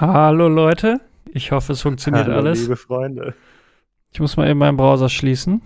[0.00, 0.98] Hallo Leute,
[1.30, 2.62] ich hoffe es funktioniert Hallo, alles.
[2.62, 3.34] liebe Freunde.
[4.10, 5.60] Ich muss mal eben meinen Browser schließen.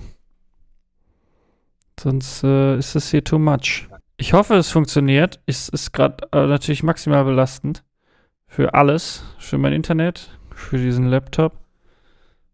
[2.01, 3.87] Sonst äh, ist es hier too much.
[4.17, 5.39] Ich hoffe es funktioniert.
[5.47, 7.85] Es ist gerade äh, natürlich maximal belastend.
[8.49, 9.25] Für alles.
[9.39, 11.53] Für mein Internet, für diesen Laptop,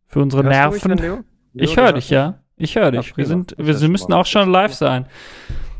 [0.06, 0.88] für unsere Hörst Nerven.
[0.90, 1.14] denn, Leo?
[1.54, 2.40] Leo, ich höre dich, ja.
[2.56, 3.08] Ich höre dich.
[3.08, 5.06] Ja, wir sind, wir schon müssen auch schon live sein.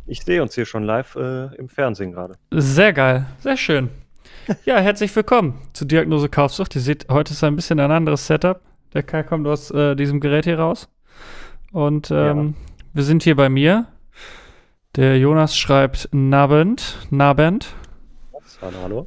[0.07, 2.37] Ich sehe uns hier schon live äh, im Fernsehen gerade.
[2.51, 3.91] Sehr geil, sehr schön.
[4.65, 6.75] Ja, herzlich willkommen zu Diagnose Kaufsucht.
[6.75, 8.61] Ihr seht, heute ist ein bisschen ein anderes Setup.
[8.95, 10.89] Der Kai kommt aus äh, diesem Gerät hier raus.
[11.73, 12.55] Und ähm,
[12.93, 13.87] wir sind hier bei mir.
[14.97, 16.99] Der Jonas schreibt Nabend.
[17.11, 17.75] Nabend.
[18.61, 19.07] Hallo,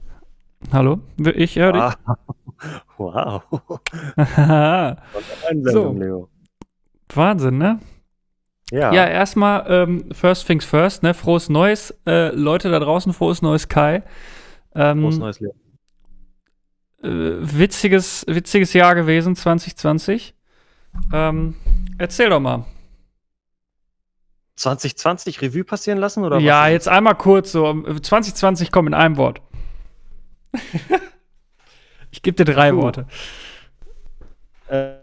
[0.71, 0.99] hallo.
[1.35, 1.81] Ich höre dich.
[1.81, 1.95] Ah,
[2.97, 3.43] wow.
[5.49, 5.91] Einblendung, So.
[5.99, 6.29] Leo.
[7.13, 7.79] Wahnsinn, ne?
[8.71, 11.13] Ja, Ja, erstmal ähm, First Things First, ne?
[11.13, 11.93] Frohes Neues.
[12.07, 14.03] Äh, Leute da draußen, frohes Neues Kai.
[14.75, 15.53] Ähm, neues Leo.
[17.03, 20.33] äh, witziges, witziges Jahr gewesen, 2020.
[21.11, 21.55] Ähm,
[21.97, 22.65] erzähl doch mal.
[24.55, 26.71] 2020 Revue passieren lassen oder ja, was?
[26.71, 27.65] jetzt einmal kurz so.
[27.67, 29.41] ähm, 2020 kommt in einem Wort.
[32.11, 32.77] ich gebe dir drei Puh.
[32.77, 33.07] Worte.
[34.67, 34.97] Äh,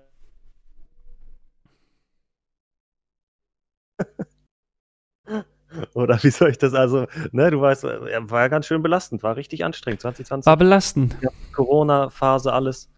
[5.95, 9.23] Oder wie soll ich das also, ne, du weißt, äh, war ja ganz schön belastend,
[9.23, 10.00] war richtig anstrengend.
[10.00, 11.17] 2020 War belastend.
[11.20, 12.89] ja, Corona-Phase, alles.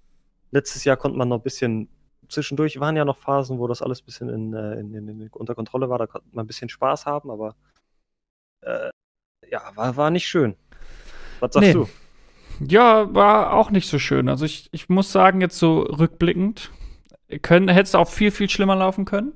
[0.51, 1.89] Letztes Jahr konnte man noch ein bisschen,
[2.29, 5.29] zwischendurch waren ja noch Phasen, wo das alles ein bisschen in, äh, in, in, in,
[5.33, 7.55] unter Kontrolle war, da konnte man ein bisschen Spaß haben, aber
[8.63, 8.91] äh,
[9.51, 10.57] ja, war, war nicht schön.
[11.41, 11.73] Was sagst Nee.
[11.73, 11.89] du?
[12.61, 14.29] Ja, war auch nicht so schön.
[14.29, 16.71] Also ich, ich muss sagen, jetzt so rückblickend,
[17.41, 19.33] können, hätte es auch viel, viel schlimmer laufen können.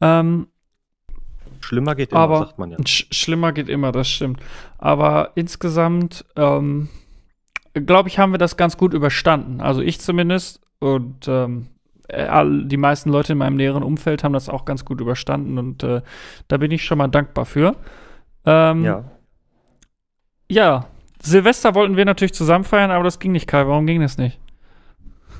[0.00, 0.48] Ähm,
[1.60, 2.78] Schlimmer geht immer, Aber- sagt man ja.
[2.86, 4.40] Sch schlimmer geht immer, das stimmt.
[4.78, 6.88] Aber insgesamt, ähm,
[7.74, 9.60] glaube ich, haben wir das ganz gut überstanden.
[9.60, 11.68] Also ich zumindest und ähm,
[12.08, 12.28] äh,
[12.64, 16.02] die meisten Leute in meinem näheren Umfeld haben das auch ganz gut überstanden und äh,
[16.48, 17.74] da bin ich schon mal dankbar für.
[18.46, 19.04] Ähm, Ja.
[20.50, 20.86] ja,
[21.20, 23.66] Silvester wollten wir natürlich zusammen feiern, aber das ging nicht, Kai.
[23.66, 24.38] Warum ging das nicht?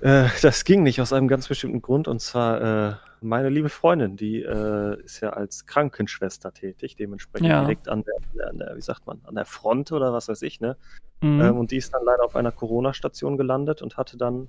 [0.00, 2.60] Äh, das ging nicht aus einem ganz bestimmten Grund und zwar
[2.91, 7.61] äh, meine liebe Freundin, die äh, ist ja als Krankenschwester tätig, dementsprechend Ja.
[7.61, 10.61] direkt an der, an der, wie sagt man, an der Front oder was weiß ich,
[10.61, 10.77] ne?
[11.21, 11.41] Mhm.
[11.41, 14.49] Ähm, und die ist dann leider auf einer Corona-Station gelandet und hatte dann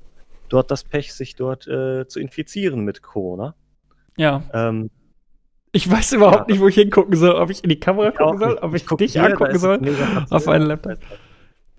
[0.49, 3.55] dort das Pech, sich dort äh, zu infizieren mit Corona.
[4.17, 4.43] ja.
[4.53, 4.89] Ähm,
[5.71, 6.53] Ich weiß überhaupt Ja.
[6.53, 8.85] nicht, wo ich hingucken soll, ob ich in die Kamera ich gucken soll, ob ich
[8.85, 9.79] dich hier, angucken soll.
[10.31, 10.97] auf einen Laptop.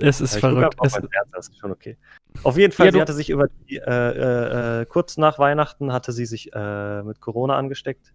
[0.02, 0.74] Es ist Ja, verrückt.
[0.82, 1.96] Es, Fernseher, das ist schon okay.
[2.42, 5.92] Auf jeden Fall, Ja, sie hatte sich über die, äh, äh, äh, kurz nach Weihnachten
[5.92, 8.14] hatte sie sich äh, mit Corona angesteckt.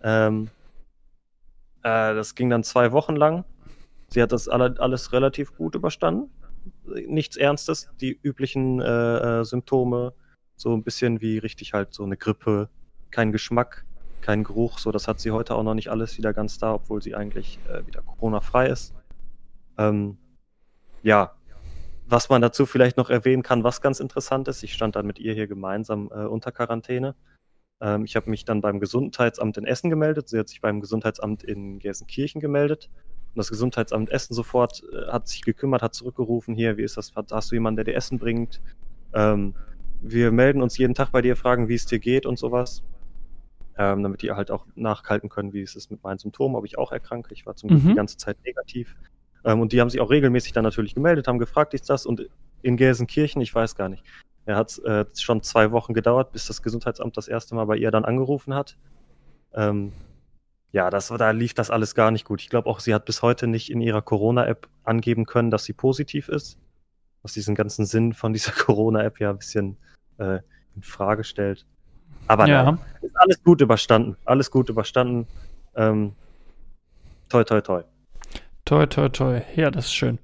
[0.00, 0.48] Ähm,
[1.82, 3.44] äh, das ging dann zwei Wochen lang.
[4.08, 6.30] Sie hat das alle, alles relativ gut überstanden.
[7.06, 10.14] Nichts Ernstes, die üblichen äh, Symptome,
[10.56, 12.68] so ein bisschen wie richtig halt so eine Grippe,
[13.10, 13.84] kein Geschmack,
[14.20, 17.00] kein Geruch, so das hat sie heute auch noch nicht alles wieder ganz da, obwohl
[17.02, 18.94] sie eigentlich wieder Corona-frei ist.
[19.78, 20.18] Ähm,
[21.08, 21.32] ja,
[22.06, 25.18] was man dazu vielleicht noch erwähnen kann, was ganz interessant ist, ich stand dann mit
[25.18, 27.14] ihr hier gemeinsam äh, unter Quarantäne.
[27.80, 30.28] Ähm, ich habe mich dann beim Gesundheitsamt in Essen gemeldet.
[30.28, 32.90] Sie hat sich beim Gesundheitsamt in Gelsenkirchen gemeldet.
[33.28, 37.12] Und das Gesundheitsamt Essen sofort äh, hat sich gekümmert, hat zurückgerufen, hier, wie ist das,
[37.16, 38.60] hast du jemanden, der dir Essen bringt?
[39.14, 39.54] Ähm,
[40.02, 42.82] wir melden uns jeden Tag bei dir, fragen, wie es dir geht und sowas.
[43.78, 46.76] Ähm, damit die halt auch nachhalten können, wie es ist mit meinen Symptomen, ob ich
[46.76, 47.32] auch erkranke.
[47.32, 47.88] Ich war zum Glück Mhm.
[47.88, 48.96] die ganze Zeit negativ.
[49.44, 52.06] Ähm, und die haben sich auch regelmäßig dann natürlich gemeldet, haben gefragt, ist das?
[52.06, 52.28] Und
[52.62, 54.04] in Gelsenkirchen, ich weiß gar nicht.
[54.46, 57.90] Er hat äh, schon zwei Wochen gedauert, bis das Gesundheitsamt das erste Mal bei ihr
[57.90, 58.76] dann angerufen hat.
[59.52, 59.92] Ähm,
[60.72, 62.40] ja, das, da lief das alles gar nicht gut.
[62.40, 65.72] Ich glaube auch, sie hat bis heute nicht in ihrer Corona-App angeben können, dass sie
[65.72, 66.58] positiv ist.
[67.22, 69.76] Was diesen ganzen Sinn von dieser Corona-App ja ein bisschen
[70.18, 70.40] äh,
[70.74, 71.66] in Frage stellt.
[72.26, 72.62] Aber ja.
[72.62, 74.16] nein, ist alles gut überstanden.
[74.24, 75.26] Alles gut überstanden.
[75.74, 76.14] Ähm,
[77.28, 77.82] toi, toi, toi.
[78.68, 79.40] Toi, toi, toi.
[79.56, 80.18] Ja, das ist schön.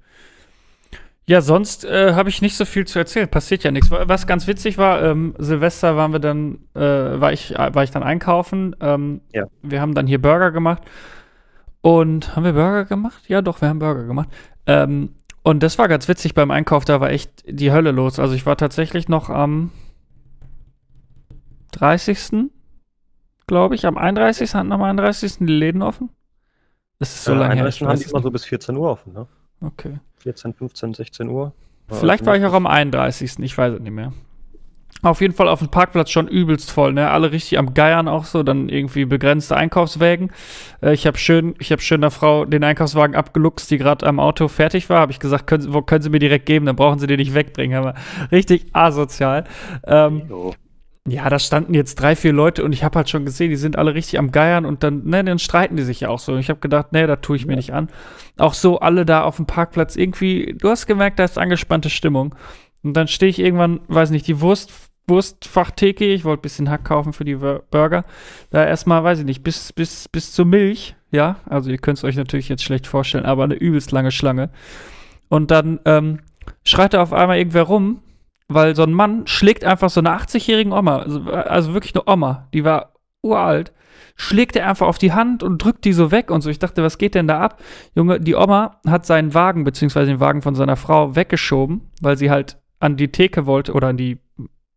[1.25, 3.27] Ja, sonst äh, habe ich nicht so viel zu erzählen.
[3.27, 3.89] Passiert ja nichts.
[3.89, 8.03] Was ganz witzig war, ähm, Silvester waren wir dann, äh, war, ich, war ich dann
[8.03, 8.75] einkaufen.
[8.81, 9.45] Ähm, Ja.
[9.63, 10.83] Wir haben dann hier Burger gemacht.
[11.81, 13.23] Und haben wir Burger gemacht?
[13.27, 14.29] Ja, doch, wir haben Burger gemacht.
[14.67, 18.19] Ähm, und das war ganz witzig beim Einkauf, da war echt die Hölle los.
[18.19, 19.71] Also ich war tatsächlich noch am
[21.71, 22.51] 30.
[23.47, 24.53] glaube ich, am 31.
[24.53, 25.37] hatten am 31.
[25.39, 26.11] die Läden offen.
[26.99, 27.67] Das ist so Äh, lange her.
[27.67, 29.27] Ich haben die immer so bis 14 Uhr offen, ne?
[29.61, 29.99] Okay.
[30.19, 31.53] 14, 15, 16 Uhr.
[31.89, 33.39] Vielleicht war ich auch am 31.
[33.39, 34.11] Ich weiß es nicht mehr.
[35.01, 37.11] Auf jeden Fall auf dem Parkplatz schon übelst voll, ne?
[37.11, 40.31] Alle richtig am Geiern auch so, dann irgendwie begrenzte Einkaufswägen.
[40.81, 44.19] Äh, ich habe schön, ich habe schön der Frau den Einkaufswagen abgeluchst, die gerade am
[44.19, 44.99] Auto fertig war.
[45.01, 47.35] Habe ich gesagt, können, wo können Sie mir direkt geben, dann brauchen Sie den nicht
[47.35, 47.77] wegbringen.
[47.77, 47.93] Aber
[48.31, 49.43] richtig asozial.
[49.85, 50.23] Ähm,
[51.07, 53.77] ja, da standen jetzt drei, vier Leute und ich habe halt schon gesehen, die sind
[53.77, 56.33] alle richtig am Geiern und dann, ne, dann streiten die sich ja auch so.
[56.33, 57.89] Und ich habe gedacht, ne, da tue ich mir nicht an.
[58.37, 62.33] Auch so alle da auf dem Parkplatz irgendwie, du hast gemerkt, da ist angespannte Stimmung.
[62.83, 64.71] Und dann stehe ich irgendwann, weiß nicht, die Wurst
[65.07, 68.05] Wurstfachtheke, ich wollte ein bisschen Hack kaufen für die Burger.
[68.49, 71.37] Da erstmal, weiß ich nicht, bis, bis, bis zur Milch, ja.
[71.45, 74.49] Also ihr könnt es euch natürlich jetzt schlecht vorstellen, aber eine übelst lange Schlange.
[75.29, 76.21] Und dann ähm,
[76.63, 78.01] schreit da auf einmal irgendwer rum,
[78.47, 82.47] weil so ein Mann schlägt einfach so eine 80-jährigen Oma, also, also, wirklich eine Oma,
[82.53, 83.73] die war uralt,
[84.15, 86.49] schlägt er einfach auf die Hand und drückt die so weg und so.
[86.49, 87.61] Ich dachte, was geht denn da ab?
[87.95, 92.29] Junge, die Oma hat seinen Wagen, beziehungsweise den Wagen von seiner Frau weggeschoben, weil sie
[92.29, 94.19] halt an die Theke wollte oder an die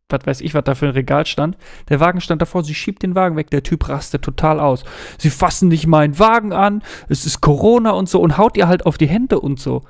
[0.08, 1.56] was weiß ich, was da für ein Regal stand.
[1.88, 4.84] Der Wagen stand davor, sie schiebt den Wagen weg, der Typ rastet total aus.
[5.18, 8.86] Sie fassen nicht meinen Wagen an, es ist Corona und so und haut ihr halt
[8.86, 9.82] auf die Hände und so.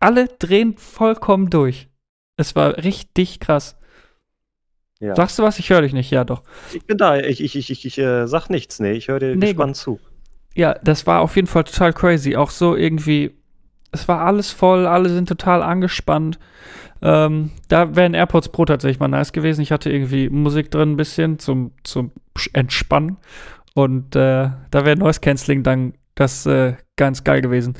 [0.00, 1.87] Alle drehen vollkommen durch.
[2.38, 3.76] Es war richtig krass.
[5.00, 5.14] Ja.
[5.14, 5.58] Sagst du was?
[5.58, 6.10] Ich höre dich nicht.
[6.10, 6.42] Ja, doch.
[6.72, 7.18] Ich bin da.
[7.18, 8.80] Ich, ich, ich, ich, äh, sag nichts.
[8.80, 10.00] Nee, ich höre dir nee, gespannt zu.
[10.54, 12.36] Ja, das war auf jeden Fall total crazy.
[12.36, 13.32] Auch so irgendwie,
[13.92, 16.38] es war alles voll, alle sind total angespannt.
[17.02, 19.60] Ähm, da wären AirPods Pro tatsächlich mal nice gewesen.
[19.60, 22.12] Ich hatte irgendwie Musik drin ein bisschen zum, zum
[22.52, 23.18] Entspannen.
[23.74, 27.74] Und äh, da wäre Noise Cancelling dann das äh, ganz geil gewesen.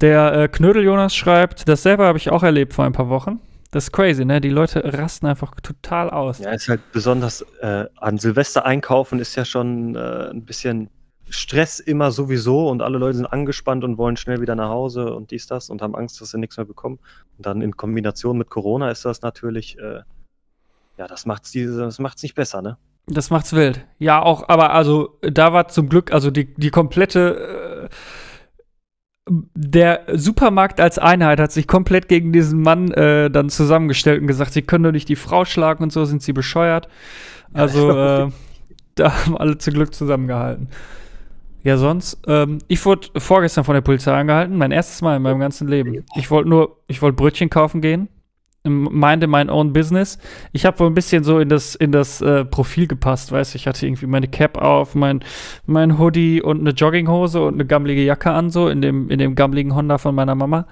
[0.00, 3.40] Der äh, Knödel Jonas schreibt, dasselbe habe ich auch erlebt vor ein paar Wochen.
[3.76, 4.40] Das ist crazy, ne?
[4.40, 6.38] Die Leute rasten einfach total aus.
[6.38, 10.88] Ja, ist halt besonders äh, an Silvester einkaufen ist ja schon äh, ein bisschen
[11.28, 15.30] Stress immer sowieso und alle Leute sind angespannt und wollen schnell wieder nach Hause und
[15.30, 17.00] dies, das und haben Angst, dass sie nichts mehr bekommen.
[17.36, 20.00] Und dann in Kombination mit Corona ist das natürlich, äh,
[20.96, 22.78] ja, das macht's, diese, das macht's nicht besser, ne?
[23.08, 23.84] Das macht's wild.
[23.98, 27.94] Ja, auch, aber also da war zum Glück, also die, die komplette, äh,
[29.28, 34.52] der Supermarkt als Einheit hat sich komplett gegen diesen Mann äh, dann zusammengestellt und gesagt,
[34.52, 36.88] sie können doch nicht die Frau schlagen und so, sind sie bescheuert.
[37.52, 37.90] Also,
[38.26, 38.28] äh,
[38.94, 40.68] da haben alle zum Glück zusammengehalten.
[41.64, 45.40] Ja, sonst, ähm, ich wurde vorgestern von der Polizei angehalten, mein erstes Mal in meinem
[45.40, 46.04] ganzen Leben.
[46.14, 48.08] Ich wollte nur, ich wollte Brötchen kaufen gehen,
[48.68, 50.18] meinte mein own business.
[50.52, 53.56] Ich habe wohl ein bisschen so in das, in das äh, Profil gepasst, weißt du,
[53.56, 55.20] ich hatte irgendwie meine Cap auf, mein,
[55.66, 59.34] mein Hoodie und eine Jogginghose und eine gammelige Jacke an, so in dem, in dem
[59.34, 60.66] gammeligen Honda von meiner Mama.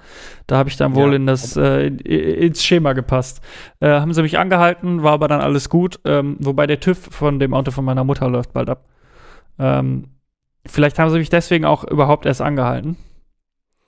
[0.47, 1.15] Da habe ich dann wohl ja.
[1.15, 3.41] in das, äh, in, ins Schema gepasst.
[3.79, 7.39] Äh, haben sie mich angehalten, war aber dann alles gut, ähm, wobei der TÜV von
[7.39, 8.85] dem Auto von meiner Mutter läuft bald ab.
[9.57, 10.09] Ähm,
[10.65, 12.97] Vielleicht haben sie mich deswegen auch überhaupt erst angehalten.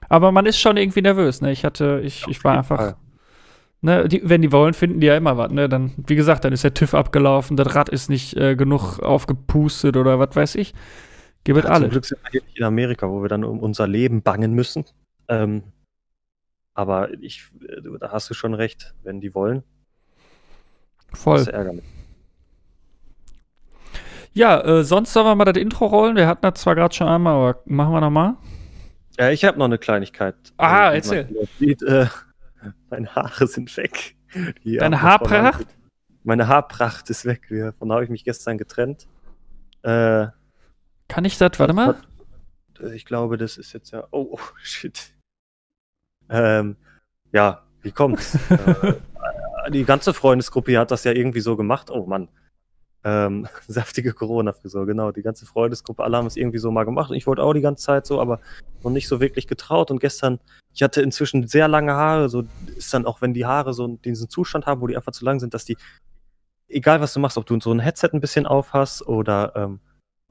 [0.09, 1.51] Aber man ist schon irgendwie nervös, ne?
[1.51, 2.95] Ich hatte, ich, ich war einfach.
[3.81, 5.69] Ne, die, wenn die wollen, finden die ja immer was, ne?
[5.69, 9.97] Dann, wie gesagt, dann ist der TÜV abgelaufen, das Rad ist nicht äh, genug aufgepustet
[9.97, 10.73] oder was weiß ich.
[11.43, 11.85] Gibt ja, alle.
[11.85, 14.53] Zum Glück sind wir hier nicht in Amerika, wo wir dann um unser Leben bangen
[14.53, 14.85] müssen.
[15.27, 15.63] Ähm,
[16.73, 19.63] aber ich, äh, da hast du schon recht, wenn die wollen.
[21.13, 21.37] Voll.
[21.37, 21.85] Das ist ärgerlich.
[24.33, 26.15] Ja, äh, sonst sollen wir mal das Intro rollen.
[26.15, 28.35] Wir hatten das zwar gerade schon einmal, aber machen wir nochmal.
[29.19, 30.35] Ja, ich habe noch eine Kleinigkeit.
[30.57, 31.47] Ah, also, erzähl.
[31.57, 32.05] Sieht, äh,
[32.89, 34.15] meine Haare sind weg.
[34.63, 35.67] Die Deine Haarpracht?
[36.23, 37.47] Meine Haarpracht ist weg.
[37.49, 39.07] Davon habe ich mich gestern getrennt.
[39.83, 40.27] Äh,
[41.07, 41.59] Kann ich das?
[41.59, 41.95] Warte mal.
[42.93, 44.07] Ich glaube, das ist jetzt ja.
[44.11, 45.13] Oh, oh shit.
[46.29, 46.75] Ähm,
[47.31, 48.37] ja, wie kommt's?
[48.49, 51.89] äh, die ganze Freundesgruppe hat das ja irgendwie so gemacht.
[51.89, 52.27] Oh Mann.
[53.07, 55.11] Ähm, saftige Corona-Frisur, genau.
[55.11, 57.09] Die ganze Freundesgruppe, alle haben es irgendwie so mal gemacht.
[57.09, 58.41] Und ich wollte auch die ganze Zeit so, aber
[58.83, 59.91] noch nicht so wirklich getraut.
[59.91, 60.39] Und gestern,
[60.73, 62.27] ich hatte inzwischen sehr lange Haare.
[62.27, 62.43] So
[62.75, 65.39] ist dann auch, wenn die Haare so diesen Zustand haben, wo die einfach zu lang
[65.39, 65.77] sind, dass die,
[66.67, 69.79] egal was du machst, ob du so ein Headset ein bisschen auf hast oder, ähm,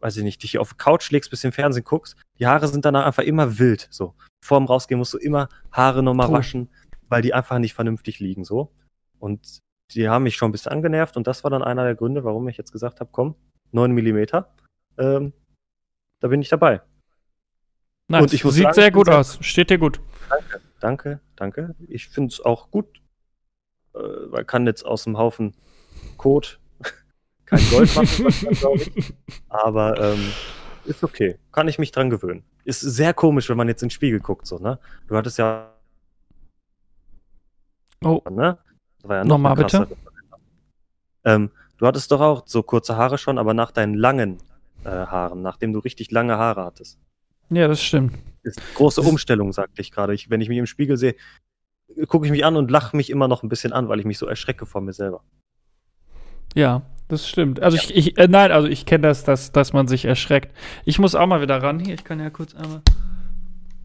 [0.00, 3.06] weiß ich nicht, dich auf die Couch legst, bisschen Fernsehen guckst, die Haare sind danach
[3.06, 3.88] einfach immer wild.
[3.90, 4.14] So.
[4.44, 6.68] Vorm Rausgehen musst du immer Haare nochmal waschen,
[7.08, 8.44] weil die einfach nicht vernünftig liegen.
[8.44, 8.70] So.
[9.18, 9.62] Und
[9.92, 12.48] die haben mich schon ein bisschen angenervt und das war dann einer der Gründe, warum
[12.48, 13.34] ich jetzt gesagt habe, komm,
[13.72, 14.26] 9 mm,
[14.98, 15.32] ähm,
[16.20, 16.80] da bin ich dabei.
[18.08, 18.22] Nice.
[18.22, 19.38] Und ich muss Sieht sagen, sehr gut aus.
[19.40, 20.00] Steht dir gut.
[20.28, 21.74] Danke, danke, danke.
[21.88, 22.86] Ich finde es auch gut.
[23.94, 25.54] Äh, man kann jetzt aus dem Haufen
[26.16, 26.48] Code
[27.46, 29.14] kein Gold machen, glaube ich.
[29.48, 30.32] Aber ähm,
[30.84, 31.38] ist okay.
[31.52, 32.44] Kann ich mich dran gewöhnen.
[32.64, 34.78] Ist sehr komisch, wenn man jetzt in den Spiegel guckt, so, ne?
[35.08, 35.72] Du hattest ja.
[38.04, 38.22] Oh.
[38.30, 38.58] Ne?
[39.02, 39.88] War ja noch Nochmal bitte.
[41.24, 44.38] Ähm, du hattest doch auch so kurze Haare schon, aber nach deinen langen
[44.84, 46.98] äh, Haaren, nachdem du richtig lange Haare hattest.
[47.50, 48.14] Ja, das stimmt.
[48.42, 50.14] Ist große Umstellung, sagte ich gerade.
[50.14, 51.16] Ich, wenn ich mich im Spiegel sehe,
[52.08, 54.18] gucke ich mich an und lache mich immer noch ein bisschen an, weil ich mich
[54.18, 55.22] so erschrecke vor mir selber.
[56.54, 57.60] Ja, das stimmt.
[57.60, 60.56] Also ich, ich äh, nein, also ich kenne das, dass, dass man sich erschreckt.
[60.84, 61.78] Ich muss auch mal wieder ran.
[61.78, 62.82] Hier, ich kann ja kurz einmal.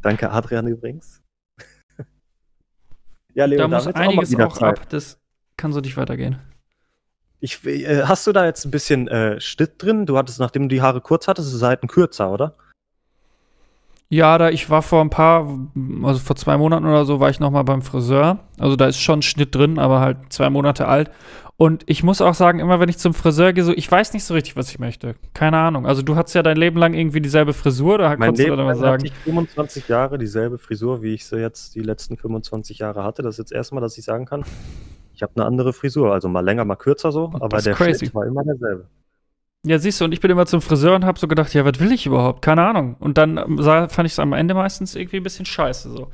[0.01, 1.20] Danke, Adrian, übrigens.
[3.33, 4.89] Ja, Leo, da muss einiges auch, auch ab.
[4.89, 5.19] Das
[5.57, 6.39] kann so nicht weitergehen.
[7.39, 10.05] Ich, äh, hast du da jetzt ein bisschen äh, Schnitt drin?
[10.05, 12.55] Du hattest, nachdem du die Haare kurz hattest, die Seiten kürzer, oder?
[14.11, 15.47] Ja, da ich war vor ein paar,
[16.03, 18.39] also vor zwei Monaten oder so, war ich noch mal beim Friseur.
[18.59, 21.09] Also da ist schon Schnitt drin, aber halt zwei Monate alt.
[21.55, 24.25] Und ich muss auch sagen, immer wenn ich zum Friseur gehe, so, ich weiß nicht
[24.25, 25.15] so richtig, was ich möchte.
[25.33, 25.85] Keine Ahnung.
[25.85, 28.65] Also du hattest ja dein Leben lang irgendwie dieselbe Frisur, da mein Leben du dann
[28.65, 29.05] mal sagen.
[29.05, 33.21] Ich 25 Jahre dieselbe Frisur, wie ich sie jetzt die letzten 25 Jahre hatte.
[33.21, 34.43] Das ist jetzt erstmal, dass ich sagen kann,
[35.13, 36.11] ich habe eine andere Frisur.
[36.11, 37.99] Also mal länger, mal kürzer so, aber der crazy.
[37.99, 38.87] Schnitt war immer derselbe.
[39.63, 41.79] Ja, siehst du, und ich bin immer zum Friseur und habe so gedacht, ja, was
[41.79, 42.41] will ich überhaupt?
[42.41, 42.95] Keine Ahnung.
[42.99, 46.11] Und dann ähm, sah, fand ich es am Ende meistens irgendwie ein bisschen scheiße so.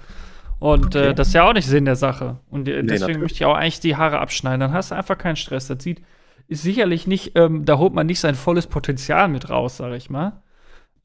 [0.60, 1.08] Und äh, okay.
[1.10, 2.40] äh, das ist ja auch nicht Sinn der Sache.
[2.50, 4.60] Und äh, deswegen nee, möchte ich auch eigentlich die Haare abschneiden.
[4.60, 5.68] Dann hast du einfach keinen Stress.
[5.68, 6.02] Das sieht,
[6.48, 10.10] ist sicherlich nicht, ähm, da holt man nicht sein volles Potenzial mit raus, sag ich
[10.10, 10.44] mal.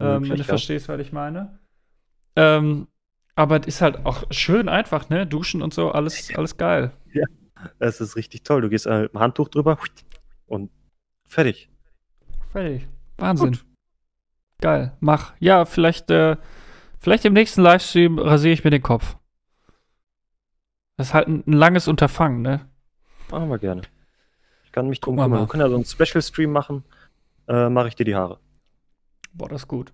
[0.00, 1.61] Ähm, wenn du verstehst, was ich meine.
[2.34, 2.88] Ähm,
[3.37, 5.26] aber es ist halt auch schön einfach, ne?
[5.26, 6.92] Duschen und so, alles, alles geil.
[7.12, 7.25] Ja,
[7.78, 8.62] es ist richtig toll.
[8.62, 9.78] Du gehst äh, mit dem Handtuch drüber
[10.46, 10.70] und
[11.25, 11.71] fertig.
[12.52, 12.87] Fertig.
[13.16, 13.52] Wahnsinn.
[13.52, 13.64] Gut.
[14.61, 14.92] Geil.
[15.00, 15.32] Mach.
[15.40, 16.37] Ja, vielleicht, äh,
[17.00, 19.16] vielleicht im nächsten Livestream rasiere ich mir den Kopf.
[20.97, 22.68] Das ist halt ein, ein langes Unterfangen, ne?
[23.30, 23.82] Machen wir gerne.
[24.64, 25.40] Ich kann mich drum kümmern.
[25.40, 26.85] Wir können ja so einen Special-Stream machen.
[27.49, 28.38] Äh, Mache ich dir die Haare.
[29.32, 29.92] Boah, das ist gut.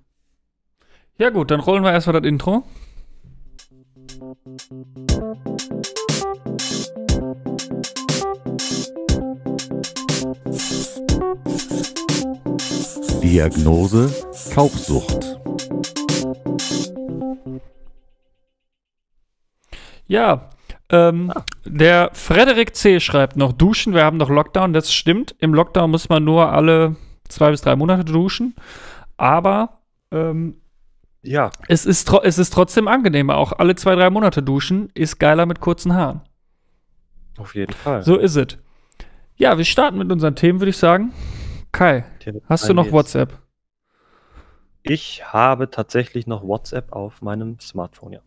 [1.17, 2.65] Ja, gut, dann rollen wir erstmal das Intro.
[13.31, 14.11] Diagnose
[14.55, 15.39] Kaufsucht.
[20.07, 20.49] Ja,
[20.89, 21.45] ähm, ah.
[21.67, 23.01] der Frederik C.
[23.01, 25.37] schreibt noch, duschen, wir haben noch Lockdown, das stimmt.
[25.41, 26.97] Im Lockdown muss man nur alle
[27.29, 28.55] zwei bis drei Monate duschen.
[29.19, 29.81] Aber
[30.11, 30.63] ähm,
[31.21, 31.51] ja.
[31.69, 33.37] es, ist es ist trotzdem angenehmer.
[33.37, 36.23] Auch alle zwei, drei Monate duschen ist geiler mit kurzen Haaren.
[37.37, 38.03] Auf jeden Fall.
[38.03, 38.57] So ist es.
[39.37, 41.13] Ja, wir starten mit unseren Themen, würde ich sagen.
[41.73, 42.05] Kai,
[42.49, 43.39] hast du noch WhatsApp?
[44.83, 48.21] Ich habe tatsächlich noch WhatsApp auf meinem Smartphone, ja.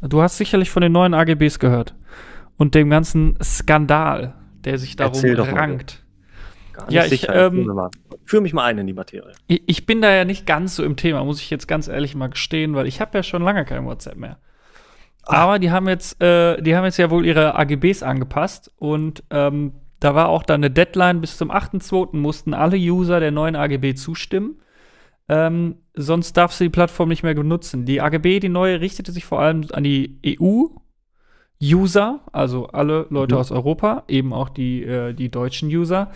[0.00, 1.94] Du hast sicherlich von den neuen AGBs gehört
[2.56, 6.04] und dem ganzen Skandal, der sich darum rankt.
[6.88, 7.70] ja, ich ähm,
[8.24, 9.32] führe mich mal ein in die Materie.
[9.46, 12.14] Ich, ich, bin da ja nicht ganz so im Thema, muss ich jetzt ganz ehrlich
[12.14, 14.38] mal gestehen, weil ich habe ja schon lange kein WhatsApp mehr.
[15.24, 15.34] Ach.
[15.34, 19.74] Aber die haben jetzt, äh, die haben jetzt ja wohl ihre AGBs angepasst und ähm,
[20.02, 22.16] da war auch dann eine Deadline, bis zum 8.2.
[22.16, 24.60] mussten alle User der neuen AGB zustimmen.
[25.28, 27.84] Ähm, sonst darfst du die Plattform nicht mehr benutzen.
[27.84, 30.18] Die AGB, die neue, richtete sich vor allem an die
[31.62, 33.40] EU-User, also alle Leute mhm.
[33.40, 36.10] aus Europa, eben auch die, äh, die deutschen User.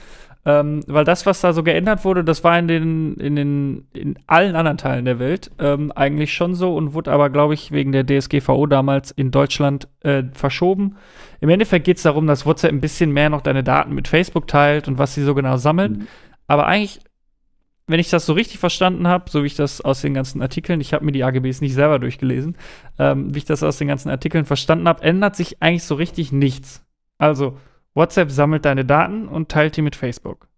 [0.49, 4.17] Ähm, weil das, was da so geändert wurde, das war in den, in den, in
[4.29, 7.91] allen anderen Teilen der Welt ähm, eigentlich schon so und wurde aber, glaube ich, wegen
[7.91, 10.99] der DSGVO damals in Deutschland äh, verschoben.
[11.41, 14.47] Im Endeffekt geht es darum, dass WhatsApp ein bisschen mehr noch deine Daten mit Facebook
[14.47, 15.97] teilt und was sie so genau sammelt.
[15.97, 16.07] Mhm.
[16.47, 17.00] Aber eigentlich,
[17.88, 20.81] wenn ich das so richtig verstanden habe, so wie ich das aus den ganzen Artikeln,
[20.81, 22.57] ich habe mir die AGBs nicht selber durchgelesen,
[23.00, 26.31] ähm, wie ich das aus den ganzen Artikeln verstanden habe, ändert sich eigentlich so richtig
[26.31, 26.85] nichts.
[27.19, 27.59] Also,
[27.97, 30.49] WhatsApp sammelt deine Daten und teilt die mit Facebook.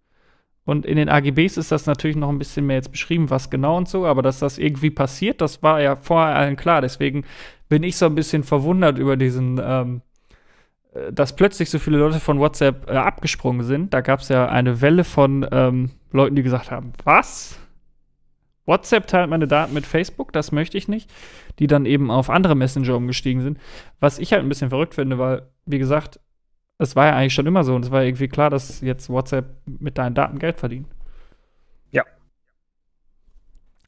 [0.64, 3.78] Und in den AGBs ist das natürlich noch ein bisschen mehr jetzt beschrieben, was genau
[3.78, 6.82] und so, aber dass das irgendwie passiert, das war ja vorher allen klar.
[6.82, 7.24] Deswegen
[7.68, 10.02] bin ich so ein bisschen verwundert über diesen, ähm,
[10.92, 13.94] äh, dass plötzlich so viele Leute von WhatsApp äh, abgesprungen sind.
[13.94, 17.58] Da gab es ja eine Welle von ähm, Leuten, die gesagt haben, was?
[18.66, 21.10] WhatsApp teilt meine Daten mit Facebook, das möchte ich nicht,
[21.60, 23.58] die dann eben auf andere Messenger umgestiegen sind.
[24.00, 26.20] Was ich halt ein bisschen verrückt finde, weil, wie gesagt,
[26.78, 29.46] es war ja eigentlich schon immer so und es war irgendwie klar, dass jetzt WhatsApp
[29.66, 30.86] mit deinen Daten Geld verdient.
[31.90, 32.04] Ja.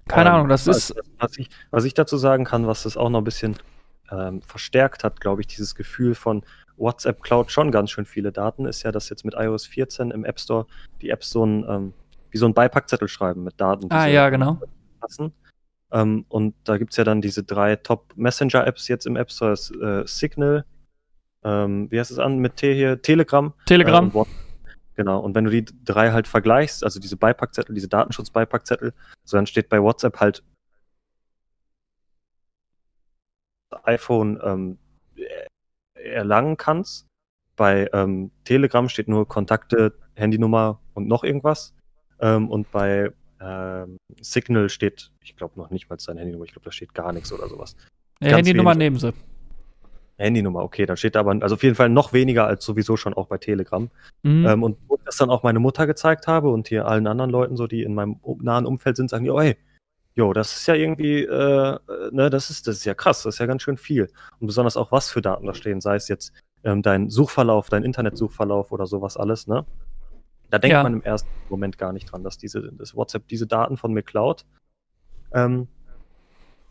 [0.08, 0.94] Keine ähm, Ahnung, das ist.
[1.18, 3.56] Was ich, was ich, dazu sagen kann, was das auch noch ein bisschen
[4.10, 6.42] ähm, verstärkt hat, glaube ich, dieses Gefühl von
[6.76, 10.24] WhatsApp Cloud schon ganz schön viele Daten, ist ja, dass jetzt mit iOS 14 im
[10.24, 10.66] App Store
[11.00, 11.92] die Apps so ein, ähm,
[12.30, 13.86] wie so ein Beipackzettel schreiben mit Daten.
[13.90, 14.58] Ah, ja, genau.
[14.98, 15.32] Passen.
[15.92, 19.70] Ähm, und da gibt es ja dann diese drei Top-Messenger-Apps jetzt im App Store, das,
[19.70, 20.64] äh, Signal,
[21.44, 23.00] ähm, wie heißt es an mit T hier?
[23.00, 23.52] Telegram.
[23.66, 24.10] Telegram.
[24.14, 24.24] Äh,
[24.94, 25.20] genau.
[25.20, 28.92] Und wenn du die drei halt vergleichst, also diese Beipackzettel, diese Datenschutz-Beipackzettel,
[29.24, 30.42] so dann steht bei WhatsApp halt
[33.84, 34.78] iPhone ähm,
[35.94, 37.06] erlangen kannst.
[37.56, 41.74] Bei ähm, Telegram steht nur Kontakte, Handynummer und noch irgendwas.
[42.20, 46.64] Ähm, und bei ähm, Signal steht, ich glaube noch nicht mal seine Handynummer, ich glaube,
[46.64, 47.76] da steht gar nichts oder sowas.
[48.20, 49.12] Ja, Handynummer nehmen sie.
[50.20, 53.14] Handynummer, okay, dann steht da aber, also auf jeden Fall noch weniger als sowieso schon
[53.14, 53.90] auch bei Telegram.
[54.22, 54.46] Mhm.
[54.46, 57.30] Ähm, und wo ich das dann auch meine Mutter gezeigt habe und hier allen anderen
[57.30, 59.56] Leuten, so die in meinem nahen Umfeld sind, sagen die, oh hey,
[60.14, 61.78] jo, das ist ja irgendwie, äh,
[62.12, 64.08] ne, das ist, das ist ja krass, das ist ja ganz schön viel.
[64.38, 66.32] Und besonders auch, was für Daten da stehen, sei es jetzt
[66.64, 69.64] ähm, dein Suchverlauf, dein Internetsuchverlauf oder sowas alles, ne?
[70.50, 70.82] Da denkt Ja.
[70.82, 74.02] man im ersten Moment gar nicht dran, dass diese, das WhatsApp diese Daten von mir
[74.02, 74.44] klaut.
[75.32, 75.68] Ähm,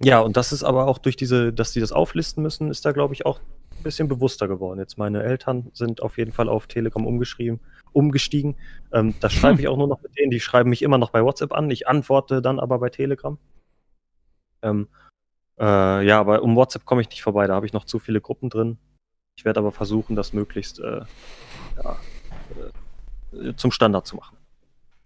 [0.02, 2.92] ja, und das ist aber auch durch diese, dass die das auflisten müssen, ist da,
[2.92, 4.80] glaube ich, auch ein bisschen bewusster geworden.
[4.80, 7.60] Jetzt meine Eltern sind auf jeden Fall auf Telegram umgeschrieben,
[7.92, 8.56] umgestiegen.
[8.94, 11.24] Ähm, das schreibe ich auch nur noch mit denen, die schreiben mich immer noch bei
[11.24, 11.70] WhatsApp an.
[11.70, 13.38] Ich antworte dann aber bei Telegram.
[14.62, 14.88] Ähm,
[15.60, 18.22] äh, ja, aber um WhatsApp komme ich nicht vorbei, da habe ich noch zu viele
[18.22, 18.78] Gruppen drin.
[19.38, 21.02] Ich werde aber versuchen, das möglichst äh,
[21.84, 21.98] ja,
[23.34, 24.38] äh, zum Standard zu machen.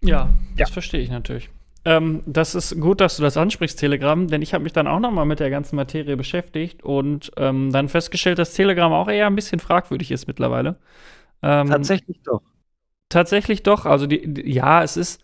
[0.00, 1.50] Ja, das verstehe ich natürlich.
[1.84, 5.00] Ähm, das ist gut, dass du das ansprichst, Telegram, denn ich habe mich dann auch
[5.00, 9.26] noch mal mit der ganzen Materie beschäftigt und ähm, dann festgestellt, dass Telegram auch eher
[9.26, 10.76] ein bisschen fragwürdig ist mittlerweile.
[11.42, 12.40] Ähm, Tatsächlich doch.
[13.10, 13.84] Tatsächlich doch.
[13.84, 15.22] Also die, die, ja, es ist,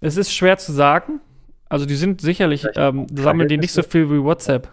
[0.00, 1.20] es ist schwer zu sagen.
[1.68, 4.68] Also die sind sicherlich, ähm, sammeln die nicht so viel wie WhatsApp.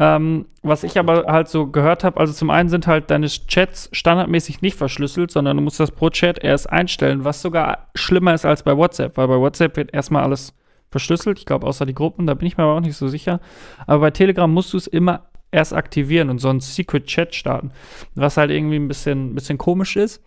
[0.00, 3.88] Ähm, was ich aber halt so gehört habe, also zum einen sind halt deine Chats
[3.92, 8.44] standardmäßig nicht verschlüsselt, sondern du musst das pro Chat erst einstellen, was sogar schlimmer ist
[8.44, 10.52] als bei WhatsApp, weil bei WhatsApp wird erstmal alles
[10.90, 13.40] verschlüsselt, ich glaube außer die Gruppen, da bin ich mir aber auch nicht so sicher.
[13.86, 17.70] Aber bei Telegram musst du es immer erst aktivieren und so einen Secret Chat starten,
[18.16, 20.24] was halt irgendwie ein bisschen, bisschen komisch ist.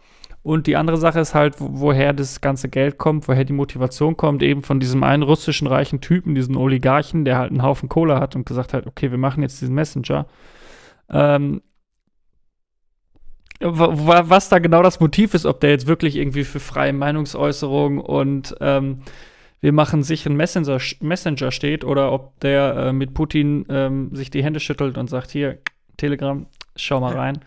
[0.47, 4.15] Und die andere Sache ist halt, wo- woher das ganze Geld kommt, woher die Motivation
[4.15, 8.19] kommt, eben von diesem einen russischen reichen Typen, diesen Oligarchen, der halt einen Haufen Kohle
[8.19, 10.25] hat und gesagt hat, okay, wir machen jetzt diesen Messenger.
[11.09, 11.61] Ähm,
[13.59, 16.93] wa- wa- was da genau das Motiv ist, ob der jetzt wirklich irgendwie für freie
[16.93, 19.01] Meinungsäußerung und ähm,
[19.59, 24.43] wir machen sicheren Messenger, Messenger steht oder ob der äh, mit Putin ähm, sich die
[24.43, 25.57] Hände schüttelt und sagt, hier,
[25.97, 27.39] Telegram, schau mal rein.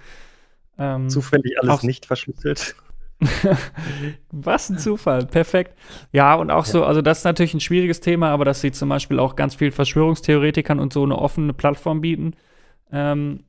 [0.76, 2.74] Ähm, Zufällig alles auch- nicht verschlüsselt.
[4.30, 5.76] Was ein Zufall, perfekt.
[6.12, 8.88] Ja, und auch so, also das ist natürlich ein schwieriges Thema, aber dass sie zum
[8.88, 12.34] Beispiel auch ganz viel Verschwörungstheoretikern und so eine offene Plattform bieten,
[12.92, 13.44] ähm,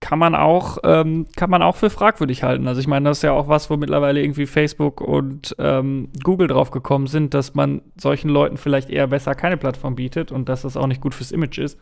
[0.00, 2.68] kann man auch, ähm, kann man auch für fragwürdig halten.
[2.68, 6.48] Also ich meine, das ist ja auch was, wo mittlerweile irgendwie Facebook und ähm, Google
[6.48, 10.62] drauf gekommen sind, dass man solchen Leuten vielleicht eher besser keine Plattform bietet und dass
[10.62, 11.80] das auch nicht gut fürs Image ist.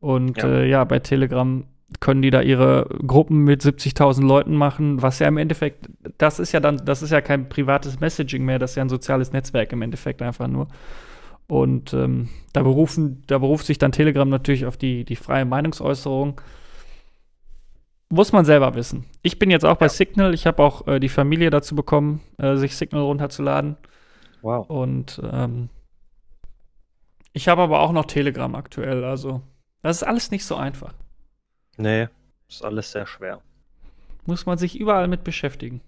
[0.00, 0.48] Und Ja.
[0.48, 1.64] äh, ja, bei Telegram
[2.00, 6.52] können die da ihre Gruppen mit 70.000 Leuten machen, was ja im Endeffekt, das ist
[6.52, 9.72] ja dann, das ist ja kein privates Messaging mehr, das ist ja ein soziales Netzwerk
[9.72, 10.68] im Endeffekt einfach nur.
[11.46, 16.40] Und ähm, da berufen, da beruft sich dann Telegram natürlich auf die, die freie Meinungsäußerung.
[18.08, 19.04] Muss man selber wissen.
[19.22, 22.56] Ich bin jetzt auch bei Signal, ich habe auch äh, die Familie dazu bekommen, äh,
[22.56, 23.76] sich Signal runterzuladen.
[24.40, 24.68] Wow.
[24.68, 25.68] Und ähm,
[27.32, 29.42] ich habe aber auch noch Telegram aktuell, also
[29.82, 30.94] das ist alles nicht so einfach.
[31.76, 32.08] Nee,
[32.48, 33.40] ist alles sehr schwer.
[34.26, 35.80] Muss man sich überall mit beschäftigen.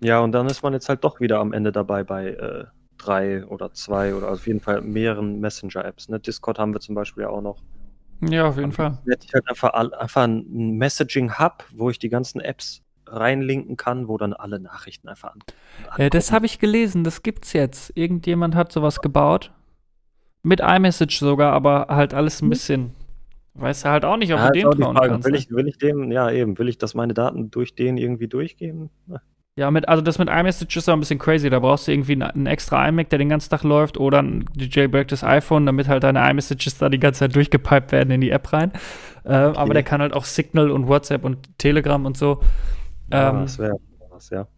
[0.00, 2.64] Ja, und dann ist man jetzt halt doch wieder am Ende dabei bei äh,
[2.98, 6.08] drei oder zwei oder auf jeden Fall mehreren Messenger-Apps.
[6.08, 6.18] Ne?
[6.18, 7.62] Discord haben wir zum Beispiel ja auch noch.
[8.20, 8.98] Ja, auf jeden Fall.
[9.04, 14.08] Jetzt hätte ich halt einfach, einfach ein Messaging-Hub, wo ich die ganzen Apps reinlinken kann,
[14.08, 15.40] wo dann alle Nachrichten einfach an.
[15.98, 17.96] Ja, das habe ich gelesen, das gibt's jetzt.
[17.96, 19.52] Irgendjemand hat sowas gebaut.
[20.42, 22.94] Mit iMessage sogar, aber halt alles ein bisschen.
[23.54, 25.30] Weiß halt auch nicht, ob Ja, du die trauen Frage, kannst.
[25.30, 25.38] will ne?
[25.38, 28.90] ich, will ich dem, ja eben, will ich, dass meine Daten durch den irgendwie durchgehen?
[29.54, 31.50] Ja, mit, also das mit iMessage ist auch ein bisschen crazy.
[31.50, 34.46] Da brauchst du irgendwie einen, einen extra iMac, der den ganzen Tag läuft, oder ein
[34.56, 38.50] jailbreaktes iPhone, damit halt deine iMessages da die ganze Zeit durchgepiped werden in die App
[38.52, 38.72] rein.
[39.24, 42.40] Äh, Aber der kann halt auch Signal und WhatsApp und Telegram und so.
[43.08, 43.78] Ja, Ähm, das wäre
[44.10, 44.48] was, ja.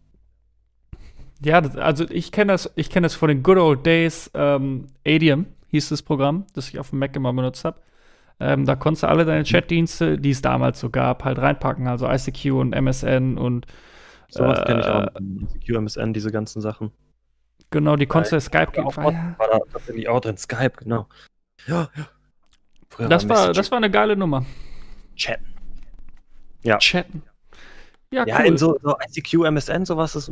[1.43, 4.31] Ja, das, also ich kenne das, ich kenne das von den Good Old Days.
[4.33, 7.79] Ähm, Adium hieß das Programm, das ich auf dem Mac immer benutzt habe.
[8.39, 11.87] Ähm, da konntest du alle deine Chatdienste, die es damals so gab, halt reinpacken.
[11.87, 13.65] Also ICQ und MSN und
[14.29, 15.79] Sowas äh, kenne ich auch.
[15.79, 16.91] QMSN, diese ganzen Sachen.
[17.69, 19.11] genau, die konntest du Skype War, auch, gegen.
[19.11, 20.37] Ja, war da tatsächlich auch drin.
[20.37, 21.07] Skype, genau.
[21.67, 22.07] Ja, ja.
[22.89, 24.45] Früher das, war, das war eine geile Nummer.
[25.15, 25.39] Chat.
[26.63, 26.77] Ja.
[26.79, 27.23] Chatten.
[28.11, 28.45] Ja, Ja, cool.
[28.45, 30.31] in so, so ICQ, MSN, sowas ist.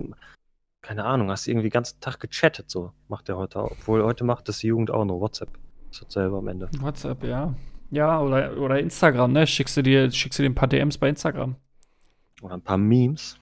[0.81, 2.91] Keine Ahnung, hast du irgendwie den ganzen Tag gechattet, so.
[3.07, 3.71] Macht der heute auch.
[3.71, 5.49] Obwohl heute macht das die Jugend auch nur WhatsApp.
[5.91, 6.69] Das hat selber am Ende.
[6.79, 7.53] WhatsApp, ja.
[7.93, 9.45] Ja, oder, oder Instagram, ne?
[9.47, 11.55] Schickst du dir, schickst du dir ein paar DMs bei Instagram.
[12.41, 13.37] Oder ein paar Memes.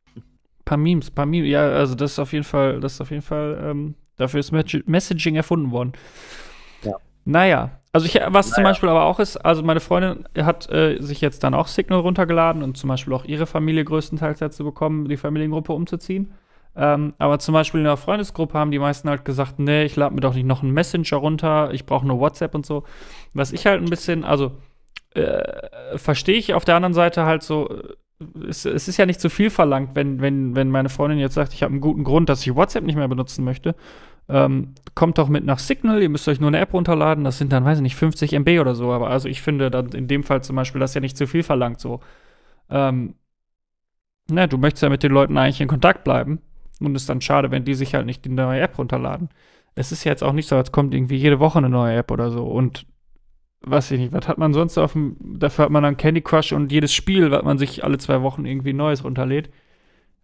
[0.65, 1.49] paar Memes, paar Memes.
[1.49, 4.51] Ja, also das ist auf jeden Fall, das ist auf jeden Fall, ähm, dafür ist
[4.51, 5.93] Messag- Messaging erfunden worden.
[6.83, 6.95] Ja.
[7.25, 8.71] Naja, also ich, was zum Naja.
[8.71, 12.63] Beispiel aber auch ist, also meine Freundin hat äh, sich jetzt dann auch Signal runtergeladen
[12.63, 16.33] und zum Beispiel auch ihre Familie größtenteils dazu bekommen, die Familiengruppe umzuziehen.
[16.73, 20.15] Ähm, aber zum Beispiel in der Freundesgruppe haben die meisten halt gesagt, nee, ich lade
[20.15, 22.83] mir doch nicht noch einen Messenger runter, ich brauche nur WhatsApp und so.
[23.33, 24.57] Was ich halt ein bisschen, also
[25.13, 27.95] äh, verstehe ich auf der anderen Seite halt so, äh,
[28.47, 31.53] es, es, ist ja nicht zu viel verlangt, wenn, wenn, wenn meine Freundin jetzt sagt,
[31.53, 33.75] ich habe einen guten Grund, dass ich WhatsApp nicht mehr benutzen möchte.
[34.29, 37.51] Ähm, kommt doch mit nach Signal, ihr müsst euch nur eine App runterladen, das sind
[37.51, 38.91] dann, weiß ich nicht, 50 MB oder so.
[38.91, 41.43] Aber also ich finde dann in dem Fall zum Beispiel, das ja nicht zu viel
[41.43, 41.79] verlangt.
[41.79, 41.99] So,
[42.69, 43.15] ähm,
[44.29, 46.41] na, du möchtest ja mit den Leuten eigentlich in Kontakt bleiben.
[46.79, 49.29] Und ist dann schade, wenn die sich halt nicht die neue App runterladen.
[49.75, 52.11] Es ist ja jetzt auch nicht so, als kommt irgendwie jede Woche eine neue App
[52.11, 52.45] oder so.
[52.45, 52.87] Und
[53.61, 56.51] weiß ich nicht, was hat man sonst auf dem, dafür hat man dann Candy Crush
[56.51, 59.49] und jedes Spiel, was man sich alle zwei Wochen irgendwie Neues runterlädt.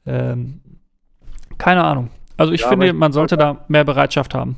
[0.06, 0.62] Ähm,
[1.58, 2.10] keine Ahnung.
[2.36, 4.58] Also ich ja, finde, ich man sollte da mehr Bereitschaft haben.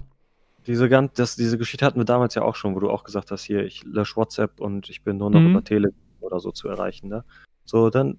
[0.68, 3.32] Diese, ganz, das, diese Geschichte hatten wir damals ja auch schon, wo du auch gesagt
[3.32, 5.52] hast, hier, ich lösche WhatsApp und ich bin nur noch mhm.
[5.52, 7.10] über Tele oder so zu erreichen.
[7.10, 7.24] Ne?
[7.66, 8.18] So, dann,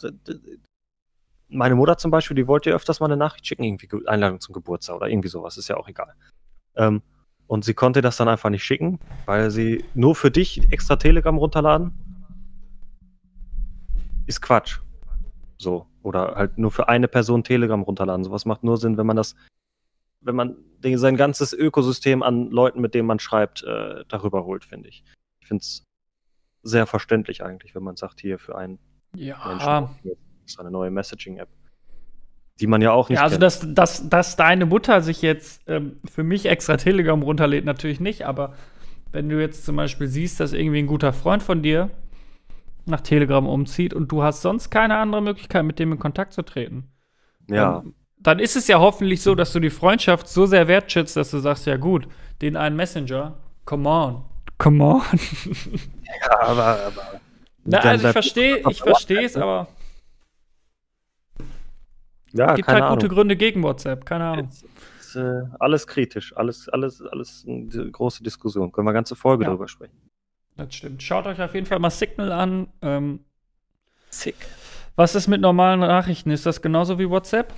[1.49, 4.55] meine Mutter zum Beispiel, die wollte ja öfters mal eine Nachricht schicken, irgendwie Einladung zum
[4.55, 6.15] Geburtstag oder irgendwie sowas, ist ja auch egal.
[6.77, 7.03] Ähm,
[7.51, 11.37] und sie konnte das dann einfach nicht schicken, weil sie nur für dich extra Telegram
[11.37, 11.91] runterladen.
[14.29, 14.79] Ist Quatsch.
[15.59, 15.85] So.
[16.05, 18.23] Oder halt nur für eine Person Telegram runterladen.
[18.23, 19.35] Sowas macht nur Sinn, wenn man das,
[20.21, 24.89] wenn man sein ganzes Ökosystem an Leuten, mit denen man schreibt, äh, darüber holt, finde
[24.89, 25.03] ich.
[25.41, 25.83] Ich finde es
[26.63, 28.79] sehr verständlich eigentlich, wenn man sagt, hier für einen
[29.17, 29.37] ja.
[29.45, 31.49] Menschen ist eine neue Messaging-App
[32.61, 33.19] die man ja auch nicht.
[33.19, 37.65] Ja, also, dass, dass, dass deine Mutter sich jetzt ähm, für mich extra Telegram runterlädt,
[37.65, 38.55] natürlich nicht, aber
[39.13, 41.91] wenn du jetzt zum Beispiel siehst, dass irgendwie ein guter Freund von dir
[42.87, 46.43] nach Telegram umzieht und du hast sonst keine andere Möglichkeit, mit dem in Kontakt zu
[46.43, 46.91] treten.
[47.49, 47.79] Ja.
[47.79, 51.31] Dann, dann ist es ja hoffentlich so, dass du die Freundschaft so sehr wertschätzt, dass
[51.31, 52.07] du sagst, ja gut,
[52.43, 54.25] den einen Messenger, come on.
[54.59, 55.03] Come on.
[56.23, 57.21] ja, aber, aber
[57.65, 59.69] Na, also ich verstehe, ich verstehe es, aber
[62.33, 64.49] ja, gibt halt gute Gründe gegen WhatsApp, keine Ahnung.
[64.49, 64.65] Ist,
[65.01, 68.73] ist, äh, alles kritisch, alles, alles, alles eine große Diskussion.
[68.73, 69.51] Können wir eine ganze Folge ja.
[69.51, 69.97] darüber sprechen.
[70.57, 71.03] Das stimmt.
[71.03, 72.69] Schaut euch auf jeden Fall mal Signal an.
[72.83, 73.21] Ähm,
[74.11, 74.37] Sick.
[74.97, 76.31] Was ist mit normalen Nachrichten?
[76.31, 77.55] Ist das genauso wie WhatsApp?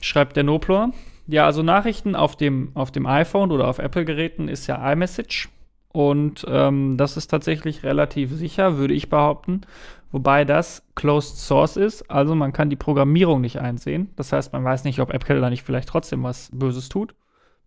[0.00, 0.92] Schreibt der Noplor.
[1.26, 5.50] Ja, also Nachrichten auf dem, auf dem iPhone oder auf Apple-Geräten ist ja iMessage.
[5.90, 9.62] Und ähm, das ist tatsächlich relativ sicher, würde ich behaupten
[10.10, 14.10] wobei das Closed Source ist, also man kann die Programmierung nicht einsehen.
[14.16, 17.14] Das heißt, man weiß nicht, ob AppKiller da nicht vielleicht trotzdem was Böses tut.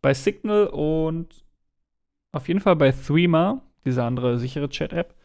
[0.02, 1.28] Bei Signal und
[2.32, 5.16] auf jeden Fall bei Threema, diese andere sichere Chat-App,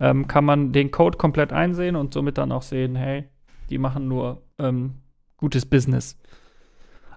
[0.00, 3.28] ähm, kann man den Code komplett einsehen und somit dann auch sehen, hey,
[3.70, 4.94] die machen nur ähm,
[5.36, 6.18] gutes Business.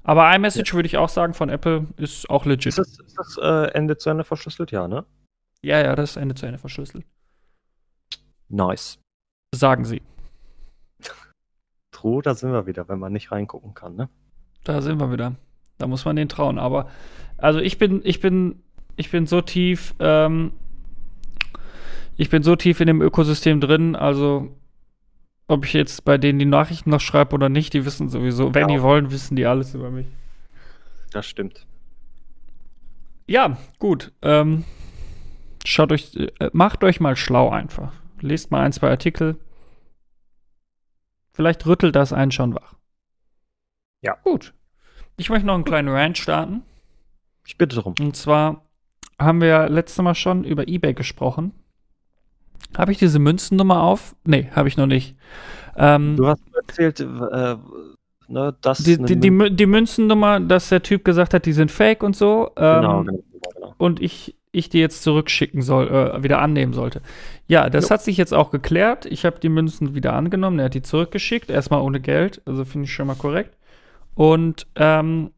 [0.04, 0.76] Aber iMessage ja.
[0.76, 2.68] würde ich auch sagen von Apple ist auch legit.
[2.68, 4.72] Ist das, ist das äh, Ende zu Ende verschlüsselt?
[4.72, 5.06] Ja, ne?
[5.68, 7.06] Ja, ja, das ist Ende zu Ende verschlüsselt.
[8.50, 9.00] Nice
[9.54, 10.02] sagen sie.
[11.92, 14.10] True, da sind wir wieder, wenn man nicht reingucken kann, ne?
[14.64, 15.36] Da sind wir wieder.
[15.78, 16.60] Da muss man den trauen.
[16.60, 16.90] Aber
[17.38, 18.62] also ich bin, ich bin,
[18.96, 20.52] ich bin so tief, ähm,
[22.16, 24.56] ich bin so tief in dem Ökosystem drin, also
[25.48, 28.54] ob ich jetzt bei denen die Nachrichten noch schreibe oder nicht, die wissen sowieso.
[28.54, 28.76] Wenn ja.
[28.76, 30.08] die wollen, wissen die alles über mich.
[31.12, 31.66] Das stimmt.
[33.28, 34.12] Ja, gut.
[34.22, 34.66] Ähm,
[35.70, 39.38] schaut euch, äh, macht euch mal schlau einfach lest mal ein, zwei Artikel.
[41.34, 42.76] Vielleicht rüttelt das einen schon wach.
[44.02, 44.18] Ja.
[44.24, 44.54] Gut.
[45.18, 46.64] Ich möchte noch einen kleinen Rant starten.
[47.46, 47.96] Ich bitte darum.
[48.00, 48.66] Und zwar
[49.20, 51.54] haben wir ja letztes Mal schon über eBay gesprochen.
[52.78, 54.16] Habe ich diese Münzennummer auf?
[54.26, 55.16] Nee, habe ich noch nicht.
[55.76, 57.56] Ähm, du hast erzählt, äh,
[58.28, 58.80] ne, dass.
[58.80, 62.52] Die, die, die, die, Münzennummer, dass der Typ gesagt hat, die sind fake und so.
[62.58, 63.76] Ähm, genau, genau, genau.
[63.78, 67.02] Und ich ich die jetzt zurückschicken soll, äh, wieder annehmen sollte.
[67.48, 67.90] Ja, das jo.
[67.92, 69.06] hat sich jetzt auch geklärt.
[69.06, 70.60] Ich habe die Münzen wieder angenommen.
[70.60, 72.42] Er hat die zurückgeschickt, erstmal ohne Geld.
[72.46, 73.58] Also finde ich schon mal korrekt.
[74.16, 75.32] Und ähm,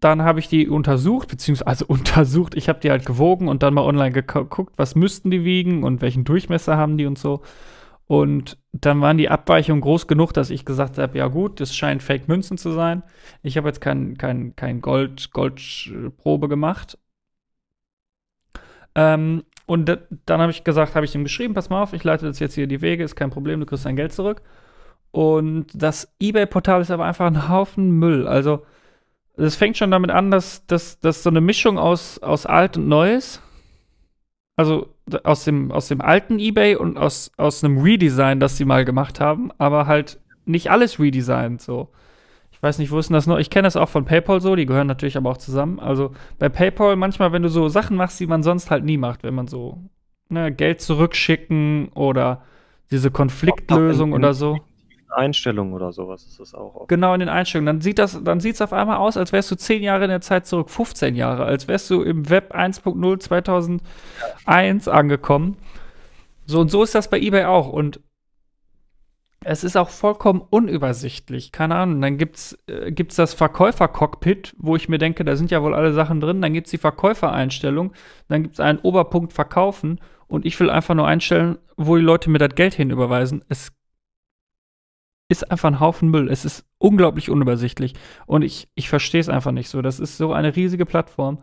[0.00, 2.54] dann habe ich die untersucht, beziehungsweise also untersucht.
[2.54, 6.02] Ich habe die halt gewogen und dann mal online geguckt, was müssten die wiegen und
[6.02, 7.42] welchen Durchmesser haben die und so.
[8.06, 12.02] Und dann waren die Abweichungen groß genug, dass ich gesagt habe, ja gut, das scheint
[12.02, 13.02] Fake-Münzen zu sein.
[13.42, 16.98] Ich habe jetzt kein, kein, kein Gold, Goldprobe gemacht,
[18.94, 22.26] ähm, und dann habe ich gesagt, habe ich ihm geschrieben, pass mal auf, ich leite
[22.26, 24.42] das jetzt hier die Wege, ist kein Problem, du kriegst dein Geld zurück.
[25.10, 28.26] Und das eBay-Portal ist aber einfach ein Haufen Müll.
[28.26, 28.66] Also,
[29.36, 33.40] es fängt schon damit an, dass das so eine Mischung aus, aus alt und neues.
[34.56, 38.84] Also aus dem, aus dem alten eBay und aus, aus einem Redesign, das sie mal
[38.84, 41.90] gemacht haben, aber halt nicht alles redesigned so
[42.64, 43.38] weiß nicht, wo ist denn das noch?
[43.38, 45.78] Ich kenne das auch von PayPal so, die gehören natürlich aber auch zusammen.
[45.78, 49.22] Also bei PayPal manchmal, wenn du so Sachen machst, die man sonst halt nie macht,
[49.22, 49.78] wenn man so
[50.28, 52.42] ne, Geld zurückschicken oder
[52.90, 54.58] diese Konfliktlösung in, in, oder so.
[55.10, 56.88] Einstellungen oder sowas ist das auch.
[56.88, 57.66] Genau, in den Einstellungen.
[57.66, 60.10] Dann sieht das, dann sieht es auf einmal aus, als wärst du zehn Jahre in
[60.10, 65.56] der Zeit zurück, 15 Jahre, als wärst du im Web 1.0 2001 angekommen.
[66.46, 67.68] So und so ist das bei eBay auch.
[67.68, 68.00] Und
[69.44, 71.52] es ist auch vollkommen unübersichtlich.
[71.52, 72.00] Keine Ahnung.
[72.00, 75.92] Dann gibt's, äh, gibt's das Verkäufer-Cockpit, wo ich mir denke, da sind ja wohl alle
[75.92, 76.40] Sachen drin.
[76.42, 77.92] Dann gibt's die Verkäufereinstellung.
[78.28, 80.00] Dann gibt's einen Oberpunkt Verkaufen.
[80.26, 83.44] Und ich will einfach nur einstellen, wo die Leute mir das Geld hinüberweisen.
[83.48, 83.72] Es
[85.28, 86.30] ist einfach ein Haufen Müll.
[86.30, 87.94] Es ist unglaublich unübersichtlich.
[88.26, 89.82] Und ich, ich verstehe es einfach nicht so.
[89.82, 91.42] Das ist so eine riesige Plattform.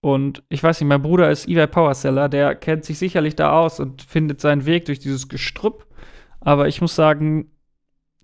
[0.00, 3.58] Und ich weiß nicht, mein Bruder ist eBay Power Seller, der kennt sich sicherlich da
[3.58, 5.86] aus und findet seinen Weg durch dieses Gestrüpp.
[6.46, 7.50] Aber ich muss sagen,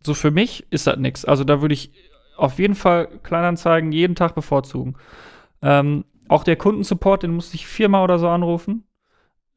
[0.05, 1.25] so für mich ist das nichts.
[1.25, 1.93] Also da würde ich
[2.37, 4.95] auf jeden Fall Kleinanzeigen jeden Tag bevorzugen.
[5.61, 8.85] Ähm, auch der Kundensupport, den musste ich viermal oder so anrufen.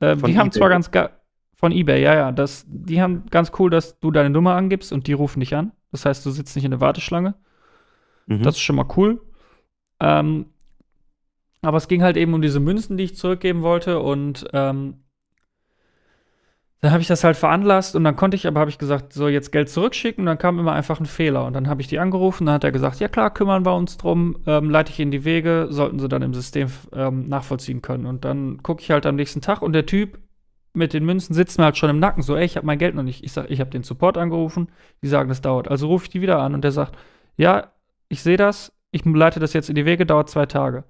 [0.02, 1.12] Ähm, die haben zwar ganz geil.
[1.54, 2.32] Von eBay, ja, ja.
[2.32, 5.72] Das, die haben ganz cool, dass du deine Nummer angibst und die rufen dich an.
[5.92, 7.36] Das heißt, du sitzt nicht in der Warteschlange.
[8.26, 8.42] Mhm.
[8.42, 9.22] Das ist schon mal cool.
[10.00, 10.48] Ähm,
[11.62, 14.00] aber es ging halt eben um diese Münzen, die ich zurückgeben wollte.
[14.00, 15.05] Und ähm,
[16.86, 19.28] dann habe ich das halt veranlasst und dann konnte ich, aber habe ich gesagt, so
[19.28, 21.46] jetzt Geld zurückschicken und dann kam immer einfach ein Fehler.
[21.46, 23.98] Und dann habe ich die angerufen, dann hat er gesagt, ja klar, kümmern wir uns
[23.98, 28.06] drum, ähm, leite ich in die Wege, sollten sie dann im System ähm, nachvollziehen können.
[28.06, 30.20] Und dann gucke ich halt am nächsten Tag und der Typ
[30.74, 32.94] mit den Münzen sitzt mir halt schon im Nacken, so, ey, ich habe mein Geld
[32.94, 33.24] noch nicht.
[33.24, 34.68] Ich sage, ich habe den Support angerufen,
[35.02, 35.68] die sagen, das dauert.
[35.68, 36.96] Also rufe ich die wieder an und der sagt,
[37.36, 37.72] ja,
[38.10, 40.84] ich sehe das, ich leite das jetzt in die Wege, dauert zwei Tage.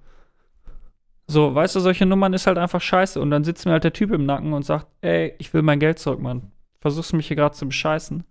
[1.28, 3.20] So, weißt du, solche Nummern ist halt einfach scheiße.
[3.20, 5.80] Und dann sitzt mir halt der Typ im Nacken und sagt, ey, ich will mein
[5.80, 6.52] Geld zurück, Mann.
[6.80, 8.24] Versuchst du mich hier gerade zu bescheißen?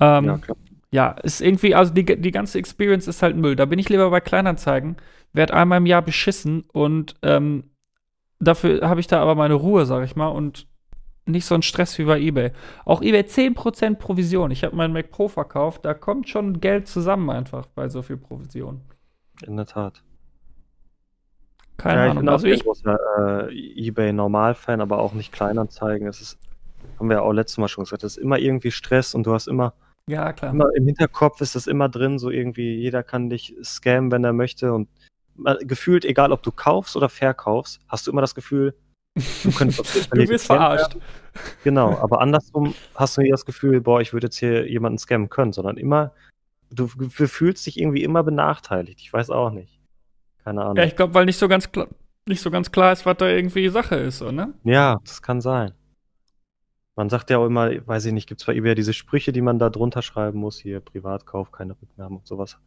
[0.00, 0.56] Ähm, ja, klar.
[0.92, 3.54] Ja, ist irgendwie, also die, die ganze Experience ist halt Müll.
[3.54, 4.96] Da bin ich lieber bei Kleinanzeigen,
[5.32, 7.70] werd einmal im Jahr beschissen und ähm,
[8.40, 10.66] dafür habe ich da aber meine Ruhe, sag ich mal, und
[11.26, 12.50] nicht so einen Stress wie bei eBay.
[12.84, 14.50] Auch eBay 10% Provision.
[14.50, 18.16] Ich habe meinen Mac Pro verkauft, da kommt schon Geld zusammen einfach bei so viel
[18.16, 18.80] Provision.
[19.46, 20.02] In der Tat.
[21.80, 22.16] Keine ja, Ahnung.
[22.16, 26.06] Ich bin also ich großer äh, eBay-Normal-Fan, aber auch nicht Kleinanzeigen.
[26.06, 26.38] Es ist,
[26.98, 29.32] haben wir ja auch letztes Mal schon gesagt, es ist immer irgendwie Stress und du
[29.32, 29.72] hast immer,
[30.06, 30.52] ja, klar.
[30.52, 34.32] immer im Hinterkopf ist das immer drin, so irgendwie, jeder kann dich scammen, wenn er
[34.34, 34.88] möchte und
[35.62, 38.74] gefühlt, egal ob du kaufst oder verkaufst, hast du immer das Gefühl,
[39.14, 40.94] du könntest Du wirst verarscht.
[40.94, 41.02] Werden.
[41.64, 45.30] Genau, aber andersrum hast du nie das Gefühl, boah, ich würde jetzt hier jemanden scammen
[45.30, 46.12] können, sondern immer,
[46.70, 49.00] du, du fühlst dich irgendwie immer benachteiligt.
[49.00, 49.79] Ich weiß auch nicht.
[50.50, 50.76] Keine Ahnung.
[50.78, 51.86] Ja, ich glaube, weil nicht so ganz klar,
[52.26, 54.52] nicht so ganz klar ist, was da irgendwie Sache ist, so, ne?
[54.64, 55.74] Ja, das kann sein.
[56.96, 59.42] Man sagt ja auch immer, weiß ich nicht, gibt es bei eBay diese Sprüche, die
[59.42, 62.58] man da drunter schreiben muss, hier Privatkauf, keine Rücknahmen und sowas.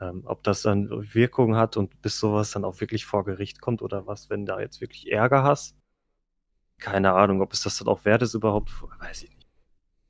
[0.00, 3.82] Ähm, ob das dann Wirkung hat und bis sowas dann auch wirklich vor Gericht kommt
[3.82, 5.76] oder was, wenn da jetzt wirklich Ärger hast.
[6.78, 9.50] Keine Ahnung, ob es das dann auch wert ist überhaupt, weiß ich nicht.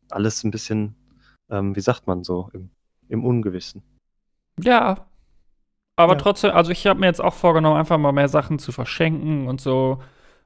[0.09, 0.95] Alles ein bisschen,
[1.51, 2.71] ähm, wie sagt man so, im,
[3.09, 3.83] im Ungewissen.
[4.61, 5.08] Ja,
[5.99, 6.19] aber ja.
[6.19, 9.61] trotzdem, also ich habe mir jetzt auch vorgenommen, einfach mal mehr Sachen zu verschenken und
[9.61, 10.01] so.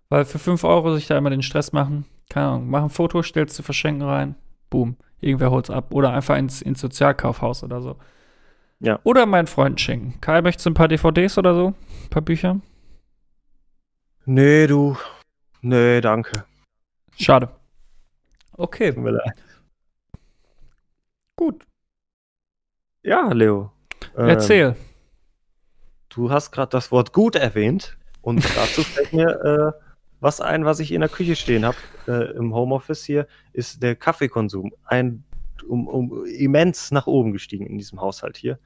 [0.08, 2.06] Weil für 5 Euro sich da immer den Stress machen.
[2.30, 4.34] Keine Ahnung, mach ein Foto, stellst zu verschenken rein.
[4.70, 4.96] Boom.
[5.20, 5.92] Irgendwer holt's ab.
[5.92, 7.96] Oder einfach ins, ins Sozialkaufhaus oder so.
[8.80, 8.98] Ja.
[9.04, 10.20] Oder meinen Freunden schenken.
[10.20, 11.68] Kai, möchtest du ein paar DVDs oder so?
[12.04, 12.60] Ein paar Bücher?
[14.24, 14.96] Nee, du.
[15.60, 16.44] Nee, danke.
[17.18, 17.50] Schade.
[18.52, 18.92] Okay.
[18.92, 19.34] Tut mir leid.
[21.36, 21.64] Gut.
[23.02, 23.70] Ja, Leo.
[24.14, 24.68] Erzähl.
[24.68, 24.91] Ähm,
[26.14, 29.72] Du hast gerade das Wort gut erwähnt und dazu fällt mir äh,
[30.20, 33.96] was ein, was ich in der Küche stehen habe äh, im Homeoffice hier, ist der
[33.96, 34.72] Kaffeekonsum.
[34.84, 35.24] Ein
[35.66, 38.58] um, um, immens nach oben gestiegen in diesem Haushalt hier.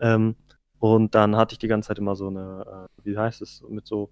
[0.00, 0.36] Ähm,
[0.78, 3.86] und dann hatte ich die ganze Zeit immer so eine, äh, wie heißt es, mit
[3.86, 4.10] so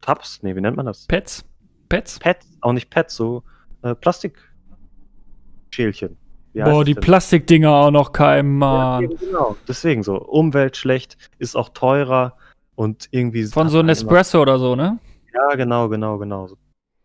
[0.00, 0.42] Tabs?
[0.42, 1.06] Nee, wie nennt man das?
[1.06, 1.44] Pets?
[1.88, 2.18] Pets?
[2.18, 3.42] Pets, auch nicht Pets, so
[3.82, 6.16] äh, Plastikschälchen.
[6.54, 9.02] Boah, die Plastikdinger auch noch kein Mann.
[9.02, 10.16] Ja, genau, deswegen so.
[10.20, 12.36] Umwelt schlecht, ist auch teurer
[12.74, 13.44] und irgendwie.
[13.44, 14.98] Von so einem Espresso oder so, ne?
[15.32, 16.48] Ja, genau, genau, genau.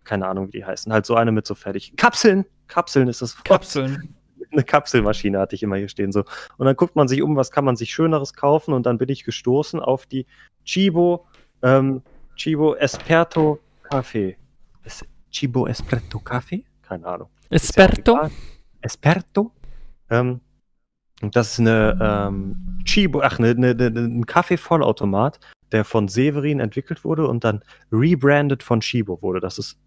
[0.04, 0.92] Keine Ahnung, wie die heißen.
[0.92, 1.96] Halt so eine mit so fertig.
[1.96, 2.46] Kapseln!
[2.68, 3.44] Kapseln ist das.
[3.44, 4.16] Kapseln.
[4.52, 6.24] Eine Kapselmaschine hatte ich immer hier stehen so.
[6.58, 9.10] Und dann guckt man sich um, was kann man sich Schöneres kaufen und dann bin
[9.10, 10.28] ich gestoßen auf die
[10.64, 11.26] Chibo,
[11.62, 12.04] ähm,
[12.38, 14.38] Chibo Esperto Kaffee.
[15.32, 16.64] Chibo Esperto Kaffee?
[16.84, 17.30] Keine Ahnung.
[17.50, 18.30] Esperto?
[18.86, 19.52] Esperto.
[20.10, 20.40] Ähm,
[21.22, 25.40] das ist eine ähm, Chibo, ach, eine, eine, eine, ein Kaffeevollautomat,
[25.72, 29.40] der von Severin entwickelt wurde und dann rebranded von Chibo wurde.
[29.40, 29.80] Das ist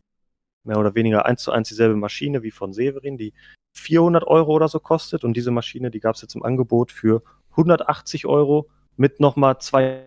[0.64, 3.32] mehr oder weniger eins zu eins dieselbe Maschine wie von Severin, die
[3.74, 5.22] 400 Euro oder so kostet.
[5.22, 10.06] Und diese Maschine, die gab es jetzt im Angebot für 180 Euro mit nochmal zwei.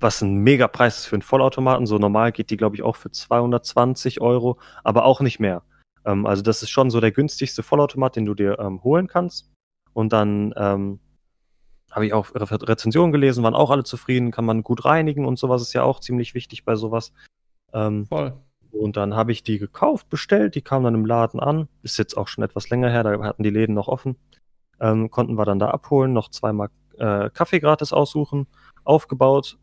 [0.00, 1.86] Was ein Megapreis ist für einen Vollautomaten.
[1.86, 5.62] So normal geht die, glaube ich, auch für 220 Euro, aber auch nicht mehr.
[6.04, 9.50] Ähm, also das ist schon so der günstigste Vollautomat, den du dir ähm, holen kannst.
[9.92, 11.00] Und dann ähm,
[11.90, 15.38] habe ich auch Re Rezensionen gelesen, waren auch alle zufrieden, kann man gut reinigen und
[15.38, 17.12] sowas ist ja auch ziemlich wichtig bei sowas.
[17.72, 18.34] Ähm, Voll.
[18.70, 21.68] Und dann habe ich die gekauft, bestellt, die kam dann im Laden an.
[21.82, 24.16] Ist jetzt auch schon etwas länger her, da hatten die Läden noch offen.
[24.78, 28.46] Ähm, konnten wir dann da abholen, noch zweimal äh, Kaffee gratis aussuchen,
[28.84, 29.58] aufgebaut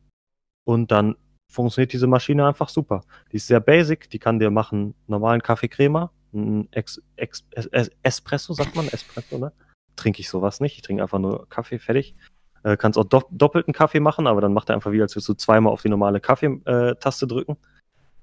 [0.65, 1.15] und dann
[1.49, 3.01] funktioniert diese Maschine einfach super.
[3.31, 8.53] Die ist sehr basic, die kann dir machen normalen Kaffeecremer, ein Ex Ex es Espresso,
[8.53, 9.51] sagt man, Espresso, ne?
[9.95, 12.15] Trinke ich sowas nicht, ich trinke einfach nur Kaffee, fertig.
[12.63, 15.29] Äh, kannst auch do doppelten Kaffee machen, aber dann macht er einfach wie, als würdest
[15.29, 17.57] du zweimal auf die normale Kaffeetaste drücken.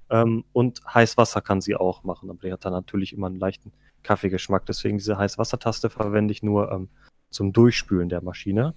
[0.09, 3.71] Ähm, und Heißwasser kann sie auch machen, aber die hat dann natürlich immer einen leichten
[4.03, 4.65] Kaffeegeschmack.
[4.65, 6.89] Deswegen diese Heißwassertaste verwende ich nur ähm,
[7.29, 8.73] zum Durchspülen der Maschine.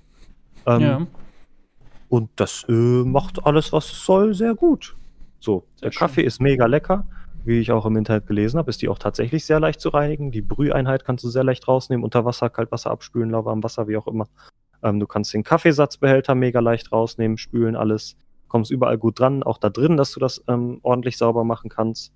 [0.66, 1.07] Ähm, ja.
[2.09, 4.96] Und das äh, macht alles, was es soll, sehr gut.
[5.40, 5.99] So, sehr der schön.
[5.99, 7.07] Kaffee ist mega lecker.
[7.46, 10.32] Wie ich auch im Internet gelesen habe, ist die auch tatsächlich sehr leicht zu reinigen.
[10.32, 14.09] Die Brüheinheit kannst du sehr leicht rausnehmen, unter Wasser, Kaltwasser abspülen, lauwarm Wasser, wie auch
[14.09, 14.26] immer.
[14.82, 18.16] Ähm, du kannst den Kaffeesatzbehälter mega leicht rausnehmen, spülen alles.
[18.48, 22.12] Kommst überall gut dran, auch da drin, dass du das ähm, ordentlich sauber machen kannst.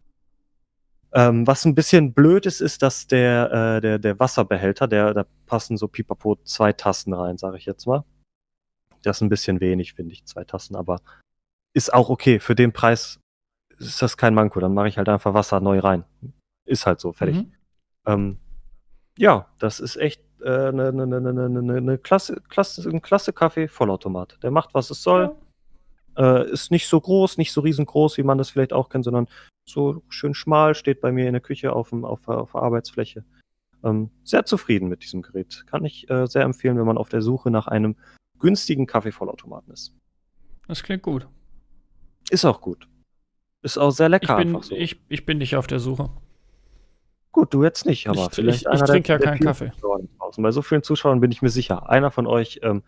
[1.12, 5.26] Ähm, was ein bisschen blöd ist, ist, dass der, äh, der, der Wasserbehälter, der, da
[5.46, 8.04] passen so pipapo zwei Tassen rein, sage ich jetzt mal.
[9.02, 11.00] Das ist ein bisschen wenig, finde ich, zwei Tassen, aber
[11.72, 12.40] ist auch okay.
[12.40, 13.20] Für den Preis
[13.88, 14.60] ist das kein Manko.
[14.60, 16.04] Dann mache ich halt einfach Wasser neu rein.
[16.64, 17.36] Ist halt so, fertig.
[17.36, 17.52] Mhm.
[18.06, 18.38] Ähm,
[19.18, 23.02] ja, das ist echt eine äh, ne, ne, ne, ne, ne, ne klasse, klasse, ein
[23.02, 24.38] klasse Kaffee Vollautomat.
[24.42, 25.36] Der macht, was es soll.
[26.16, 26.40] Ja.
[26.40, 29.28] Äh, ist nicht so groß, nicht so riesengroß, wie man das vielleicht auch kennt, sondern
[29.64, 33.24] so schön schmal, steht bei mir in der Küche auf, dem, auf, auf der Arbeitsfläche.
[33.82, 35.64] Ähm, sehr zufrieden mit diesem Gerät.
[35.66, 37.96] Kann ich äh, sehr empfehlen, wenn man auf der Suche nach einem
[38.38, 39.94] günstigen Kaffeevollautomaten ist.
[40.66, 41.28] Das klingt gut.
[42.30, 42.89] Ist auch gut.
[43.62, 44.38] Ist auch sehr lecker.
[44.38, 44.74] Ich bin, so.
[44.74, 46.10] ich, ich bin nicht auf der Suche.
[47.32, 49.72] Gut, du jetzt nicht, aber ich, vielleicht ich, ich trinke ja keinen Kaffee.
[50.36, 52.82] Bei so vielen Zuschauern bin ich mir sicher, einer von euch ähm,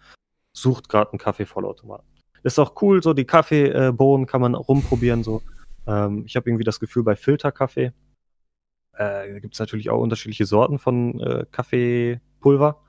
[0.53, 2.07] sucht gerade einen Kaffeevollautomaten.
[2.43, 5.23] Ist auch cool, so die Kaffeebohnen kann man rumprobieren.
[5.23, 5.43] So.
[5.87, 7.93] Ähm, ich habe irgendwie das Gefühl, bei Filterkaffee
[8.95, 12.83] äh, gibt es natürlich auch unterschiedliche Sorten von äh, Kaffeepulver.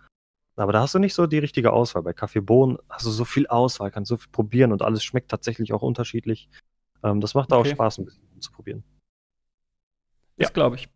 [0.56, 2.04] Aber da hast du nicht so die richtige Auswahl.
[2.04, 5.74] Bei Kaffeebohnen hast du so viel Auswahl, kannst so viel probieren und alles schmeckt tatsächlich
[5.74, 6.50] auch unterschiedlich.
[7.04, 7.70] Ähm, das macht okay.
[7.70, 8.84] auch Spaß, ein bisschen zu probieren.
[10.38, 10.54] Das ja.
[10.54, 10.90] glaube ich.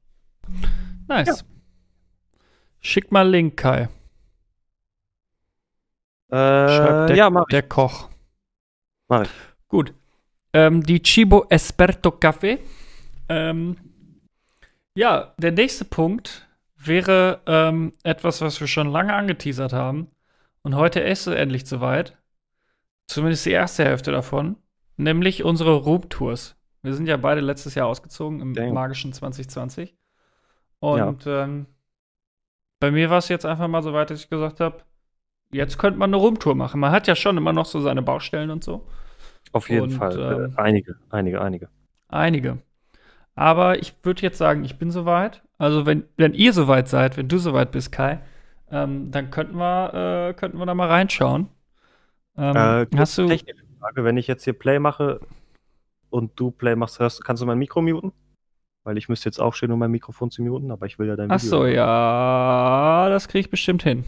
[1.08, 1.28] Nice.
[1.28, 1.36] Ja.
[2.80, 3.90] Schick mal Link, Kai.
[6.30, 8.10] Äh, Schreibt der, ja, mach der Koch.
[9.08, 9.30] Mach ich.
[9.68, 9.94] Gut.
[10.54, 12.60] Ähm, die Chibo Esperto Café.
[13.30, 13.78] Ähm,
[14.96, 20.10] ja, der nächste Punkt wäre ähm, etwas, was wir schon lange angeteasert haben.
[20.64, 22.18] Und heute ist es endlich soweit.
[23.08, 24.58] Zumindest die erste Hälfte davon.
[24.98, 26.56] Nämlich unsere Room-Tours.
[26.82, 28.74] Wir sind ja beide letztes Jahr ausgezogen im Dang.
[28.74, 29.96] magischen 2020.
[30.80, 31.44] Und ja.
[31.44, 31.68] ähm,
[32.80, 34.84] bei mir war es jetzt einfach mal so weit, dass ich gesagt habe,
[35.52, 36.80] jetzt könnte man eine Roomtour machen.
[36.80, 38.86] Man hat ja schon immer noch so seine Baustellen und so.
[39.52, 40.20] Auf jeden und, Fall.
[40.20, 41.70] Ähm, äh, einige, einige, einige.
[42.10, 42.58] Einige.
[43.36, 45.44] Aber ich würde jetzt sagen, ich bin soweit.
[45.58, 48.20] Also wenn, wenn ihr soweit seid, wenn du soweit bist, Kai,
[48.72, 51.48] ähm, dann könnten wir, äh, könnten wir da mal reinschauen.
[52.38, 55.22] Ähm, äh, hast du technische Frage, wenn ich jetzt hier Play mache
[56.10, 58.12] und du Play machst, hörst, kannst du mein Mikro muten?
[58.84, 61.28] Weil ich müsste jetzt aufstehen, um mein Mikrofon zu muten, aber ich will ja dein
[61.28, 61.36] Video.
[61.36, 64.04] Ach so, ja, das kriege ich bestimmt hin.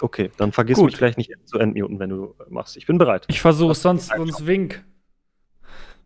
[0.00, 0.86] Okay, dann vergiss Gut.
[0.86, 2.76] mich gleich nicht zu entmuten, wenn du machst.
[2.76, 3.24] Ich bin bereit.
[3.28, 4.84] Ich versuche es sonst, sonst wink.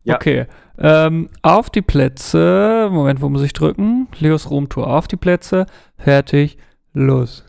[0.05, 0.17] Ja.
[0.17, 0.47] Okay.
[0.79, 2.89] Ähm, auf die Plätze.
[2.93, 4.07] Moment, wo muss ich drücken?
[4.21, 4.87] Leos Roomtour.
[4.87, 5.67] Auf die Plätze.
[5.99, 6.59] Fertig.
[6.93, 7.45] Los.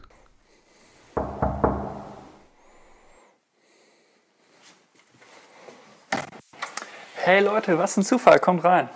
[7.28, 8.40] Hey Leute, was ein Zufall.
[8.40, 8.88] Kommt rein.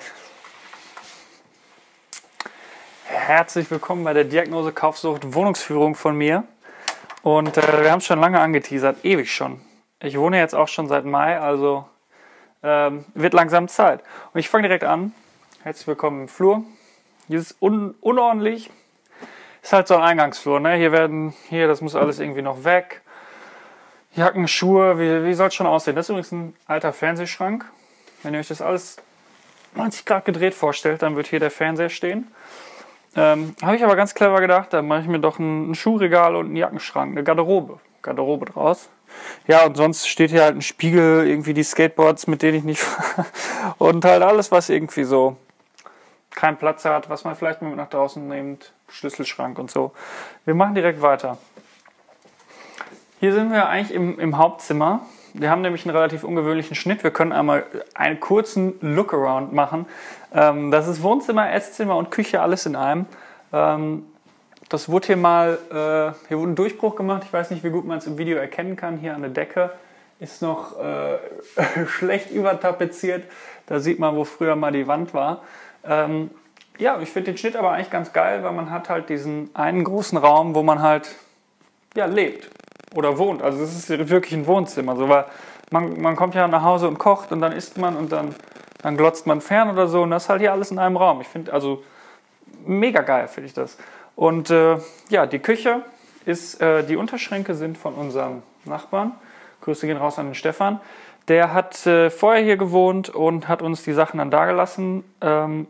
[3.03, 6.45] Herzlich willkommen bei der Diagnose Kaufsucht Wohnungsführung von mir.
[7.23, 9.59] Und äh, wir haben es schon lange angeteasert, ewig schon.
[9.99, 11.83] Ich wohne jetzt auch schon seit Mai, also
[12.63, 14.01] ähm, wird langsam Zeit.
[14.31, 15.13] Und ich fange direkt an.
[15.63, 16.63] Herzlich willkommen im Flur.
[17.27, 18.71] Hier ist un unordentlich.
[19.61, 20.75] Ist halt so ein Eingangsflur, ne?
[20.75, 23.01] Hier werden, hier, das muss alles irgendwie noch weg.
[24.15, 25.97] Jacken, Schuhe, wie, wie soll es schon aussehen?
[25.97, 27.65] Das ist übrigens ein alter Fernsehschrank.
[28.23, 28.97] Wenn ihr euch das alles
[29.75, 32.27] 90 Grad gedreht vorstellt, dann wird hier der Fernseher stehen.
[33.15, 36.35] Ähm, Habe ich aber ganz clever gedacht, da mache ich mir doch ein, ein Schuhregal
[36.35, 37.79] und einen Jackenschrank, eine Garderobe.
[38.01, 38.89] Garderobe draus.
[39.47, 42.79] Ja, und sonst steht hier halt ein Spiegel, irgendwie die Skateboards, mit denen ich nicht
[42.81, 43.27] fahre.
[43.77, 45.37] Und halt alles, was irgendwie so
[46.31, 48.73] keinen Platz hat, was man vielleicht mit nach draußen nimmt.
[48.87, 49.91] Schlüsselschrank und so.
[50.45, 51.37] Wir machen direkt weiter.
[53.19, 55.01] Hier sind wir eigentlich im, im Hauptzimmer.
[55.33, 57.03] Wir haben nämlich einen relativ ungewöhnlichen Schnitt.
[57.03, 59.85] Wir können einmal einen kurzen Lookaround machen.
[60.33, 63.05] Ähm, das ist Wohnzimmer, Esszimmer und Küche alles in einem.
[63.53, 64.05] Ähm,
[64.69, 67.23] das wurde hier mal, äh, hier wurde ein Durchbruch gemacht.
[67.25, 68.97] Ich weiß nicht, wie gut man es im Video erkennen kann.
[68.97, 69.71] Hier an der Decke
[70.19, 71.17] ist noch äh,
[71.87, 73.23] schlecht übertapeziert.
[73.67, 75.43] Da sieht man, wo früher mal die Wand war.
[75.85, 76.29] Ähm,
[76.77, 79.83] ja, ich finde den Schnitt aber eigentlich ganz geil, weil man hat halt diesen einen
[79.83, 81.15] großen Raum, wo man halt
[81.95, 82.49] ja, lebt
[82.95, 83.41] oder wohnt.
[83.41, 84.95] Also es ist wirklich ein Wohnzimmer.
[84.95, 85.25] So, weil
[85.69, 88.35] man, man kommt ja nach Hause und kocht und dann isst man und dann,
[88.81, 91.21] dann glotzt man fern oder so und das ist halt hier alles in einem Raum.
[91.21, 91.83] Ich finde also
[92.65, 93.77] mega geil, finde ich das.
[94.15, 94.77] Und äh,
[95.09, 95.81] ja, die Küche
[96.25, 99.13] ist, äh, die Unterschränke sind von unserem Nachbarn.
[99.61, 100.79] Grüße gehen raus an den Stefan.
[101.27, 105.03] Der hat äh, vorher hier gewohnt und hat uns die Sachen dann dagelassen.
[105.21, 105.67] Ähm,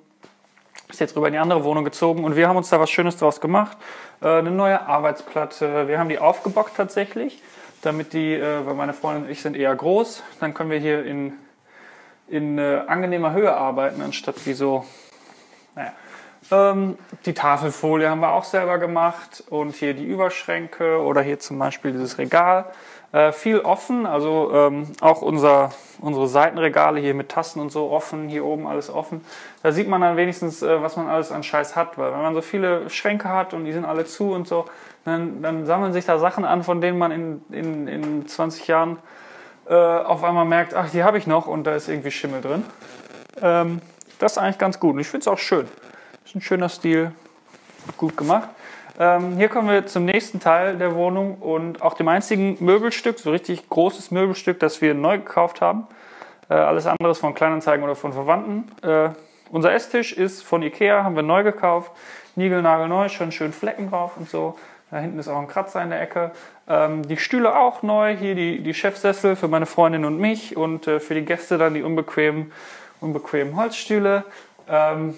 [0.91, 3.17] ist jetzt rüber in die andere Wohnung gezogen und wir haben uns da was Schönes
[3.17, 3.77] draus gemacht.
[4.21, 5.87] Äh, eine neue Arbeitsplatte.
[5.87, 7.41] Wir haben die aufgebockt tatsächlich,
[7.81, 11.05] damit die, äh, weil meine Freundin und ich sind eher groß, dann können wir hier
[11.05, 11.33] in,
[12.27, 14.85] in äh, angenehmer Höhe arbeiten, anstatt wie so,
[15.75, 15.93] naja.
[16.51, 21.59] Ähm, die Tafelfolie haben wir auch selber gemacht und hier die Überschränke oder hier zum
[21.59, 22.65] Beispiel dieses Regal.
[23.13, 28.29] Äh, viel offen, also ähm, auch unser, unsere Seitenregale hier mit Tassen und so offen,
[28.29, 29.25] hier oben alles offen.
[29.63, 32.33] Da sieht man dann wenigstens, äh, was man alles an Scheiß hat, weil wenn man
[32.33, 34.63] so viele Schränke hat und die sind alle zu und so,
[35.03, 38.97] dann, dann sammeln sich da Sachen an, von denen man in, in, in 20 Jahren
[39.67, 42.63] äh, auf einmal merkt, ach, die habe ich noch und da ist irgendwie Schimmel drin.
[43.41, 43.81] Ähm,
[44.19, 45.67] das ist eigentlich ganz gut und ich finde es auch schön.
[46.23, 47.11] Ist ein schöner Stil,
[47.97, 48.47] gut gemacht.
[49.01, 53.31] Ähm, hier kommen wir zum nächsten Teil der Wohnung und auch dem einzigen Möbelstück, so
[53.31, 55.87] richtig großes Möbelstück, das wir neu gekauft haben.
[56.51, 58.71] Äh, alles andere von Kleinanzeigen oder von Verwandten.
[58.87, 59.09] Äh,
[59.49, 61.91] unser Esstisch ist von Ikea, haben wir neu gekauft.
[62.35, 64.55] Nigelnagelneu, schon schön Flecken drauf und so.
[64.91, 66.29] Da hinten ist auch ein Kratzer in der Ecke.
[66.69, 68.15] Ähm, die Stühle auch neu.
[68.15, 71.73] Hier die, die Chefsessel für meine Freundin und mich und äh, für die Gäste dann
[71.73, 72.51] die unbequemen,
[72.99, 74.25] unbequemen Holzstühle.
[74.69, 75.17] Ähm,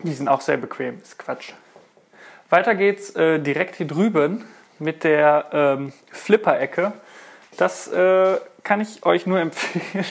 [0.00, 1.54] die sind auch sehr bequem, ist Quatsch.
[2.48, 4.44] Weiter geht's äh, direkt hier drüben
[4.78, 6.92] mit der ähm, Flipper-Ecke.
[7.56, 10.04] Das äh, kann ich euch nur empfehlen.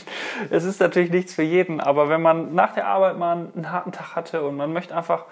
[0.50, 3.92] Es ist natürlich nichts für jeden, aber wenn man nach der Arbeit mal einen harten
[3.92, 5.26] Tag hatte und man möchte einfach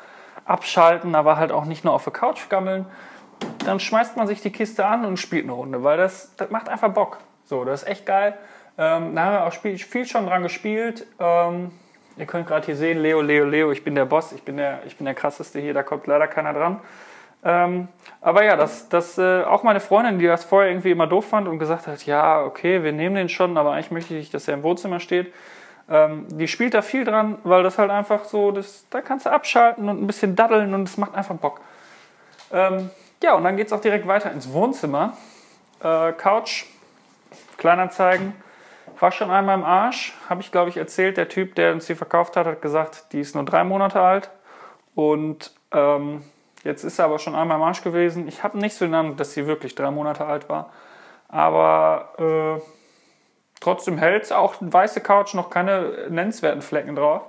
[0.46, 2.86] abschalten, aber halt auch nicht nur auf der Couch gammeln,
[3.66, 6.70] dann schmeißt man sich die Kiste an und spielt eine Runde, weil das, das macht
[6.70, 7.20] einfach Bock.
[7.46, 8.38] So, das ist echt geil.
[8.78, 11.06] Ähm, da haben wir auch viel schon dran gespielt.
[11.20, 11.72] Ähm,
[12.18, 14.82] Ihr könnt gerade hier sehen, Leo, Leo, Leo, ich bin der Boss, ich bin der,
[14.86, 16.80] ich bin der krasseste hier, da kommt leider keiner dran.
[17.44, 17.88] Ähm,
[18.22, 21.48] aber ja, das, das äh, auch meine Freundin, die das vorher irgendwie immer doof fand
[21.48, 24.54] und gesagt hat, ja, okay, wir nehmen den schon, aber eigentlich möchte ich, dass er
[24.54, 25.34] im Wohnzimmer steht.
[25.90, 29.32] Ähm, die spielt da viel dran, weil das halt einfach so, das, da kannst du
[29.32, 31.60] abschalten und ein bisschen daddeln und es macht einfach Bock.
[32.54, 32.90] Ähm,
[33.22, 35.18] ja, und dann geht es auch direkt weiter ins Wohnzimmer.
[35.82, 36.66] Äh, Couch,
[37.58, 38.34] Kleinanzeigen,
[39.00, 41.18] war schon einmal im Arsch, habe ich glaube ich erzählt.
[41.18, 44.30] Der Typ, der uns die verkauft hat, hat gesagt, die ist nur drei Monate alt.
[44.96, 46.24] Und ähm,
[46.64, 48.28] jetzt ist er aber schon einmal im Arsch gewesen.
[48.28, 50.72] Ich habe nicht so den Eindruck, dass sie wirklich drei Monate alt war.
[51.28, 52.14] Aber
[52.60, 52.62] äh,
[53.60, 57.24] trotzdem hält auch weiße Couch noch keine nennenswerten Flecken drauf.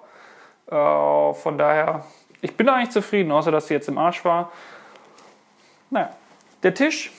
[0.67, 2.05] Äh, von daher,
[2.41, 4.53] ich bin eigentlich zufrieden, außer dass sie jetzt im Arsch war.
[5.91, 6.11] Naja,
[6.63, 7.13] der Tisch,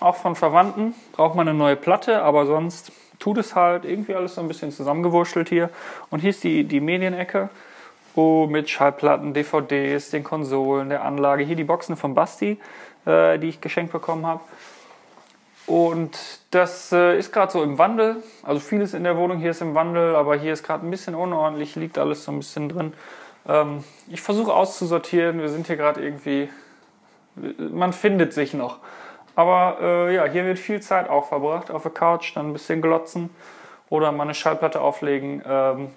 [0.00, 4.34] auch von Verwandten, braucht man eine neue Platte, aber sonst tut es halt irgendwie alles
[4.34, 5.70] so ein bisschen zusammengewurschtelt hier.
[6.10, 7.50] Und hier ist die, die Medienecke
[8.14, 11.44] oh, mit Schallplatten, DVDs, den Konsolen, der Anlage.
[11.44, 12.58] Hier die Boxen von Basti,
[13.06, 14.40] äh, die ich geschenkt bekommen habe.
[15.66, 16.18] Und
[16.50, 18.22] das äh, ist gerade so im Wandel.
[18.42, 21.14] Also vieles in der Wohnung hier ist im Wandel, aber hier ist gerade ein bisschen
[21.14, 22.94] unordentlich, liegt alles so ein bisschen drin.
[23.46, 25.40] Ähm, ich versuche auszusortieren.
[25.40, 26.48] Wir sind hier gerade irgendwie.
[27.58, 28.78] Man findet sich noch.
[29.38, 32.82] Aber äh, ja, hier wird viel Zeit auch verbracht auf der Couch, dann ein bisschen
[32.82, 33.30] glotzen
[33.88, 35.44] oder mal eine Schallplatte auflegen.
[35.46, 35.92] Ähm,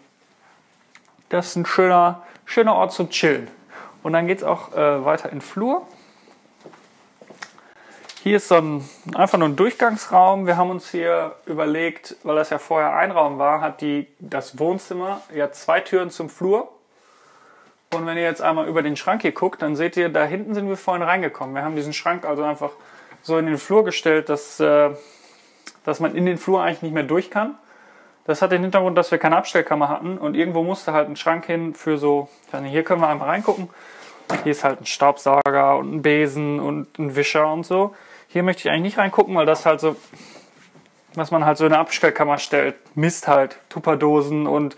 [1.30, 3.48] das ist ein schöner, schöner Ort zum Chillen.
[4.04, 5.88] Und dann geht es auch äh, weiter in den Flur.
[8.22, 10.46] Hier ist so ein, einfach nur ein Durchgangsraum.
[10.46, 14.60] Wir haben uns hier überlegt, weil das ja vorher ein Raum war, hat die, das
[14.60, 16.72] Wohnzimmer ja zwei Türen zum Flur.
[17.92, 20.54] Und wenn ihr jetzt einmal über den Schrank hier guckt, dann seht ihr, da hinten
[20.54, 21.56] sind wir vorhin reingekommen.
[21.56, 22.70] Wir haben diesen Schrank also einfach
[23.22, 24.90] so in den Flur gestellt, dass, äh,
[25.84, 27.56] dass man in den Flur eigentlich nicht mehr durch kann.
[28.26, 31.46] Das hat den Hintergrund, dass wir keine Abstellkammer hatten und irgendwo musste halt ein Schrank
[31.46, 32.30] hin für so,
[32.64, 33.70] hier können wir einmal reingucken.
[34.44, 37.96] Hier ist halt ein Staubsauger und ein Besen und ein Wischer und so.
[38.28, 39.96] Hier möchte ich eigentlich nicht reingucken, weil das halt so,
[41.16, 42.76] was man halt so in eine Abstellkammer stellt.
[42.96, 44.78] Mist halt, Tupperdosen und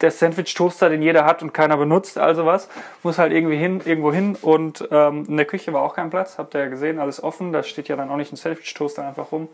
[0.00, 2.68] der Sandwich-Toaster, den jeder hat und keiner benutzt, also was,
[3.02, 4.36] muss halt irgendwie hin, irgendwo hin.
[4.40, 7.52] Und ähm, in der Küche war auch kein Platz, habt ihr ja gesehen, alles offen.
[7.52, 9.48] Da steht ja dann auch nicht ein Sandwich-Toaster einfach rum.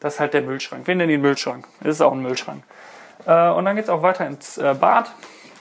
[0.00, 0.86] Das ist halt der Müllschrank.
[0.86, 1.66] Wir nennen ihn Müllschrank.
[1.80, 2.62] Das ist auch ein Müllschrank.
[3.26, 5.12] Äh, und dann geht es auch weiter ins äh, Bad.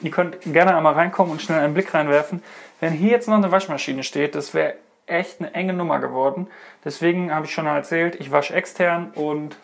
[0.01, 2.43] Ihr könnt gerne einmal reinkommen und schnell einen Blick reinwerfen.
[2.79, 6.47] Wenn hier jetzt noch eine Waschmaschine steht, das wäre echt eine enge Nummer geworden.
[6.83, 9.55] Deswegen habe ich schon erzählt, ich wasche extern und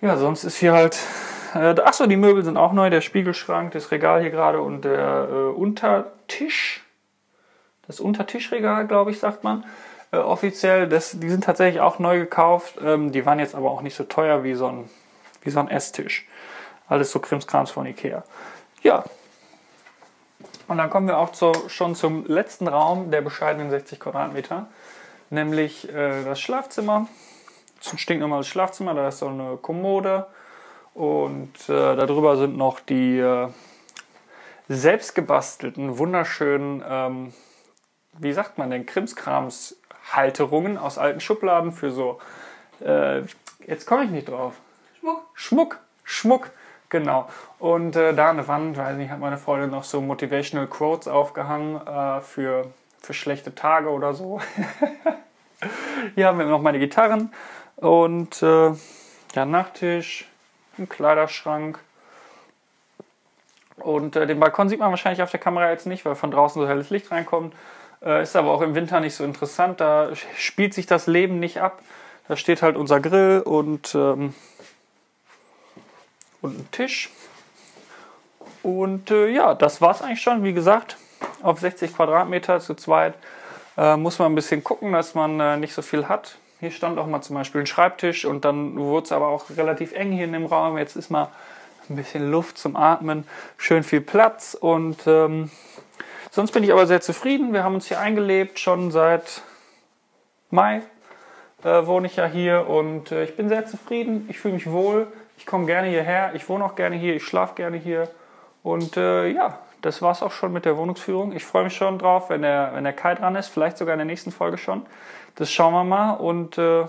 [0.00, 0.98] Ja, sonst ist hier halt.
[1.54, 2.90] Äh, achso, die Möbel sind auch neu.
[2.90, 6.84] Der Spiegelschrank, das Regal hier gerade und der äh, Untertisch.
[7.86, 9.64] Das Untertischregal, glaube ich, sagt man.
[10.12, 10.88] Äh, offiziell.
[10.88, 12.78] Das, die sind tatsächlich auch neu gekauft.
[12.84, 14.90] Ähm, die waren jetzt aber auch nicht so teuer wie so ein,
[15.42, 16.26] wie so ein Esstisch.
[16.88, 18.24] Alles so Krimskrams von Ikea.
[18.82, 19.04] Ja.
[20.68, 24.68] Und dann kommen wir auch zu, schon zum letzten Raum der bescheidenen 60 Quadratmeter.
[25.30, 27.08] Nämlich äh, das Schlafzimmer.
[27.78, 28.94] Das ist ein stinknormales Schlafzimmer.
[28.94, 30.26] Da ist so eine Kommode.
[30.94, 33.48] Und äh, darüber sind noch die äh,
[34.68, 37.32] selbstgebastelten, wunderschönen, ähm,
[38.18, 42.20] wie sagt man denn, Krimskrams-Halterungen aus alten Schubladen für so,
[42.80, 43.22] äh,
[43.66, 44.54] jetzt komme ich nicht drauf.
[44.98, 45.22] Schmuck.
[45.34, 46.50] Schmuck, Schmuck,
[46.88, 47.28] genau.
[47.58, 51.08] Und äh, da an der Wand, weiß nicht, hat meine Freundin noch so Motivational Quotes
[51.08, 52.66] aufgehangen äh, für,
[53.00, 54.40] für schlechte Tage oder so.
[56.14, 57.32] Hier haben wir noch meine Gitarren
[57.76, 58.72] und äh,
[59.34, 60.29] ja, Nachttisch,
[60.80, 61.78] ein Kleiderschrank.
[63.76, 66.60] Und äh, den Balkon sieht man wahrscheinlich auf der Kamera jetzt nicht, weil von draußen
[66.60, 67.54] so helles Licht reinkommt.
[68.02, 69.80] Äh, ist aber auch im Winter nicht so interessant.
[69.80, 71.82] Da spielt sich das Leben nicht ab.
[72.28, 74.34] Da steht halt unser Grill und, ähm,
[76.40, 77.10] und ein Tisch.
[78.62, 80.44] Und äh, ja, das war es eigentlich schon.
[80.44, 80.96] Wie gesagt,
[81.42, 83.14] auf 60 Quadratmeter zu zweit
[83.76, 86.36] äh, muss man ein bisschen gucken, dass man äh, nicht so viel hat.
[86.60, 89.92] Hier stand auch mal zum Beispiel ein Schreibtisch und dann wurde es aber auch relativ
[89.92, 90.76] eng hier in dem Raum.
[90.76, 91.28] Jetzt ist mal
[91.88, 95.50] ein bisschen Luft zum Atmen, schön viel Platz und ähm,
[96.30, 97.54] sonst bin ich aber sehr zufrieden.
[97.54, 99.40] Wir haben uns hier eingelebt, schon seit
[100.50, 100.82] Mai
[101.64, 104.26] äh, wohne ich ja hier und äh, ich bin sehr zufrieden.
[104.28, 105.06] Ich fühle mich wohl,
[105.38, 108.10] ich komme gerne hierher, ich wohne auch gerne hier, ich schlafe gerne hier
[108.62, 111.32] und äh, ja, das war es auch schon mit der Wohnungsführung.
[111.32, 113.98] Ich freue mich schon drauf, wenn der, wenn der Kai dran ist, vielleicht sogar in
[113.98, 114.84] der nächsten Folge schon.
[115.34, 116.12] Das schauen wir mal.
[116.14, 116.86] Und äh,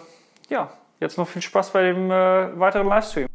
[0.50, 3.28] ja, jetzt noch viel Spaß bei dem äh, weiteren Livestream.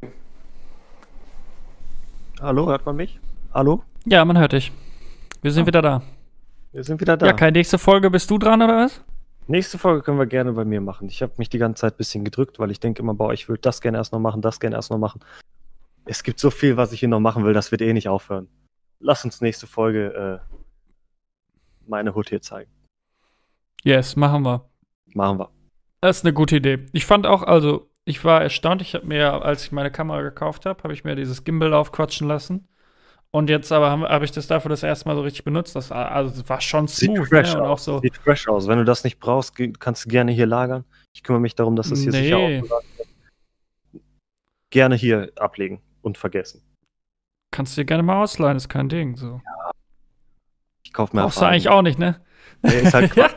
[2.41, 3.19] Hallo, hört man mich?
[3.55, 3.83] Hallo?
[4.05, 4.71] Ja, man hört dich.
[5.43, 5.67] Wir sind oh.
[5.67, 6.03] wieder da.
[6.73, 7.27] Wir sind wieder da.
[7.27, 9.03] Ja, keine nächste Folge bist du dran oder was?
[9.49, 11.09] Nächste Folge können wir gerne bei mir machen.
[11.09, 13.49] Ich habe mich die ganze Zeit ein bisschen gedrückt, weil ich denke immer, boah, ich
[13.49, 15.21] will das gerne erst noch machen, das gerne erst noch machen.
[16.05, 18.49] Es gibt so viel, was ich hier noch machen will, das wird eh nicht aufhören.
[19.01, 20.57] Lass uns nächste Folge äh,
[21.87, 22.71] meine Hut hier zeigen.
[23.85, 24.69] Yes, machen wir.
[25.15, 25.51] Machen wir.
[26.01, 26.87] Das ist eine gute Idee.
[26.93, 28.83] Ich fand auch, also, ich war erstaunt.
[28.83, 32.29] Ich habe mir, als ich meine Kamera gekauft habe, habe ich mir dieses Gimbal aufquatschen
[32.29, 32.69] lassen.
[33.31, 35.75] Und jetzt aber habe hab ich das dafür das erste Mal so richtig benutzt.
[35.75, 37.17] Das war, also, das war schon smooth.
[37.17, 37.61] Sieht fresh ne?
[37.61, 38.01] Und auch so.
[38.01, 38.69] Sieht fresh aus.
[38.69, 40.85] Wenn du das nicht brauchst, kannst du gerne hier lagern.
[41.13, 42.23] Ich kümmere mich darum, dass das hier nee.
[42.23, 43.09] sicher aufgelagert wird.
[44.71, 46.63] Gerne hier ablegen und vergessen.
[47.51, 49.17] Kannst du dir gerne mal ausleihen, ist kein Ding.
[49.17, 49.41] So.
[49.45, 49.71] Ja.
[50.85, 52.21] Ich kaufe mir Brauchst du eigentlich auch nicht, ne?
[52.63, 53.31] Nee, ist halt ja.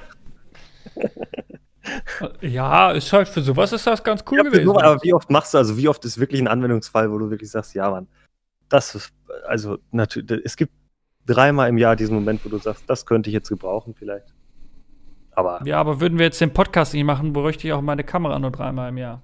[2.41, 4.65] Ja, ist halt für sowas ist das ganz cool ja, gewesen.
[4.65, 7.29] Nur, aber wie oft machst du, also wie oft ist wirklich ein Anwendungsfall, wo du
[7.29, 8.07] wirklich sagst, ja, Mann,
[8.67, 9.13] das ist,
[9.47, 10.73] also natürlich, es gibt
[11.25, 14.33] dreimal im Jahr diesen Moment, wo du sagst, das könnte ich jetzt gebrauchen vielleicht.
[15.31, 15.61] Aber.
[15.65, 18.51] Ja, aber würden wir jetzt den Podcast nicht machen, bräuchte ich auch meine Kamera nur
[18.51, 19.21] dreimal im Jahr.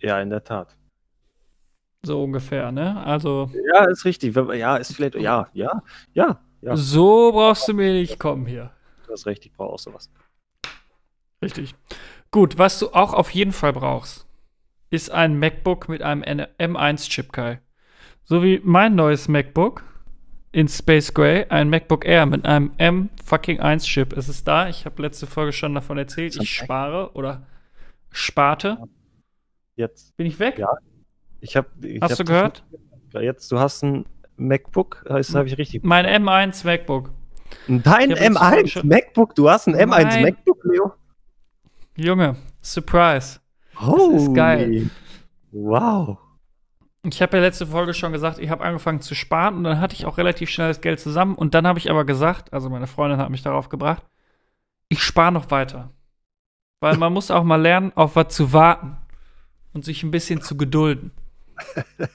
[0.00, 0.76] Ja, in der Tat.
[2.02, 3.02] So ungefähr, ne?
[3.04, 3.50] Also.
[3.72, 4.36] Ja, ist richtig.
[4.36, 5.82] Ja, ist vielleicht, ja, ja,
[6.12, 6.38] ja.
[6.60, 6.76] ja.
[6.76, 8.70] So brauchst du mir nicht kommen hier.
[9.06, 10.10] Du hast recht, ich brauche auch sowas.
[11.44, 11.74] Richtig.
[12.30, 14.26] Gut, was du auch auf jeden Fall brauchst,
[14.90, 17.60] ist ein MacBook mit einem M1-Chip, Kai.
[18.24, 19.84] So wie mein neues MacBook
[20.52, 24.16] in Space Gray, ein MacBook Air mit einem M-Fucking-1-Chip.
[24.16, 24.68] Es ist da.
[24.68, 26.36] Ich habe letzte Folge schon davon erzählt.
[26.40, 27.46] Ich spare oder
[28.10, 28.78] sparte.
[29.76, 30.16] Jetzt.
[30.16, 30.58] Bin ich weg?
[30.58, 30.68] Ja.
[31.40, 32.64] Ich hab, ich hast hab du gehört?
[33.12, 35.84] Jetzt, du hast ein MacBook, das habe ich richtig.
[35.84, 37.10] Mein M1 MacBook.
[37.68, 39.34] Dein M1 MacBook?
[39.34, 40.94] Du hast ein M1 MacBook, Leo?
[41.96, 43.40] Junge, Surprise.
[43.80, 44.10] Oh.
[44.12, 44.90] Das ist geil.
[45.52, 46.18] Wow.
[47.04, 49.94] Ich habe ja letzte Folge schon gesagt, ich habe angefangen zu sparen und dann hatte
[49.94, 52.86] ich auch relativ schnell das Geld zusammen und dann habe ich aber gesagt, also meine
[52.86, 54.02] Freundin hat mich darauf gebracht,
[54.88, 55.90] ich spare noch weiter.
[56.80, 58.96] Weil man muss auch mal lernen, auf was zu warten
[59.72, 61.12] und sich ein bisschen zu gedulden.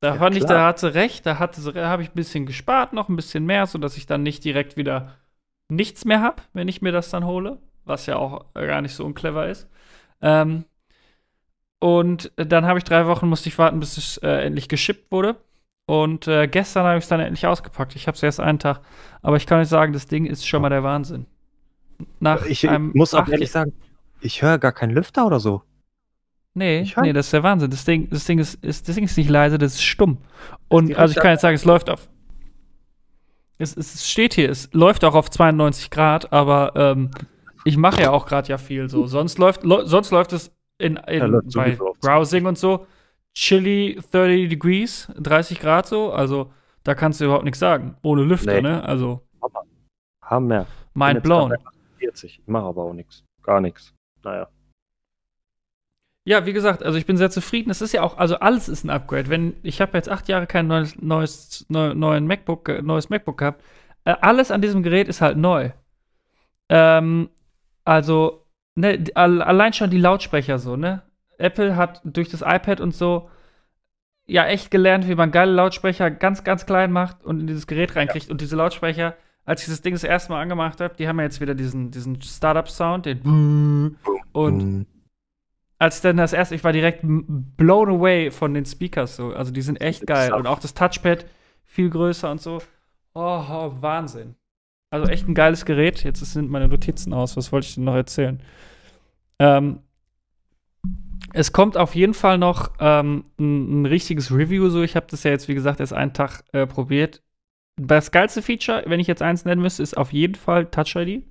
[0.00, 0.44] Da ja, fand klar.
[0.44, 3.66] ich, da hatte recht, da, da habe ich ein bisschen gespart, noch ein bisschen mehr,
[3.66, 5.16] sodass ich dann nicht direkt wieder
[5.68, 7.58] nichts mehr habe, wenn ich mir das dann hole
[7.88, 9.68] was ja auch gar nicht so unclever ist.
[10.20, 10.64] Ähm,
[11.80, 15.36] und dann habe ich drei Wochen, musste ich warten, bis es äh, endlich geschippt wurde.
[15.86, 17.96] Und äh, gestern habe ich es dann endlich ausgepackt.
[17.96, 18.80] Ich habe es erst einen Tag.
[19.22, 21.26] Aber ich kann euch sagen, das Ding ist schon mal der Wahnsinn.
[22.20, 23.72] Nach ich, einem muss auch ehrlich sagen,
[24.20, 25.62] ich höre gar keinen Lüfter oder so.
[26.54, 27.70] Nee, nee, das ist der Wahnsinn.
[27.70, 30.18] Das Ding, das Ding, ist, ist, das Ding ist nicht leise, das ist stumm.
[30.66, 32.08] Und also ich kann jetzt sagen, es läuft auf.
[33.58, 37.10] Es, es steht hier, es läuft auch auf 92 Grad, aber ähm,
[37.68, 39.06] ich mache ja auch gerade ja viel so.
[39.06, 42.86] Sonst läuft, sonst läuft es in, in, Ja, läuft bei Browsing und so,
[43.34, 46.50] chilly 30 Degrees, 30 Grad so, also
[46.84, 47.96] da kannst du überhaupt nichts sagen.
[48.02, 48.62] Ohne Lüfter, Nee.
[48.62, 48.82] ne?
[48.82, 49.20] Also,
[50.22, 50.66] Hammer.
[50.94, 51.54] mind blown.
[51.98, 52.38] 40.
[52.40, 53.24] Ich mache aber auch nichts.
[53.42, 53.92] Gar nichts.
[54.24, 54.48] Naja.
[56.24, 57.70] Ja, wie gesagt, also ich bin sehr zufrieden.
[57.70, 59.28] Es ist ja auch, also alles ist ein Upgrade.
[59.30, 63.62] Wenn ich habe jetzt acht Jahre kein neues, neues, neu, neuen MacBook, neues MacBook gehabt.
[64.04, 65.70] Äh, alles an diesem Gerät ist halt neu.
[66.68, 67.30] Ähm,
[67.88, 71.02] also ne, allein schon die Lautsprecher so, ne?
[71.38, 73.30] Apple hat durch das iPad und so
[74.26, 77.96] ja echt gelernt, wie man geile Lautsprecher ganz, ganz klein macht und in dieses Gerät
[77.96, 78.28] reinkriegt.
[78.28, 79.16] Und diese Lautsprecher,
[79.46, 81.90] als ich das Ding das erste Mal angemacht habe, die haben ja jetzt wieder diesen,
[81.90, 83.96] diesen Startup-Sound, den
[84.32, 84.86] und
[85.78, 89.28] als ich dann das erste, ich war direkt blown away von den Speakers so.
[89.32, 90.34] Also die sind echt geil.
[90.34, 91.24] Und auch das Touchpad
[91.64, 92.58] viel größer und so.
[93.14, 94.34] Oh, oh, Wahnsinn.
[94.90, 96.02] Also echt ein geiles Gerät.
[96.02, 97.36] Jetzt sind meine Notizen aus.
[97.36, 98.42] Was wollte ich denn noch erzählen?
[99.38, 99.80] Ähm,
[101.32, 104.70] es kommt auf jeden Fall noch ähm, ein, ein richtiges Review.
[104.70, 107.22] So, ich habe das ja jetzt, wie gesagt, erst einen Tag äh, probiert.
[107.76, 111.24] Das geilste Feature, wenn ich jetzt eins nennen müsste, ist auf jeden Fall Touch ID.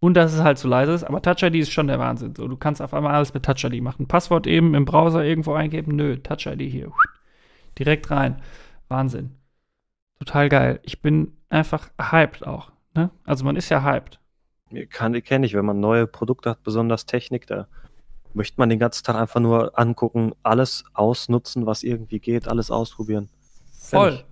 [0.00, 1.04] Und dass es halt so leise ist.
[1.04, 2.34] Aber Touch ID ist schon der Wahnsinn.
[2.34, 4.08] So, du kannst auf einmal alles mit Touch ID machen.
[4.08, 5.94] Passwort eben im Browser irgendwo eingeben.
[5.94, 6.90] Nö, Touch ID hier.
[7.78, 8.42] Direkt rein.
[8.88, 9.36] Wahnsinn.
[10.18, 10.80] Total geil.
[10.82, 12.71] Ich bin einfach hyped auch.
[12.94, 13.10] Ne?
[13.24, 14.18] Also man ist ja hyped.
[14.90, 17.66] Kann, kenne ich, wenn man neue Produkte hat, besonders Technik, da
[18.34, 23.28] möchte man den ganzen Tag einfach nur angucken, alles ausnutzen, was irgendwie geht, alles ausprobieren.
[23.78, 24.24] Voll.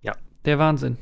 [0.00, 0.14] Ja.
[0.44, 0.98] Der Wahnsinn.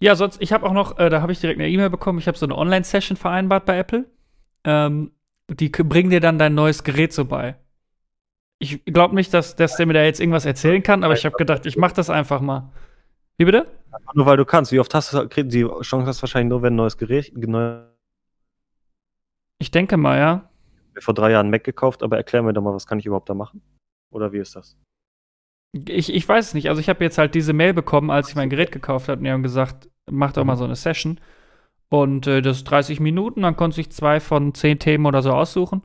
[0.00, 2.26] Ja, sonst, ich habe auch noch, äh, da habe ich direkt eine E-Mail bekommen, ich
[2.26, 4.06] habe so eine Online-Session vereinbart bei Apple.
[4.64, 5.12] Ähm,
[5.48, 7.56] die bringen dir dann dein neues Gerät so bei.
[8.58, 11.36] Ich glaube nicht, dass, dass der mir da jetzt irgendwas erzählen kann, aber ich habe
[11.36, 12.72] gedacht, ich mache das einfach mal.
[13.38, 13.66] Wie bitte?
[14.14, 14.72] Nur weil du kannst.
[14.72, 17.82] Wie oft hast du die Chance hast du wahrscheinlich nur, wenn ein neues Gerät, neu,
[19.58, 20.50] Ich denke mal, ja.
[20.98, 23.34] vor drei Jahren Mac gekauft, aber erklär mir doch mal, was kann ich überhaupt da
[23.34, 23.62] machen?
[24.10, 24.76] Oder wie ist das?
[25.72, 26.68] Ich, ich weiß es nicht.
[26.68, 29.24] Also ich habe jetzt halt diese Mail bekommen, als ich mein Gerät gekauft habe und
[29.24, 31.18] die haben gesagt, mach doch mal so eine Session.
[31.88, 35.30] Und äh, das ist 30 Minuten, dann konnte ich zwei von zehn Themen oder so
[35.32, 35.82] aussuchen.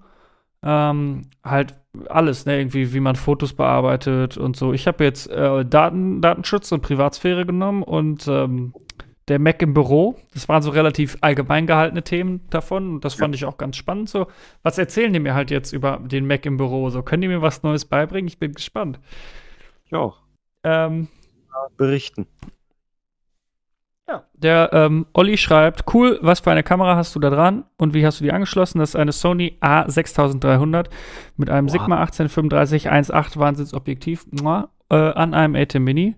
[0.64, 1.76] Ähm, halt
[2.10, 2.58] alles, ne?
[2.58, 4.74] Irgendwie, wie man Fotos bearbeitet und so.
[4.74, 8.74] Ich habe jetzt äh, Daten, Datenschutz und Privatsphäre genommen und ähm,
[9.28, 10.16] der Mac im Büro.
[10.34, 12.95] Das waren so relativ allgemein gehaltene Themen davon.
[12.95, 14.10] Und das fand ich auch ganz spannend.
[14.10, 14.28] So,
[14.64, 16.89] was erzählen die mir halt jetzt über den Mac im Büro?
[16.89, 18.28] So, können die mir was Neues beibringen?
[18.28, 18.99] Ich bin gespannt.
[19.89, 20.14] Ja,
[20.64, 21.08] Ähm,
[21.76, 22.28] berichten.
[24.08, 24.24] Ja.
[24.34, 28.05] Der ähm, Olli schreibt, cool, was für eine Kamera hast du da dran und wie
[28.05, 28.80] hast du die angeschlossen?
[28.80, 30.88] Das ist eine Sony A6300
[31.36, 31.72] mit einem Boah.
[31.72, 34.26] Sigma 1835 1.8 Wahnsinnsobjektiv
[34.89, 36.16] äh, an einem ATEM Mini.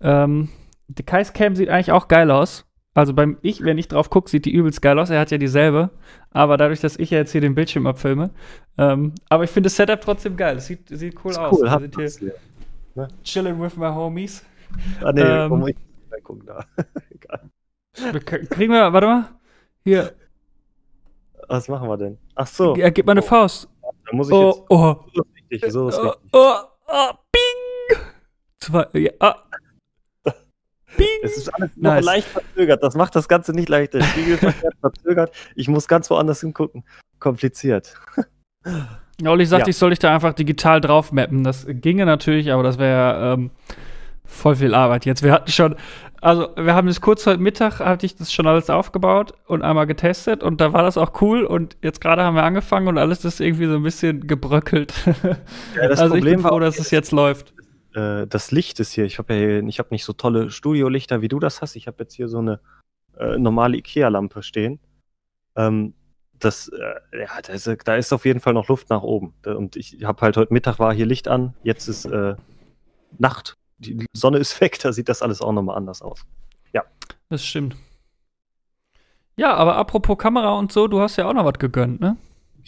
[0.00, 0.48] Ähm,
[0.88, 2.66] die Kais Cam sieht eigentlich auch geil aus.
[2.96, 5.10] Also beim ich, wenn ich drauf gucke, sieht die übelst geil aus.
[5.10, 5.90] Er hat ja dieselbe.
[6.30, 8.30] Aber dadurch, dass ich ja jetzt hier den Bildschirm abfilme.
[8.78, 10.56] Ähm, aber ich finde das Setup trotzdem geil.
[10.58, 11.52] Es sieht, sieht cool Ist aus.
[11.58, 12.08] cool, Wir hat sind hier
[12.94, 13.08] hier.
[13.24, 14.44] chilling with my homies.
[15.02, 15.74] Ah, nee, Ähm,
[16.24, 16.64] gucken da.
[17.10, 17.50] Egal.
[18.50, 19.28] Kriegen wir, warte mal.
[19.84, 20.12] Hier,
[21.48, 22.18] Was machen wir denn?
[22.34, 23.26] Ach so, ja, gib mal eine Oh.
[23.26, 23.68] Faust.
[24.06, 24.62] da muss ich Oh, jetzt.
[24.70, 26.30] oh, So ist richtig, so ist oh, richtig.
[26.32, 26.54] oh,
[26.88, 27.98] oh, bing.
[28.60, 29.36] Zwei, ja, ah.
[30.96, 31.06] Bing.
[31.22, 32.04] Es ist alles noch Nice.
[32.04, 32.82] leicht verzögert.
[32.82, 34.00] Das macht das Ganze nicht leichter.
[34.00, 35.32] Spiegelverkehrt verzögert.
[35.56, 36.84] Ich muss ganz woanders hingucken.
[37.18, 37.94] Kompliziert.
[39.20, 39.70] Ja, Olli sagt, Ja.
[39.70, 41.42] ich soll dich da einfach digital drauf mappen.
[41.44, 43.50] Das ginge natürlich, aber das wäre ähm,
[44.24, 45.22] voll viel Arbeit jetzt.
[45.24, 45.74] Wir hatten schon,
[46.24, 49.86] also wir haben das kurz heute Mittag, hatte ich das schon alles aufgebaut und einmal
[49.86, 53.26] getestet und da war das auch cool und jetzt gerade haben wir angefangen und alles
[53.26, 54.94] ist irgendwie so ein bisschen gebröckelt.
[55.76, 57.52] Ja, das also ich Problem bin war froh, dass es jetzt läuft.
[57.94, 59.04] Äh, das Licht ist hier.
[59.04, 61.76] Ich habe ja hier, ich habe nicht so tolle Studiolichter, wie du das hast.
[61.76, 62.60] Ich habe jetzt hier so eine
[63.18, 64.80] äh, normale IKEA-Lampe stehen.
[65.56, 65.94] Ähm,
[66.38, 69.34] das, äh, ja, da ist, da ist auf jeden Fall noch Luft nach oben.
[69.44, 71.54] Und ich habe halt heute Mittag war hier Licht an.
[71.62, 72.34] Jetzt ist äh,
[73.18, 73.56] Nacht.
[73.78, 74.78] Die Sonne ist weg.
[74.80, 76.24] Da sieht das alles auch nochmal anders aus.
[77.28, 77.76] Das stimmt.
[79.36, 82.16] Ja, aber apropos Kamera und so, du hast ja auch noch was gegönnt, ne?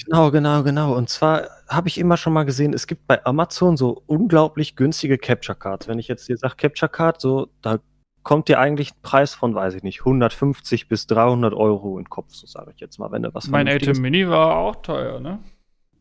[0.05, 0.95] Genau, genau, genau.
[0.95, 5.17] Und zwar habe ich immer schon mal gesehen, es gibt bei Amazon so unglaublich günstige
[5.17, 5.89] Capture Cards.
[5.89, 7.79] Wenn ich jetzt dir sage Capture Card, so, da
[8.25, 12.11] kommt dir eigentlich ein Preis von, weiß ich nicht, 150 bis 300 Euro in den
[12.11, 15.21] Kopf, so sage ich jetzt mal, wenn du was Mein ATEM Mini war auch teuer,
[15.21, 15.39] ne?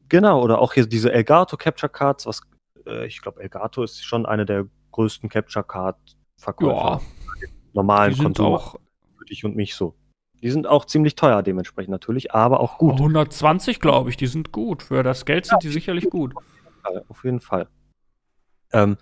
[0.10, 2.42] Genau, oder auch hier diese Elgato Capture Cards, was,
[2.88, 4.66] äh, ich glaube, Elgato ist schon eine der
[4.96, 5.98] größten Capture Card
[6.38, 7.02] Verkäufer.
[7.42, 8.76] Ja, normalen Konsumer, auch
[9.18, 9.94] für dich und mich so.
[10.42, 12.94] Die sind auch ziemlich teuer dementsprechend natürlich, aber auch gut.
[12.94, 14.84] 120, glaube ich, die sind gut.
[14.84, 16.34] Für das Geld sind die sicherlich gut.
[17.10, 17.68] Auf jeden Fall.
[18.72, 18.98] Ähm,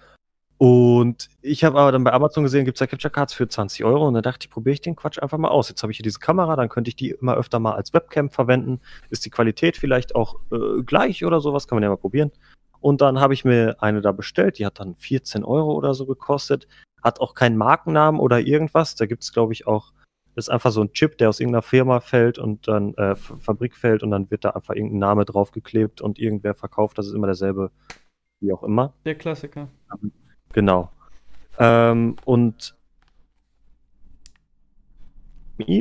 [0.58, 3.84] Und ich habe aber dann bei Amazon gesehen, gibt es ja Capture Cards für 20
[3.84, 5.68] Euro und da dachte ich, probiere ich den Quatsch einfach mal aus.
[5.68, 8.30] Jetzt habe ich hier diese Kamera, dann könnte ich die immer öfter mal als Webcam
[8.30, 8.80] verwenden.
[9.10, 11.68] Ist die Qualität vielleicht auch äh, gleich oder sowas?
[11.68, 12.32] Kann man ja mal probieren.
[12.84, 16.06] Und dann habe ich mir eine da bestellt, die hat dann 14 Euro oder so
[16.06, 16.68] gekostet.
[17.02, 18.96] Hat auch keinen Markennamen oder irgendwas.
[18.96, 19.94] Da gibt es, glaube ich, auch,
[20.36, 24.04] ist einfach so ein Chip, der aus irgendeiner Firma fällt und dann äh, Fabrik fällt
[24.04, 26.98] und dann wird da einfach irgendein Name draufgeklebt und irgendwer verkauft.
[26.98, 27.72] Das ist immer derselbe,
[28.42, 28.92] wie auch immer.
[29.06, 29.70] Der Klassiker.
[30.52, 30.92] Genau.
[31.58, 32.76] Ähm, und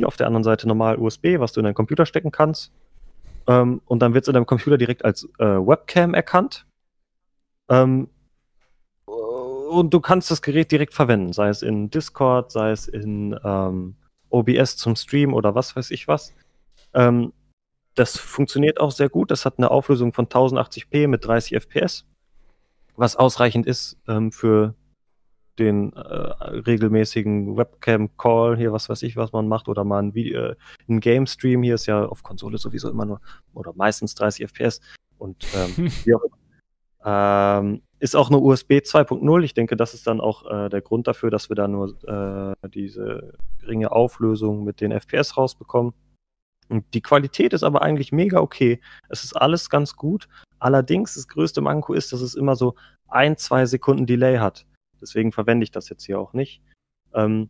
[0.05, 2.71] auf der anderen Seite normal USB, was du in deinen Computer stecken kannst.
[3.47, 6.65] Ähm, und dann wird es in deinem Computer direkt als äh, Webcam erkannt.
[7.69, 8.09] Ähm,
[9.05, 13.95] und du kannst das Gerät direkt verwenden, sei es in Discord, sei es in ähm,
[14.29, 16.33] OBS zum Stream oder was weiß ich was.
[16.93, 17.33] Ähm,
[17.95, 19.31] das funktioniert auch sehr gut.
[19.31, 22.05] Das hat eine Auflösung von 1080p mit 30 FPS,
[22.95, 24.75] was ausreichend ist ähm, für
[25.59, 30.55] den äh, regelmäßigen Webcam-Call hier, was weiß ich, was man macht, oder mal ein, äh,
[30.87, 31.61] ein Game-Stream.
[31.61, 33.21] Hier ist ja auf Konsole sowieso immer nur
[33.53, 34.81] oder meistens 30 FPS
[35.19, 36.42] und ähm, wie auch immer.
[37.05, 39.43] Ähm, ist auch eine USB 2.0.
[39.43, 42.69] Ich denke, das ist dann auch äh, der Grund dafür, dass wir da nur äh,
[42.69, 45.93] diese geringe Auflösung mit den FPS rausbekommen.
[46.69, 48.81] Und die Qualität ist aber eigentlich mega okay.
[49.09, 50.27] Es ist alles ganz gut.
[50.59, 52.75] Allerdings, das größte Manko ist, dass es immer so
[53.07, 54.65] ein, zwei Sekunden Delay hat.
[55.01, 56.61] Deswegen verwende ich das jetzt hier auch nicht.
[57.13, 57.49] Ähm,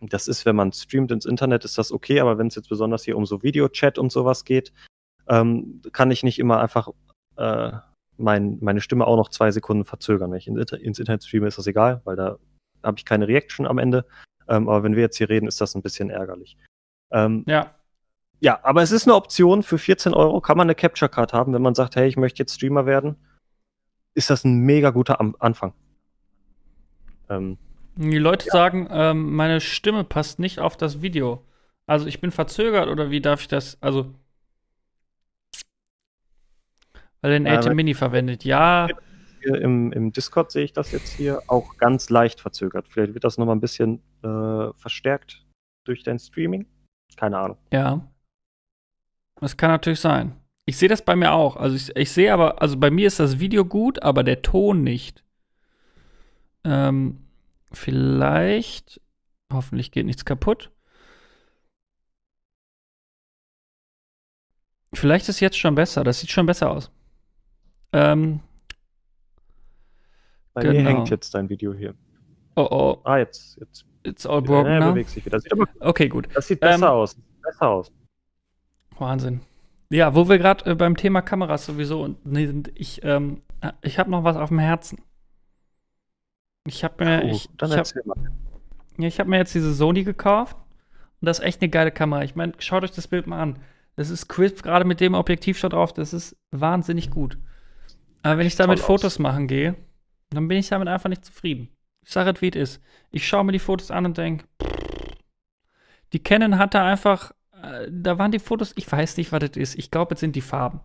[0.00, 3.04] das ist, wenn man streamt ins Internet, ist das okay, aber wenn es jetzt besonders
[3.04, 4.72] hier um so Videochat und sowas geht,
[5.28, 6.88] ähm, kann ich nicht immer einfach
[7.36, 7.72] äh,
[8.16, 10.30] mein, meine Stimme auch noch zwei Sekunden verzögern.
[10.30, 12.38] Wenn ich ins Internet streame, ist das egal, weil da
[12.82, 14.04] habe ich keine Reaction am Ende.
[14.48, 16.56] Ähm, aber wenn wir jetzt hier reden, ist das ein bisschen ärgerlich.
[17.10, 17.74] Ähm, ja.
[18.40, 19.62] Ja, aber es ist eine Option.
[19.62, 22.42] Für 14 Euro kann man eine Capture Card haben, wenn man sagt, hey, ich möchte
[22.42, 23.16] jetzt Streamer werden.
[24.14, 25.72] Ist das ein mega guter Am Anfang.
[27.30, 27.56] Ähm,
[27.96, 28.52] Die Leute ja.
[28.52, 31.42] sagen, ähm, meine Stimme passt nicht auf das Video.
[31.86, 33.78] Also ich bin verzögert oder wie darf ich das?
[33.80, 34.12] Also
[37.24, 38.44] weil er den äh, ATEM Mini verwendet.
[38.44, 38.86] Ja.
[39.40, 42.86] Im, Im Discord sehe ich das jetzt hier auch ganz leicht verzögert.
[42.86, 45.42] Vielleicht wird das nochmal ein bisschen äh, verstärkt
[45.84, 46.66] durch dein Streaming.
[47.16, 47.56] Keine Ahnung.
[47.72, 48.06] Ja.
[49.40, 50.38] Das kann natürlich sein.
[50.66, 51.56] Ich sehe das bei mir auch.
[51.56, 54.82] Also ich, ich sehe aber, also bei mir ist das Video gut, aber der Ton
[54.82, 55.24] nicht.
[56.62, 57.24] Ähm,
[57.72, 59.00] vielleicht,
[59.50, 60.70] hoffentlich geht nichts kaputt.
[64.92, 66.04] Vielleicht ist jetzt schon besser.
[66.04, 66.90] Das sieht schon besser aus.
[67.94, 68.40] Ähm,
[70.52, 70.74] Bei genau.
[70.74, 71.94] mir hängt jetzt dein Video hier.
[72.56, 73.00] Oh oh.
[73.04, 73.56] Ah, jetzt.
[73.60, 73.86] jetzt.
[74.02, 75.38] It's all broken ja, bewegt sich wieder.
[75.80, 76.28] Okay, gut.
[76.34, 77.16] Das sieht besser ähm, aus.
[77.40, 77.92] Besser aus.
[78.98, 79.40] Wahnsinn.
[79.90, 83.42] Ja, wo wir gerade äh, beim Thema Kameras sowieso und nee, ich, ähm,
[83.80, 85.00] ich habe noch was auf dem Herzen.
[86.66, 87.86] Ich habe mir, oh, ich, ich hab,
[88.98, 90.56] ja, ich habe mir jetzt diese Sony gekauft
[91.20, 92.24] und das ist echt eine geile Kamera.
[92.24, 93.60] Ich meine, schaut euch das Bild mal an.
[93.96, 95.92] Das ist crisp, gerade mit dem Objektiv schon drauf.
[95.92, 97.38] Das ist wahnsinnig gut.
[98.24, 99.18] Aber wenn ich damit Fotos aus.
[99.18, 99.76] machen gehe,
[100.30, 101.68] dann bin ich damit einfach nicht zufrieden.
[102.02, 102.82] Ich sage es, wie es ist.
[103.10, 104.46] Ich schaue mir die Fotos an und denke,
[106.14, 109.78] die Canon hatte einfach, äh, da waren die Fotos, ich weiß nicht, was das ist.
[109.78, 110.80] Ich glaube, es sind die Farben.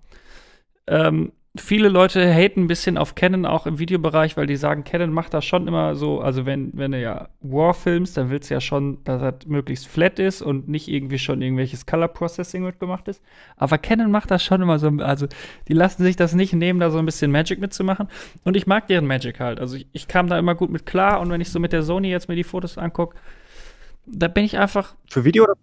[0.85, 5.11] Ähm, viele Leute haten ein bisschen auf Canon auch im Videobereich, weil die sagen, Canon
[5.11, 8.53] macht das schon immer so, also wenn, wenn du ja War filmst, dann willst du
[8.53, 13.07] ja schon, dass das möglichst flat ist und nicht irgendwie schon irgendwelches Color Processing mitgemacht
[13.07, 13.23] ist.
[13.57, 15.27] Aber Canon macht das schon immer so, also
[15.67, 18.07] die lassen sich das nicht nehmen, da so ein bisschen Magic mitzumachen.
[18.43, 19.59] Und ich mag deren Magic halt.
[19.59, 21.81] Also ich, ich kam da immer gut mit klar und wenn ich so mit der
[21.81, 23.17] Sony jetzt mir die Fotos angucke,
[24.05, 24.95] da bin ich einfach.
[25.09, 25.53] Für Video oder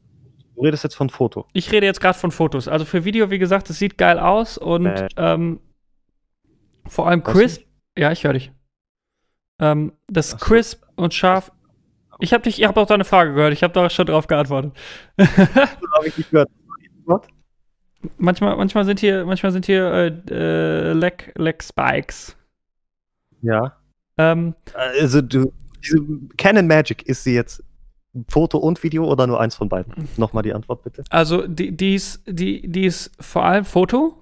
[0.57, 1.45] Du redest jetzt von Foto.
[1.53, 2.67] Ich rede jetzt gerade von Fotos.
[2.67, 5.09] Also für Video, wie gesagt, es sieht geil aus und äh.
[5.19, 5.61] ähm,
[6.89, 7.63] vor allem crisp.
[7.97, 8.53] Ja, ich höre dich.
[9.59, 10.37] Ähm, das so.
[10.37, 11.53] crisp und scharf.
[12.19, 13.53] Ich habe dich, ich habe auch deine Frage gehört.
[13.53, 14.73] Ich habe da schon drauf geantwortet.
[15.19, 16.51] habe ich nicht gehört.
[18.19, 22.37] Manchmal, manchmal sind hier, manchmal sind hier äh, äh, Leg, Leg Spikes.
[23.43, 23.77] Ja.
[24.19, 25.99] Ähm, also du, diese
[26.37, 27.63] Canon Magic ist sie jetzt
[28.29, 30.09] Foto und Video oder nur eins von beiden?
[30.17, 31.05] Nochmal die Antwort bitte.
[31.11, 34.17] Also die, die, ist, die, die ist vor allem Foto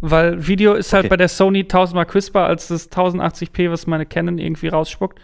[0.00, 1.10] weil Video ist halt okay.
[1.10, 5.18] bei der Sony tausendmal crisper als das 1080p, was meine Canon irgendwie rausspuckt.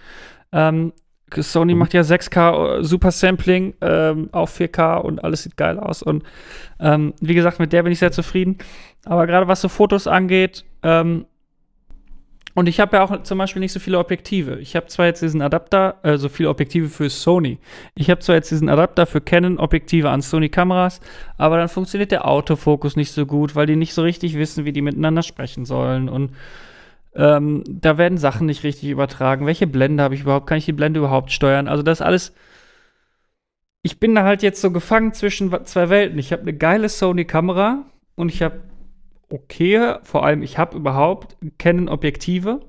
[0.53, 0.93] Ähm,
[1.35, 1.81] Sony mhm.
[1.81, 6.03] macht ja 6K äh, Super Sampling ähm, auf 4K und alles sieht geil aus.
[6.03, 6.25] Und
[6.81, 8.59] ähm, wie gesagt, mit der bin ich sehr zufrieden.
[9.05, 11.27] Aber gerade was so Fotos angeht, ähm,
[12.55, 14.59] und ich habe ja auch zum Beispiel nicht so viele Objektive.
[14.59, 17.59] Ich habe zwar jetzt diesen Adapter, äh, so viele Objektive für Sony.
[17.95, 21.01] Ich habe zwar jetzt diesen Adapter für Canon-Objektive an Sony-Kameras,
[21.39, 24.73] aber dann funktioniert der Autofokus nicht so gut, weil die nicht so richtig wissen, wie
[24.73, 26.09] die miteinander sprechen sollen.
[26.09, 26.33] Und
[27.15, 29.45] Ähm, da werden Sachen nicht richtig übertragen.
[29.45, 30.47] Welche Blende habe ich überhaupt?
[30.47, 31.69] Kann ich die Blende überhaupt steuern?
[31.69, 32.33] Also das alles.
[33.83, 36.19] Ich bin da halt jetzt so gefangen zwischen zwei Welten.
[36.19, 37.85] Ich habe eine geile Sony-Kamera
[38.15, 38.63] und ich habe
[39.33, 42.61] okay, vor allem ich habe überhaupt Canon-Objektive.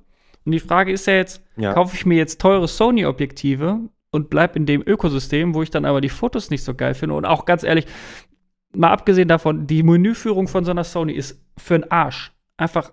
[0.46, 1.74] Und die Frage ist ja jetzt, Ja.
[1.74, 3.80] kaufe ich mir jetzt teure Sony-Objektive
[4.12, 7.16] und bleib in dem Ökosystem, wo ich dann aber die Fotos nicht so geil finde.
[7.16, 7.86] Und auch ganz ehrlich,
[8.76, 12.32] mal abgesehen davon, die Menüführung von so einer Sony ist für einen Arsch.
[12.58, 12.92] Einfach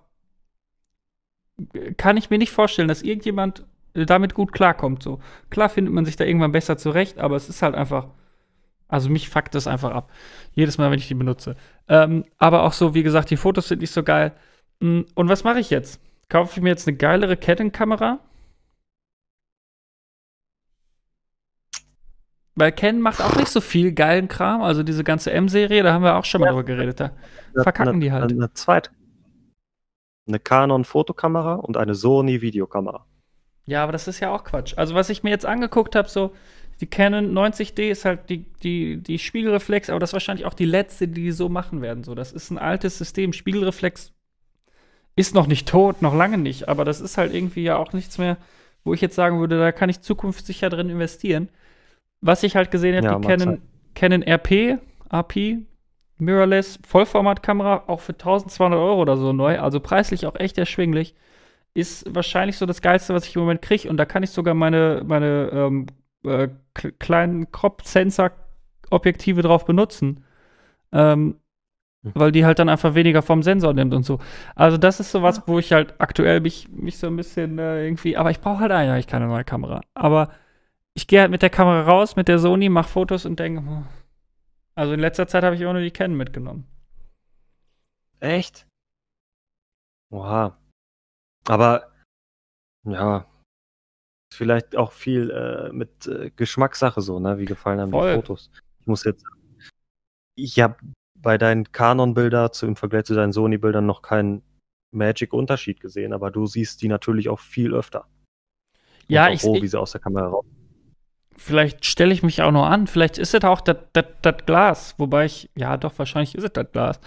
[1.97, 5.03] kann ich mir nicht vorstellen, dass irgendjemand damit gut klarkommt.
[5.03, 5.19] So.
[5.49, 8.07] Klar findet man sich da irgendwann besser zurecht, aber es ist halt einfach.
[8.91, 10.11] Also mich fuckt das einfach ab.
[10.53, 11.55] Jedes Mal, wenn ich die benutze.
[11.87, 14.33] Ähm, aber auch so, wie gesagt, die Fotos sind nicht so geil.
[14.81, 16.01] Mm, Und was mache ich jetzt?
[16.29, 18.19] Kaufe ich mir jetzt eine geilere Canon-Kamera?
[22.55, 24.61] Weil Canon macht auch nicht so viel geilen Kram.
[24.61, 26.51] Also diese ganze M-Serie, da haben wir auch schon mal Ja.
[26.51, 26.99] drüber geredet.
[26.99, 27.11] Da
[27.63, 28.31] verkacken eine, die halt.
[28.31, 28.91] Eine zweite.
[30.27, 33.05] Eine Canon-Fotokamera und eine Sony-Videokamera.
[33.65, 34.73] Ja, aber das ist ja auch Quatsch.
[34.77, 36.33] Also, was ich mir jetzt angeguckt habe, so,
[36.81, 40.65] die Canon 90D ist halt die, die, die Spiegelreflex, aber das ist wahrscheinlich auch die
[40.65, 42.03] letzte, die die so machen werden.
[42.03, 43.33] So, das ist ein altes System.
[43.33, 44.11] Spiegelreflex
[45.15, 48.17] ist noch nicht tot, noch lange nicht, aber das ist halt irgendwie ja auch nichts
[48.17, 48.37] mehr,
[48.83, 51.49] wo ich jetzt sagen würde, da kann ich zukunftssicher drin investieren.
[52.19, 53.61] Was ich halt gesehen habe, Ja, die Canon,
[53.93, 54.79] Canon RP,
[55.09, 55.57] AP,
[56.17, 61.13] Mirrorless, Vollformatkamera, auch für 1200 Euro oder so neu, also preislich auch echt erschwinglich
[61.73, 63.89] ist wahrscheinlich so das Geilste, was ich im Moment kriege.
[63.89, 65.87] Und da kann ich sogar meine, meine ähm,
[66.25, 66.49] äh,
[66.99, 70.23] kleinen Crop-Sensor-Objektive drauf benutzen.
[70.91, 71.41] Ähm,
[72.03, 72.11] Mhm.
[72.15, 74.19] weil die halt dann einfach weniger vom Sensor nimmt und so.
[74.55, 77.85] Also das ist so was, wo ich halt aktuell mich, mich so ein bisschen äh,
[77.85, 79.81] irgendwie, aber ich brauche halt eigentlich keine neue Kamera.
[79.93, 80.31] Aber
[80.95, 83.85] ich gehe halt mit der Kamera raus, mit der Sony, mache Fotos und denke, hm.
[84.73, 86.65] also in letzter Zeit habe ich immer nur die Canon mitgenommen.
[88.19, 88.65] Echt?
[90.11, 90.57] Oha.
[91.47, 91.91] Aber,
[92.83, 93.25] ja,
[94.33, 97.37] vielleicht auch viel äh, mit äh, Geschmackssache so, ne?
[97.37, 98.09] Wie gefallen einem Voll.
[98.09, 98.49] die Fotos.
[98.79, 99.25] Ich muss jetzt,
[100.35, 100.75] ich habe
[101.15, 104.41] bei deinen Canon-Bilder zu, im Vergleich zu deinen Sony-Bildern noch keinen
[104.91, 108.01] Magic-Unterschied gesehen, aber du siehst die natürlich auch viel öfter.
[108.01, 110.45] Und Ja, ich, roh, wie sie aus der Kamera raus.
[111.37, 112.87] Vielleicht stelle ich mich auch noch an.
[112.87, 113.77] Vielleicht ist es auch das
[114.45, 114.95] Glas.
[114.97, 116.99] Wobei ich, ja, doch, wahrscheinlich ist es das Glas.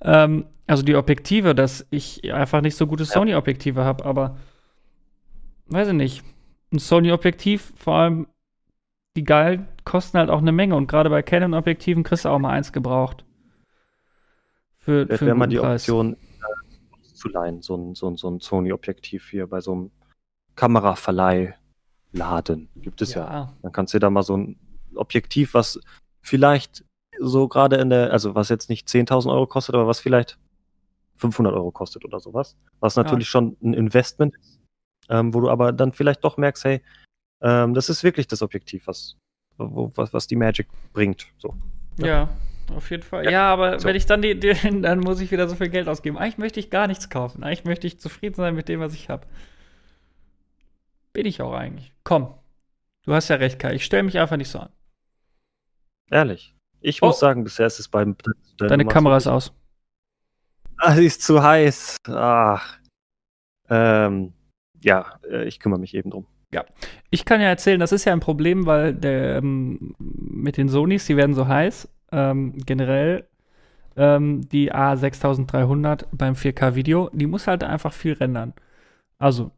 [0.00, 4.38] Ähm, also die Objektive, dass ich einfach nicht so gute Sony-Objektive habe, aber
[5.66, 6.24] weiß ich nicht.
[6.74, 8.26] Ein Sony-Objektiv, vor allem
[9.16, 10.74] die geilen, kosten halt auch eine Menge.
[10.74, 13.24] Und gerade bei Canon-Objektiven kriegst du auch mal eins gebraucht.
[14.78, 15.82] Für, für wäre mal die Preis.
[15.82, 19.90] Option, äh, zu leihen, so ein, so ein, so ein Sony-Objektiv hier bei so einem
[20.56, 21.54] Kameraverleih
[22.10, 22.68] laden.
[22.74, 23.22] Gibt es ja.
[23.22, 24.58] Ja, Dann kannst du dir da mal so ein
[24.96, 25.80] Objektiv, was
[26.22, 26.84] vielleicht
[27.20, 30.40] so gerade in der, also was jetzt nicht 10.000 Euro kostet, aber was vielleicht
[31.18, 32.56] 500 Euro kostet oder sowas.
[32.80, 34.60] Was natürlich schon ein Investment ist,
[35.08, 36.82] ähm, wo du aber dann vielleicht doch merkst, hey,
[37.42, 39.16] ähm, das ist wirklich das Objektiv, was,
[39.58, 41.26] wo, was, was die Magic bringt.
[41.38, 41.54] So.
[41.98, 42.28] Ja,
[42.74, 43.24] auf jeden Fall.
[43.24, 43.86] Ja, Ja, aber so.
[43.88, 46.16] wenn ich dann die, die, dann muss ich wieder so viel Geld ausgeben.
[46.18, 47.44] Eigentlich möchte ich gar nichts kaufen.
[47.44, 49.26] Eigentlich möchte ich zufrieden sein mit dem, was ich habe.
[51.12, 51.92] Bin ich auch eigentlich.
[52.02, 52.34] Komm.
[53.04, 53.74] Du hast ja recht, Kai.
[53.74, 54.70] Ich stelle mich einfach nicht so an.
[56.10, 56.54] Ehrlich.
[56.80, 57.06] Ich Oh.
[57.06, 58.16] muss sagen, bisher ist es beim.
[58.58, 59.52] Deine Kamera ist aus.
[60.78, 61.98] Ah, sie ist zu heiß.
[62.08, 62.78] Ach.
[63.68, 64.32] Ähm,
[64.84, 66.26] ja, äh, ich kümmere mich eben drum.
[67.10, 71.06] Ich kann ja erzählen, das ist ja ein Problem, weil der, ähm, mit den Sonys,
[71.06, 71.88] die werden so heiß.
[72.12, 73.26] Ähm, generell
[73.96, 78.54] ähm, die A6300 beim 4K-Video, die muss halt einfach viel rendern.
[79.18, 79.50] Also,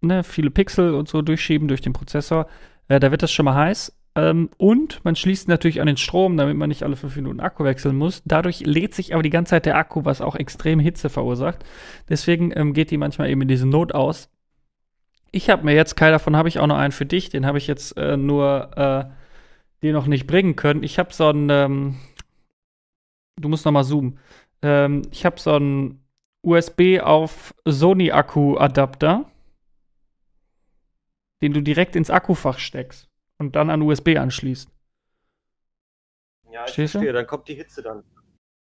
[0.00, 2.46] ne, viele Pixel und so durchschieben durch den Prozessor.
[2.88, 3.92] Äh, da wird das schon mal heiß.
[4.16, 7.64] Ähm, und man schließt natürlich an den Strom, damit man nicht alle fünf Minuten Akku
[7.64, 8.22] wechseln muss.
[8.24, 11.64] Dadurch lädt sich aber die ganze Zeit der Akku, was auch extrem Hitze verursacht.
[12.08, 14.30] Deswegen ähm, geht die manchmal eben in diese Not aus.
[15.34, 17.28] Ich habe mir jetzt, Kai, davon habe ich auch noch einen für dich.
[17.28, 19.04] Den habe ich jetzt äh, nur äh,
[19.82, 20.84] dir noch nicht bringen können.
[20.84, 21.96] Ich habe so einen, ähm,
[23.40, 24.20] du musst noch mal zoomen.
[24.62, 26.06] Ähm, ich habe so einen
[26.42, 29.24] USB auf Sony Akku Adapter,
[31.42, 33.08] den du direkt ins Akkufach steckst
[33.38, 34.70] und dann an USB anschließt.
[36.52, 36.98] Ja, ich Verstehst du?
[36.98, 37.12] verstehe.
[37.12, 38.04] Dann kommt die Hitze dann.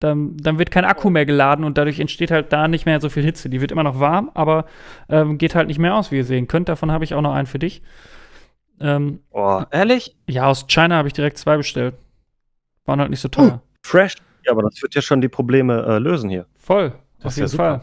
[0.04, 3.08] Dann, dann wird kein Akku mehr geladen und dadurch entsteht halt da nicht mehr so
[3.08, 3.50] viel Hitze.
[3.50, 4.66] Die wird immer noch warm, aber
[5.08, 6.68] ähm, geht halt nicht mehr aus, wie ihr sehen könnt.
[6.68, 7.82] Davon habe ich auch noch einen für dich.
[8.82, 10.18] Ähm, Oh, ehrlich?
[10.28, 11.96] Ja, aus China habe ich direkt zwei bestellt.
[12.86, 13.62] Waren halt nicht so teuer.
[13.82, 14.16] Fresh?
[14.46, 16.48] Ja, aber das wird ja schon die Probleme äh, lösen hier.
[16.58, 17.80] Voll, Das auf ist ja jeden super.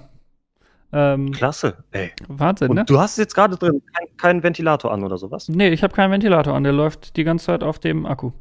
[0.92, 1.14] Fall.
[1.14, 1.84] Ähm, Klasse.
[1.92, 2.10] Ey.
[2.28, 2.84] Wahnsinn, Und ne?
[2.84, 5.48] du hast jetzt gerade drin keinen keinen Ventilator an oder sowas?
[5.48, 8.32] Nee, ich habe keinen Ventilator an, der läuft die ganze Zeit auf dem Akku.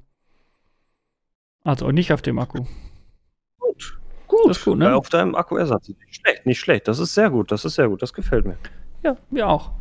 [1.63, 2.65] Also nicht auf dem Akku.
[4.29, 4.39] Gut.
[4.43, 4.49] Gut.
[4.51, 4.95] Das ist gut, ne?
[4.95, 5.89] Auf deinem Akkuersatz.
[5.89, 6.87] Nicht schlecht, nicht schlecht.
[6.87, 7.51] Das ist sehr gut.
[7.51, 8.01] Das ist sehr gut.
[8.01, 8.57] Das gefällt mir.
[9.03, 9.71] Ja, mir auch.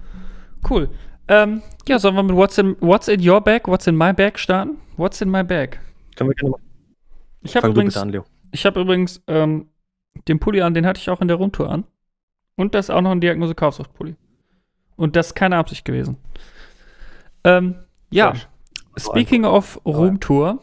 [0.68, 0.90] Cool.
[1.28, 4.38] Ähm, ja, sollen wir mit What's in, What's in Your Bag, What's in My Bag
[4.38, 4.78] starten?
[4.96, 5.78] What's in My Bag?
[6.16, 6.62] Können wir gerne machen.
[7.42, 9.68] Ich habe übrigens, an, ich hab übrigens ähm,
[10.26, 11.84] den Pulli an, den hatte ich auch in der Rundtour an.
[12.56, 14.16] Und das ist auch noch ein Diagnose-Kaufsucht-Pulli.
[14.96, 16.16] Und das ist keine Absicht gewesen.
[17.44, 17.76] Ähm,
[18.10, 18.48] ja, Fresh.
[18.98, 20.58] speaking of Roomtour,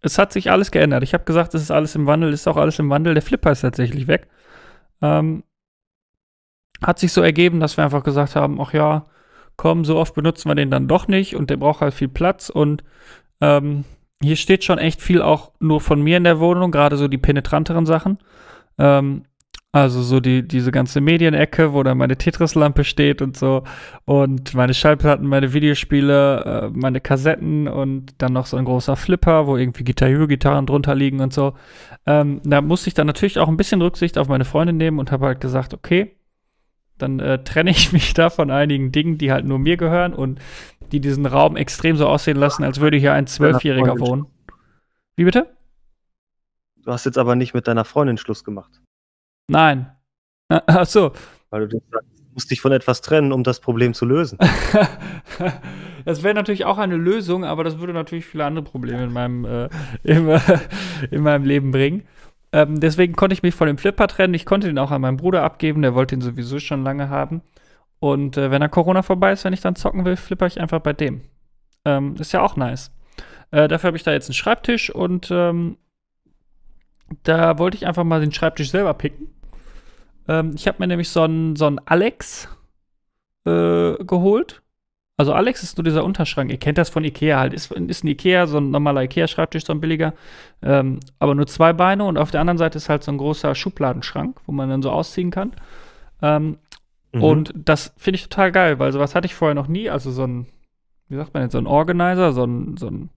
[0.00, 1.02] es hat sich alles geändert.
[1.02, 3.14] Ich habe gesagt, es ist alles im Wandel, ist auch alles im Wandel.
[3.14, 4.28] Der Flipper ist tatsächlich weg.
[5.02, 5.44] Ähm,
[6.82, 9.06] hat sich so ergeben, dass wir einfach gesagt haben, ach ja,
[9.56, 12.48] komm, so oft benutzen wir den dann doch nicht und der braucht halt viel Platz
[12.48, 12.84] und
[13.40, 13.84] ähm,
[14.22, 17.18] hier steht schon echt viel auch nur von mir in der Wohnung, gerade so die
[17.18, 18.18] penetranteren Sachen.
[18.78, 19.24] Ähm,
[19.70, 23.64] also so die, diese ganze Medienecke, wo dann meine Tetris-Lampe steht und so
[24.06, 29.46] und meine Schallplatten, meine Videospiele, äh, meine Kassetten und dann noch so ein großer Flipper,
[29.46, 31.54] wo irgendwie Guitar Hero-Gitarren drunter liegen und so.
[32.06, 35.12] Ähm, da musste ich dann natürlich auch ein bisschen Rücksicht auf meine Freundin nehmen und
[35.12, 36.16] habe halt gesagt, okay,
[36.96, 40.40] dann äh, trenne ich mich da von einigen Dingen, die halt nur mir gehören und
[40.92, 44.24] die diesen Raum extrem so aussehen lassen, als würde hier ein Zwölfjähriger wohnen.
[45.14, 45.54] Wie bitte?
[46.82, 48.80] Du hast jetzt aber nicht mit deiner Freundin Schluss gemacht.
[49.48, 49.90] Nein.
[50.48, 51.12] Ach so.
[51.50, 51.80] Weil du
[52.34, 54.38] musst dich von etwas trennen, um das Problem zu lösen.
[56.04, 59.44] das wäre natürlich auch eine Lösung, aber das würde natürlich viele andere Probleme in meinem,
[59.44, 59.68] äh,
[60.04, 60.40] im, äh,
[61.10, 62.04] in meinem Leben bringen.
[62.52, 64.34] Ähm, deswegen konnte ich mich von dem Flipper trennen.
[64.34, 67.42] Ich konnte den auch an meinen Bruder abgeben, der wollte ihn sowieso schon lange haben.
[67.98, 70.80] Und äh, wenn dann Corona vorbei ist, wenn ich dann zocken will, flipper ich einfach
[70.80, 71.22] bei dem.
[71.84, 72.92] Ähm, ist ja auch nice.
[73.50, 75.76] Äh, dafür habe ich da jetzt einen Schreibtisch und ähm,
[77.22, 79.28] da wollte ich einfach mal den Schreibtisch selber picken.
[80.28, 82.48] Ähm, ich habe mir nämlich so einen so einen Alex
[83.44, 84.62] äh, geholt.
[85.16, 86.50] Also Alex ist nur dieser Unterschrank.
[86.50, 87.52] Ihr kennt das von Ikea halt.
[87.52, 90.14] Ist, ist ein Ikea, so ein normaler Ikea-Schreibtisch, so ein billiger.
[90.62, 93.54] Ähm, aber nur zwei Beine und auf der anderen Seite ist halt so ein großer
[93.56, 95.52] Schubladenschrank, wo man dann so ausziehen kann.
[96.22, 96.58] Ähm,
[97.12, 97.22] Mhm.
[97.22, 99.90] Und das finde ich total geil, weil sowas hatte ich vorher noch nie.
[99.90, 100.46] Also so ein,
[101.08, 103.10] wie sagt man jetzt, so ein Organizer, so ein, so ein,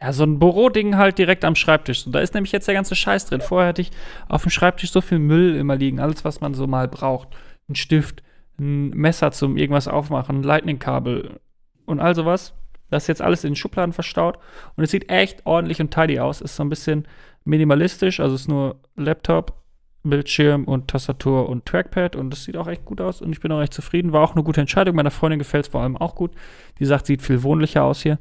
[0.00, 2.06] ja, so ein Büroding halt direkt am Schreibtisch.
[2.06, 3.40] Und da ist nämlich jetzt der ganze Scheiß drin.
[3.40, 3.90] Vorher hatte ich
[4.28, 7.28] auf dem Schreibtisch so viel Müll immer liegen, alles, was man so mal braucht.
[7.68, 8.22] Ein Stift,
[8.58, 11.40] ein Messer zum irgendwas aufmachen, ein Lightning-Kabel
[11.86, 12.52] und all sowas.
[12.90, 14.38] Das ist jetzt alles in den Schubladen verstaut.
[14.76, 16.40] Und es sieht echt ordentlich und tidy aus.
[16.40, 17.08] Ist so ein bisschen
[17.44, 19.54] minimalistisch, also ist nur Laptop,
[20.02, 23.50] Bildschirm und Tastatur und Trackpad und das sieht auch echt gut aus und ich bin
[23.50, 24.12] auch echt zufrieden.
[24.12, 24.94] War auch eine gute Entscheidung.
[24.94, 26.32] Meiner Freundin gefällt es vor allem auch gut.
[26.78, 28.18] Die sagt, sieht viel wohnlicher aus hier.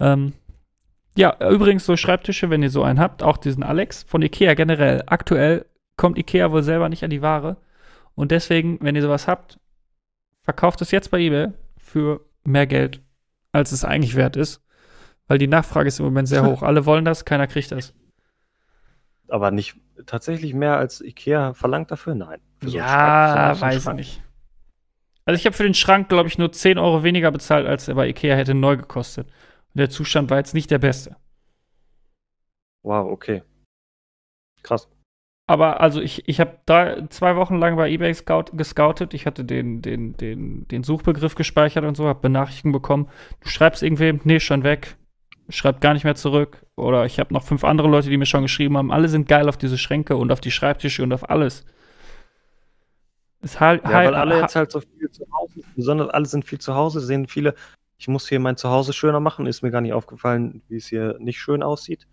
[0.00, 0.32] Ähm,
[1.16, 5.02] ja, übrigens so Schreibtische, wenn ihr so einen habt, auch diesen Alex von Ikea generell.
[5.06, 7.56] Aktuell kommt Ikea wohl selber nicht an die Ware
[8.14, 9.58] und deswegen, wenn ihr sowas habt,
[10.42, 13.00] verkauft es jetzt bei eBay für mehr Geld,
[13.52, 14.64] als es eigentlich wert ist,
[15.28, 16.62] weil die Nachfrage ist im Moment sehr hoch.
[16.62, 17.94] Alle wollen das, keiner kriegt das.
[19.28, 22.14] Aber nicht tatsächlich mehr als Ikea verlangt dafür?
[22.14, 22.40] Nein.
[22.60, 24.22] So Ja, so weiß ich nicht.
[25.24, 27.96] Also ich habe für den Schrank, glaube ich, nur 10 Euro weniger bezahlt, als er
[27.96, 29.28] bei Ikea hätte neu gekostet.
[29.76, 31.16] Der Zustand war jetzt nicht der beste.
[32.82, 33.42] Wow, okay.
[34.62, 34.88] Krass.
[35.48, 39.12] Aber also ich, ich habe da zwei Wochen lang bei eBay scout, gescoutet.
[39.12, 43.10] Ich hatte den, den, den, den Suchbegriff gespeichert und so, habe Benachrichtigungen bekommen.
[43.40, 44.96] Du schreibst irgendwem, nee, schon weg.
[45.50, 46.64] Schreibt gar nicht mehr zurück.
[46.74, 48.90] Oder ich habe noch fünf andere Leute, die mir schon geschrieben haben.
[48.90, 51.66] Alle sind geil auf diese Schränke und auf die Schreibtische und auf alles.
[53.42, 55.74] Ist halt, Ja, halt weil alle jetzt halt so viel zu Hause sind.
[55.76, 57.54] Besonders alle sind viel zu Hause, sehen viele,
[57.98, 59.46] ich muss hier mein Zuhause schöner machen.
[59.46, 62.06] Ist mir gar nicht aufgefallen, wie es hier nicht schön aussieht.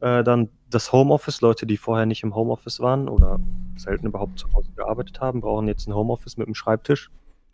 [0.00, 3.40] Äh, dann das Homeoffice, Leute, die vorher nicht im Homeoffice waren oder
[3.76, 7.10] selten überhaupt zu Hause gearbeitet haben, brauchen jetzt ein Homeoffice mit einem Schreibtisch.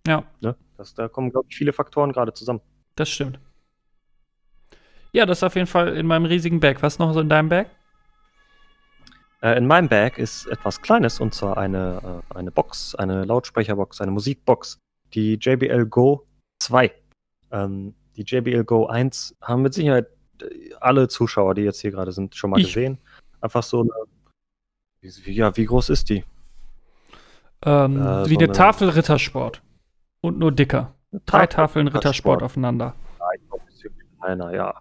[0.06, 0.24] ja.
[0.40, 0.56] Ne?
[0.76, 2.60] Das, da kommen, glaube ich, viele Faktoren gerade zusammen.
[2.96, 3.38] Das stimmt.
[5.12, 6.82] Ja, das ist auf jeden Fall in meinem riesigen Bag.
[6.82, 7.68] Was noch so in deinem Bag?
[9.42, 14.00] Äh, in meinem Bag ist etwas Kleines und zwar eine, äh, eine Box, eine Lautsprecherbox,
[14.00, 14.78] eine Musikbox,
[15.14, 16.26] die JBL Go
[16.60, 16.92] 2.
[17.52, 20.06] Ähm, die JBL Go 1 haben mit Sicherheit
[20.42, 22.66] äh, alle Zuschauer, die jetzt hier gerade sind, schon mal Ich.
[22.66, 22.98] gesehen.
[23.40, 23.90] Einfach so eine.
[25.02, 26.24] Wie, ja, wie groß ist die?
[27.62, 29.62] Ähm, Äh, wie so eine eine- Tafel Rittersport.
[30.22, 30.94] Und nur dicker.
[31.26, 32.94] Drei Tafeln Rittersport aufeinander.
[33.18, 34.74] Ja, ich glaub, ein bisschen kleiner, ja.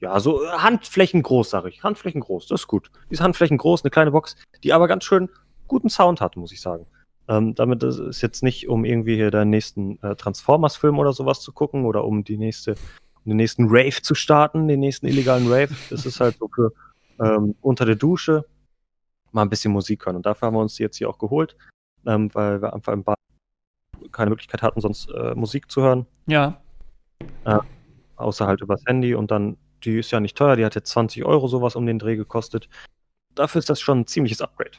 [0.00, 1.82] Ja, so äh, Handflächen groß, sag ich.
[1.84, 2.90] Handflächen groß, das ist gut.
[3.10, 5.28] Die ist Handflächen groß, eine kleine Box, die aber ganz schön
[5.68, 6.86] guten Sound hat, muss ich sagen.
[7.28, 11.40] Ähm, damit ist es jetzt nicht, um irgendwie hier den nächsten äh, Transformers-Film oder sowas
[11.40, 12.72] zu gucken oder um die nächste,
[13.24, 15.74] um den nächsten Rave zu starten, den nächsten illegalen Rave.
[15.90, 16.72] Das ist halt so für
[17.20, 18.44] ähm, unter der Dusche
[19.32, 20.16] mal ein bisschen Musik hören.
[20.16, 21.56] Und dafür haben wir uns die jetzt hier auch geholt,
[22.06, 23.18] ähm, weil wir einfach im Bad
[24.12, 26.06] keine Möglichkeit hatten, sonst äh, Musik zu hören
[27.44, 27.64] Ja.
[28.16, 31.24] außer halt übers Handy und dann, die ist ja nicht teuer, die hat jetzt 20
[31.24, 32.68] Euro sowas um den Dreh gekostet.
[33.34, 34.78] Dafür ist das schon ein ziemliches Upgrade.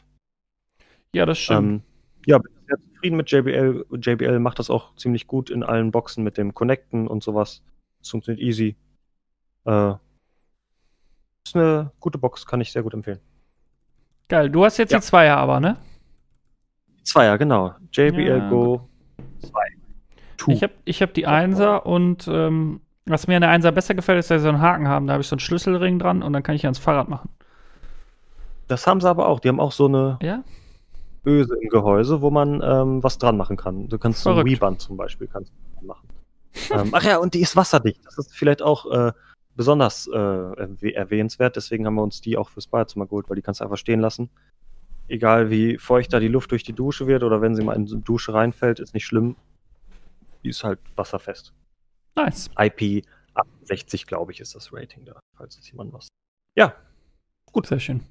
[1.12, 1.82] Ja, das stimmt.
[2.28, 3.86] Ja, bin sehr zufrieden mit JBL.
[3.90, 7.62] JBL macht das auch ziemlich gut in allen Boxen mit dem Connecten und sowas.
[8.02, 8.76] Es funktioniert easy.
[9.64, 9.94] Äh,
[11.46, 13.20] ist eine gute Box, kann ich sehr gut empfehlen.
[14.28, 14.50] Geil.
[14.50, 14.98] Du hast jetzt Ja.
[14.98, 15.78] die Zweier aber, ne?
[17.02, 17.74] Zweier, genau.
[17.92, 18.86] JBL Ja, Go
[19.40, 19.50] 2.
[20.36, 20.50] Two.
[20.52, 24.18] Ich habe ich hab die Einser und ähm, was mir an der Einser besser gefällt,
[24.18, 25.06] ist, dass sie so einen Haken haben.
[25.06, 27.30] Da habe ich so einen Schlüsselring dran und dann kann ich ans Fahrrad machen.
[28.66, 29.40] das haben sie aber auch.
[29.40, 30.44] Die haben auch so eine Ja?
[31.28, 33.88] Öse im Gehäuse, wo man ähm, was dran machen kann.
[33.88, 34.46] Du kannst so ein.
[34.46, 35.52] Wii-Band zum Beispiel kannst
[35.82, 36.08] machen.
[36.70, 38.04] ähm, ach ja, und die ist wasserdicht.
[38.04, 39.12] Das ist vielleicht auch äh,
[39.54, 41.56] besonders äh, erwäh- erwähnenswert.
[41.56, 44.00] Deswegen haben wir uns die auch fürs Badezimmer geholt, weil die kannst du einfach stehen
[44.00, 44.30] lassen.
[45.08, 47.86] Egal wie feucht da die Luft durch die Dusche wird oder wenn sie mal in
[47.86, 49.36] die Dusche reinfällt, ist nicht schlimm.
[50.44, 51.52] Die ist halt wasserfest.
[52.16, 52.50] Nice.
[52.58, 53.04] IP
[53.34, 56.08] 68, glaube ich, ist das Rating da, falls jetzt jemand was.
[56.56, 56.74] Ja,
[57.50, 58.02] Gut, sehr schön.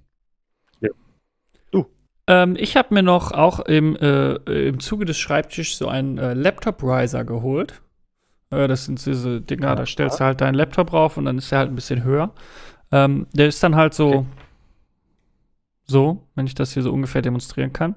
[2.28, 2.44] Ja.
[2.44, 4.34] Ähm, ich habe mir noch auch im, äh,
[4.68, 7.82] im Zuge des Schreibtischs so einen äh, Laptop-Riser geholt.
[8.50, 9.86] Äh, das sind diese Dinger, da Ja.
[9.86, 12.32] stellst du halt deinen Laptop drauf und dann ist der halt ein bisschen höher.
[12.92, 14.26] Ähm, der ist dann halt so, Okay.
[15.86, 17.96] so, wenn ich das hier so ungefähr demonstrieren kann.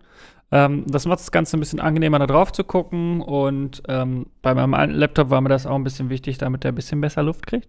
[0.53, 3.21] Ähm, das macht das Ganze ein bisschen angenehmer, da drauf zu gucken.
[3.21, 6.73] Und ähm, bei meinem alten Laptop war mir das auch ein bisschen wichtig, damit der
[6.73, 7.69] ein bisschen besser Luft kriegt.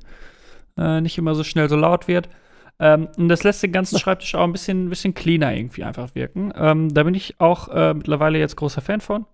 [0.77, 2.29] Äh, nicht immer so schnell so laut wird.
[2.81, 6.51] Ähm, und das lässt den ganzen Schreibtisch auch ein bisschen, bisschen cleaner irgendwie einfach wirken.
[6.55, 9.27] Ähm, da bin ich auch äh, mittlerweile jetzt großer Fan von.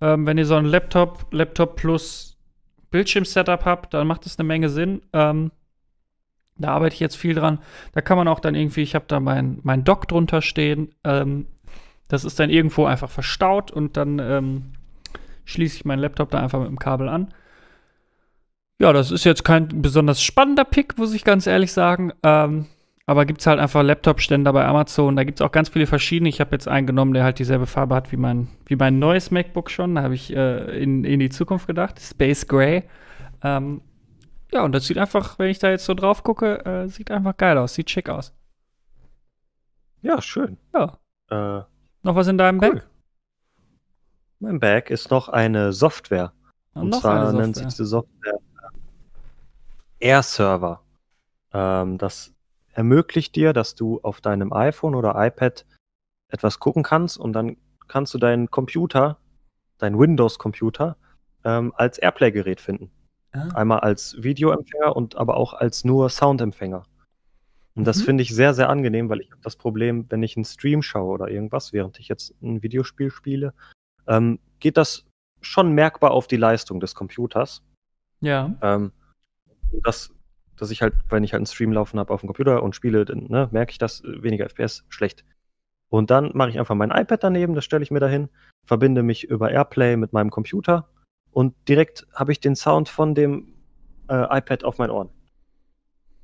[0.00, 2.38] Ähm, wenn ihr so einen Laptop, Laptop plus
[2.90, 5.02] Bildschirm-Setup habt, dann macht das eine Menge Sinn.
[5.12, 5.52] Ähm,
[6.56, 7.58] da arbeite ich jetzt viel dran.
[7.92, 10.94] Da kann man auch dann irgendwie, ich habe da mein, mein Dock drunter stehen.
[11.04, 11.44] Ähm,
[12.08, 14.72] das ist dann irgendwo einfach verstaut und dann ähm,
[15.44, 17.34] schließe ich meinen Laptop da einfach mit dem Kabel an.
[18.80, 22.12] Ja, das ist jetzt kein besonders spannender Pick, muss ich ganz ehrlich sagen.
[22.22, 22.64] Ähm,
[23.08, 25.16] aber gibt es halt einfach Laptop-Ständer bei Amazon.
[25.16, 26.28] Da gibt es auch ganz viele verschiedene.
[26.28, 29.30] Ich habe jetzt einen genommen, der halt dieselbe Farbe hat wie mein, wie mein neues
[29.30, 29.94] MacBook schon.
[29.94, 31.98] Da habe ich äh, in, in die Zukunft gedacht.
[31.98, 32.82] Space Gray.
[33.42, 33.80] Ähm,
[34.52, 37.34] ja, und das sieht einfach, wenn ich da jetzt so drauf gucke, äh, sieht einfach
[37.38, 37.72] geil aus.
[37.72, 38.34] Sieht schick aus.
[40.02, 40.58] ja, schön.
[40.74, 40.98] Ja.
[41.30, 41.64] Äh,
[42.02, 42.74] Noch was in deinem Cool.
[42.74, 42.86] Bag?
[44.40, 46.34] mein Bag ist noch eine Software.
[46.74, 47.70] Und noch zwar eine nennt sich Software.
[47.70, 48.38] diese Software
[49.98, 50.82] äh, Air Server.
[51.54, 52.34] Ähm, das
[52.78, 55.66] ermöglicht dir, dass du auf deinem iPhone oder iPad
[56.32, 57.56] etwas gucken kannst und dann
[57.88, 59.18] kannst du deinen Computer,
[59.78, 60.96] deinen Windows-Computer,
[61.42, 62.92] ähm, als Airplay-Gerät finden.
[63.32, 63.48] Ah.
[63.54, 66.84] Einmal als Videoempfänger und aber auch als nur Soundempfänger.
[67.74, 68.04] Und das Mhm.
[68.04, 71.14] finde ich sehr, sehr angenehm, weil ich habe das Problem, wenn ich einen Stream schaue
[71.14, 73.54] oder irgendwas, während ich jetzt ein Videospiel spiele,
[74.06, 75.04] ähm, geht das
[75.40, 77.64] schon merkbar auf die Leistung des Computers.
[78.20, 78.54] Ja.
[78.62, 78.92] Ähm,
[79.82, 80.14] das,
[80.58, 83.04] dass ich halt, wenn ich halt einen Stream laufen habe auf dem Computer und spiele,
[83.04, 85.24] dann ne, merke ich das, äh, weniger FPS, schlecht.
[85.88, 88.28] Und dann mache ich einfach mein iPad daneben, das stelle ich mir dahin,
[88.64, 90.88] verbinde mich über AirPlay mit meinem Computer
[91.30, 93.54] und direkt habe ich den Sound von dem
[94.08, 95.10] äh, iPad auf meinen Ohren.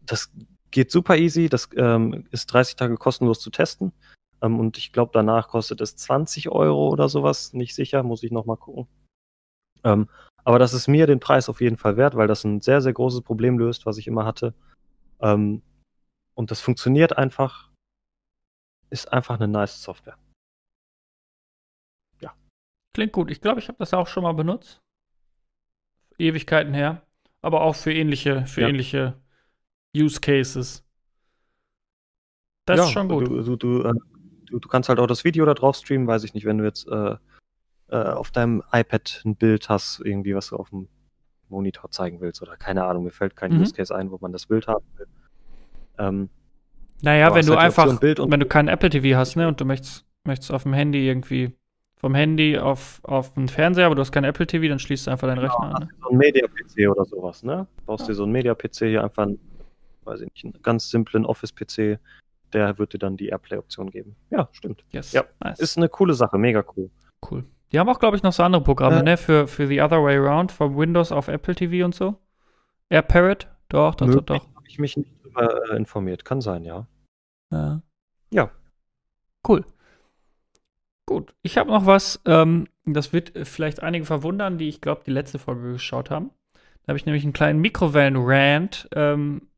[0.03, 0.31] Das
[0.71, 3.93] geht super easy, das ähm, ist 30 Tage kostenlos zu testen.
[4.43, 7.53] Ähm, und ich glaube, danach kostet es 20 Euro oder sowas.
[7.53, 8.87] Nicht sicher, muss ich nochmal gucken.
[9.85, 10.09] Ähm,
[10.45, 12.93] aber das ist mir den Preis auf jeden Fall wert, weil das ein sehr, sehr
[12.93, 14.55] großes Problem löst, was ich immer hatte.
[15.21, 15.63] Ähm,
[16.35, 17.71] und das funktioniert einfach.
[18.91, 20.19] Ist einfach eine nice Software.
[22.95, 23.31] Klingt gut.
[23.31, 24.81] Ich glaube, ich habe das auch schon mal benutzt.
[26.17, 27.03] Ewigkeiten her.
[27.43, 28.69] Aber auch für ähnliche, für Ja.
[28.69, 29.21] ähnliche
[29.95, 30.85] Use Cases.
[32.67, 33.27] Das ist schon gut.
[33.27, 33.95] Du, du, du, äh,
[34.47, 36.65] du, du kannst halt auch das Video da drauf streamen, weiß ich nicht, wenn du
[36.65, 37.17] jetzt äh,
[37.89, 40.89] äh, auf deinem iPad ein Bild hast, irgendwie, was du auf dem
[41.49, 43.61] Monitor zeigen willst oder keine Ahnung, mir fällt kein Mhm.
[43.63, 45.07] Use Case ein, wo man das Bild haben will.
[45.99, 46.29] Ähm,
[47.03, 50.05] Naja, wenn du die einfach, wenn du kein Apple TV hast, ne, und du möchtest,
[50.25, 51.53] möchtest auf dem Handy irgendwie
[51.97, 55.11] vom Handy auf, auf den Fernseher, aber du hast kein Apple TV, dann schließt du
[55.11, 55.83] einfach deinen Genau, Rechner an.
[55.85, 55.89] Ne?
[56.03, 57.67] so ein Media-PC oder sowas, ne?
[57.87, 59.39] Baust dir so einen Media-PC hier einfach, einen,
[60.05, 61.99] weiß ich nicht, einen ganz simplen Office-PC,
[62.53, 64.17] der wird dir dann die Airplay-Option geben.
[64.31, 64.85] Ja, stimmt.
[64.91, 65.13] Yes.
[65.13, 65.59] Ja, nice.
[65.61, 66.91] Ist eine coole Sache, mega cool.
[67.31, 67.45] cool.
[67.75, 69.03] Die haben auch, glaube ich, noch so andere Programme, Äh.
[69.03, 72.15] ne, für, für The Other Way Around, von Windows auf Apple TV und so.
[72.89, 73.49] AirParrot?
[73.69, 74.55] Doch, doch, doch, doch.
[74.55, 76.25] Habe ich mich nicht drüber äh, informiert.
[76.25, 76.87] Kann sein, ja.
[77.51, 77.83] Ja.
[78.31, 78.51] Ja.
[79.49, 79.65] Cool.
[81.05, 81.35] Gut.
[81.43, 85.41] Ich habe noch was, ähm, das wird vielleicht einige verwundern, die ich glaube, die letzte
[85.41, 86.31] Folge geschaut haben.
[86.85, 89.49] Da habe ich nämlich einen kleinen Mikrowellen-Rant ähm,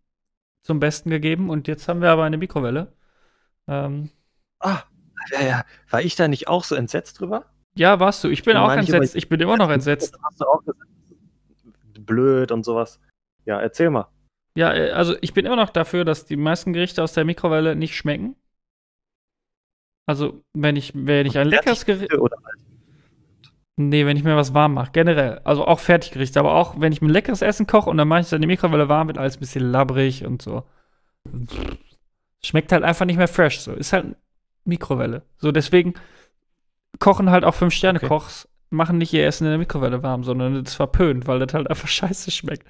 [0.63, 2.95] zum Besten gegeben und jetzt haben wir aber eine Mikrowelle.
[3.69, 4.09] Ähm,
[4.61, 4.85] Ah,
[5.33, 5.65] ja, ja.
[5.91, 7.45] War ich da nicht auch so entsetzt drüber?
[7.77, 8.29] Ja, warst du.
[8.29, 9.15] Ich bin Ich auch ich entsetzt.
[9.15, 10.17] über- Ich bin immer noch entsetzt.
[10.25, 10.81] Hast du auch gesagt,
[12.01, 13.01] blöd und sowas.
[13.45, 14.09] Ja, erzähl mal.
[14.57, 17.77] Ja, äh, also ich bin immer noch dafür, dass die meisten Gerichte aus der Mikrowelle
[17.77, 18.37] nicht schmecken.
[20.09, 22.15] Also, wenn ich, wenn ich ein leckeres Gericht.
[22.15, 22.37] Oder
[23.79, 25.41] Nee, wenn ich mir was warm mache, generell.
[25.45, 28.21] Also auch Fertiggerichte, aber auch wenn ich mir ein leckeres Essen koche und dann mache
[28.21, 30.63] ich es in die Mikrowelle warm, wird alles ein bisschen labbrig und so.
[32.43, 33.61] Schmeckt halt einfach nicht mehr fresh.
[33.61, 33.73] So.
[33.73, 34.17] Ist halt
[34.65, 35.23] Mikrowelle.
[35.37, 35.93] So, deswegen
[36.99, 41.27] kochen halt auch Fünf-Sterne-Kochs, machen nicht ihr Essen in der Mikrowelle warm, sondern das verpönt,
[41.27, 42.67] weil das halt einfach scheiße schmeckt.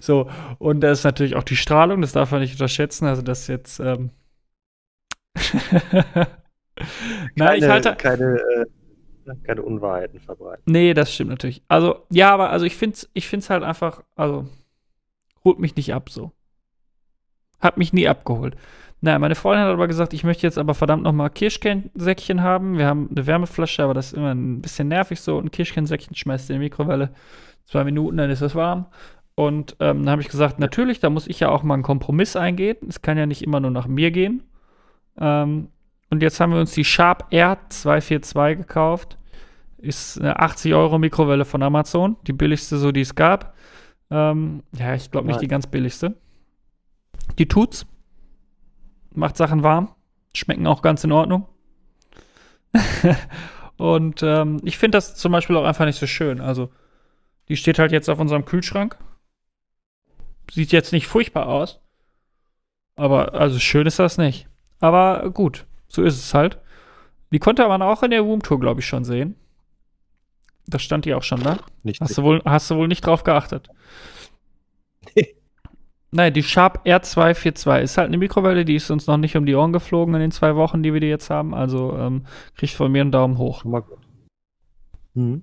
[0.00, 3.06] So, und da ist natürlich auch die Strahlung, das darf man nicht unterschätzen.
[3.06, 3.80] Also, das jetzt.
[3.80, 4.10] Ähm
[7.34, 7.94] Nein, ich halte.
[7.96, 8.66] Keine, äh,
[9.44, 10.62] keine Unwahrheiten verbreiten.
[10.66, 11.62] Nee, das stimmt natürlich.
[11.68, 14.46] Also, ja, aber also ich finde es ich find's halt einfach, also,
[15.44, 16.32] holt mich nicht ab so.
[17.60, 18.56] Hat mich nie abgeholt.
[19.00, 22.78] Naja, meine Freundin hat aber gesagt, ich möchte jetzt aber verdammt nochmal Kirschkernsäckchen haben.
[22.78, 25.38] Wir haben eine Wärmeflasche, aber das ist immer ein bisschen nervig so.
[25.38, 27.10] Ein Kirschkernsäckchen schmeißt in die Mikrowelle.
[27.64, 28.86] Zwei Minuten, dann ist es warm.
[29.36, 32.34] Und ähm, dann habe ich gesagt, natürlich, da muss ich ja auch mal einen Kompromiss
[32.34, 32.76] eingehen.
[32.88, 34.42] Es kann ja nicht immer nur nach mir gehen.
[35.16, 35.68] Ähm,
[36.10, 39.16] und jetzt haben wir uns die Sharp R242 gekauft.
[39.76, 42.16] Ist eine 80 Euro Mikrowelle von Amazon.
[42.26, 43.54] Die billigste, so die es gab.
[44.10, 46.16] Ähm, ja, ich glaube nicht die ganz billigste.
[47.38, 47.86] Die tut's
[49.18, 49.94] macht Sachen warm,
[50.34, 51.46] schmecken auch ganz in Ordnung.
[53.76, 56.40] und ähm, ich finde das zum Beispiel auch einfach nicht so schön.
[56.40, 56.70] Also,
[57.48, 58.96] die steht halt jetzt auf unserem Kühlschrank.
[60.50, 61.80] Sieht jetzt nicht furchtbar aus.
[62.96, 64.48] Aber, also schön ist das nicht.
[64.80, 66.58] Aber gut, so ist es halt.
[67.32, 69.36] Die konnte man auch in der Roomtour, glaube ich, schon sehen.
[70.66, 71.58] Das stand die auch schon da.
[71.82, 73.68] Nicht hast, du wohl, hast du wohl nicht drauf geachtet?
[76.10, 79.54] Nein, die Sharp R242 ist halt eine Mikrowelle, die ist uns noch nicht um die
[79.54, 81.54] Ohren geflogen in den zwei Wochen, die wir die jetzt haben.
[81.54, 82.24] Also ähm,
[82.54, 83.60] kriegt von mir einen Daumen hoch.
[83.60, 83.98] Schon mal gut.
[85.14, 85.42] Mhm.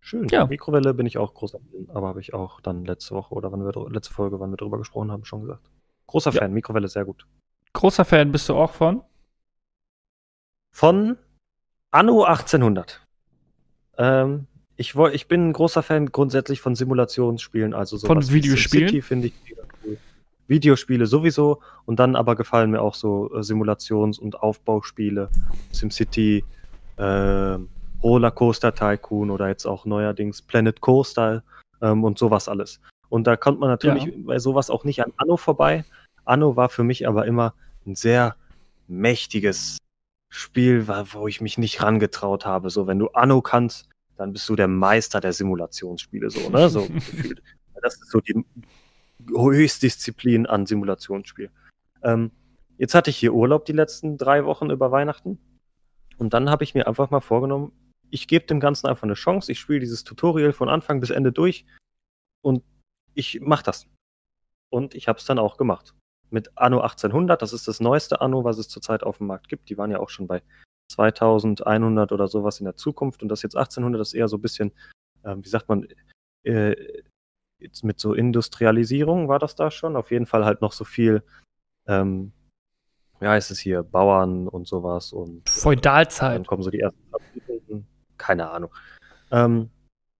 [0.00, 0.26] Schön.
[0.28, 0.46] Ja.
[0.46, 3.64] Mikrowelle bin ich auch großer Fan, aber habe ich auch dann letzte Woche oder wann
[3.64, 5.70] wir letzte Folge, wann wir darüber gesprochen haben, schon gesagt.
[6.08, 6.40] Großer ja.
[6.40, 7.24] Fan, Mikrowelle sehr gut.
[7.72, 9.02] Großer Fan bist du auch von?
[10.72, 11.18] Von
[11.92, 13.06] Anno 1800.
[13.98, 14.48] Ähm,
[14.82, 19.00] ich, woll, ich bin ein großer Fan grundsätzlich von Simulationsspielen, also so Von Videospielen?
[19.00, 19.34] Finde ich
[19.86, 19.96] cool.
[20.48, 25.30] Videospiele sowieso und dann aber gefallen mir auch so äh, Simulations- und Aufbauspiele.
[25.70, 26.44] SimCity,
[26.96, 27.58] äh,
[28.02, 31.44] Rollercoaster Tycoon oder jetzt auch neuerdings Planet Coaster
[31.80, 32.80] ähm, und sowas alles.
[33.08, 34.12] Und da kommt man natürlich ja.
[34.16, 35.84] bei sowas auch nicht an Anno vorbei.
[36.24, 37.54] Anno war für mich aber immer
[37.86, 38.34] ein sehr
[38.88, 39.78] mächtiges
[40.28, 42.68] Spiel, wo ich mich nicht rangetraut habe.
[42.70, 46.68] So, wenn du Anno kannst, dann bist du der Meister der Simulationsspiele, so, ne?
[46.68, 47.42] So gefühlt.
[47.80, 48.44] Das ist so die
[49.28, 51.50] Höchstdisziplin an Simulationsspiel.
[52.02, 52.30] Ähm,
[52.78, 55.38] jetzt hatte ich hier Urlaub die letzten drei Wochen über Weihnachten.
[56.18, 57.72] Und dann habe ich mir einfach mal vorgenommen,
[58.10, 59.50] ich gebe dem Ganzen einfach eine Chance.
[59.50, 61.64] Ich spiele dieses Tutorial von Anfang bis Ende durch
[62.42, 62.62] und
[63.14, 63.86] ich mache das.
[64.70, 65.94] Und ich habe es dann auch gemacht.
[66.30, 69.68] Mit Anno 1800, das ist das neueste Anno, was es zurzeit auf dem Markt gibt.
[69.70, 70.42] Die waren ja auch schon bei
[70.92, 74.72] 2100 oder sowas in der Zukunft und das jetzt 1800 ist eher so ein bisschen,
[75.22, 75.86] äh, wie sagt man,
[76.44, 76.74] äh,
[77.58, 79.96] jetzt mit so Industrialisierung war das da schon.
[79.96, 81.22] Auf jeden Fall halt noch so viel,
[81.86, 82.32] ähm,
[83.20, 86.36] wie heißt es hier, Bauern und sowas und Feudalzeit.
[86.36, 87.86] Dann kommen so die ersten Fabriken,
[88.18, 88.70] keine Ahnung.
[89.30, 89.70] Ähm,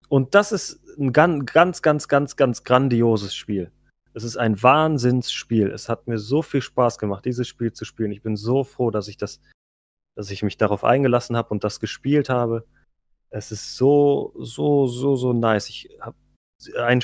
[0.09, 3.73] und das ist ein ganz, ganz, ganz, ganz, ganz grandioses Spiel.
[4.15, 5.71] Es ist ein Wahnsinnsspiel.
[5.71, 8.13] Es hat mir so viel Spaß gemacht, dieses Spiel zu spielen.
[8.13, 9.41] Ich bin so froh, dass ich das
[10.15, 12.65] dass ich mich darauf eingelassen habe und das gespielt habe.
[13.31, 15.69] Es ist so, so, so, so nice.
[15.69, 16.17] Ich habe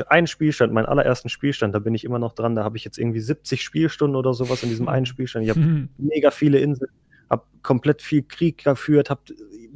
[0.07, 2.55] einen Spielstand, meinen allerersten Spielstand, da bin ich immer noch dran.
[2.55, 5.45] Da habe ich jetzt irgendwie 70 Spielstunden oder sowas in diesem einen Spielstand.
[5.45, 5.89] Ich habe mhm.
[5.99, 6.91] mega viele Inseln,
[7.31, 9.23] habe komplett viel Krieg geführt, hab,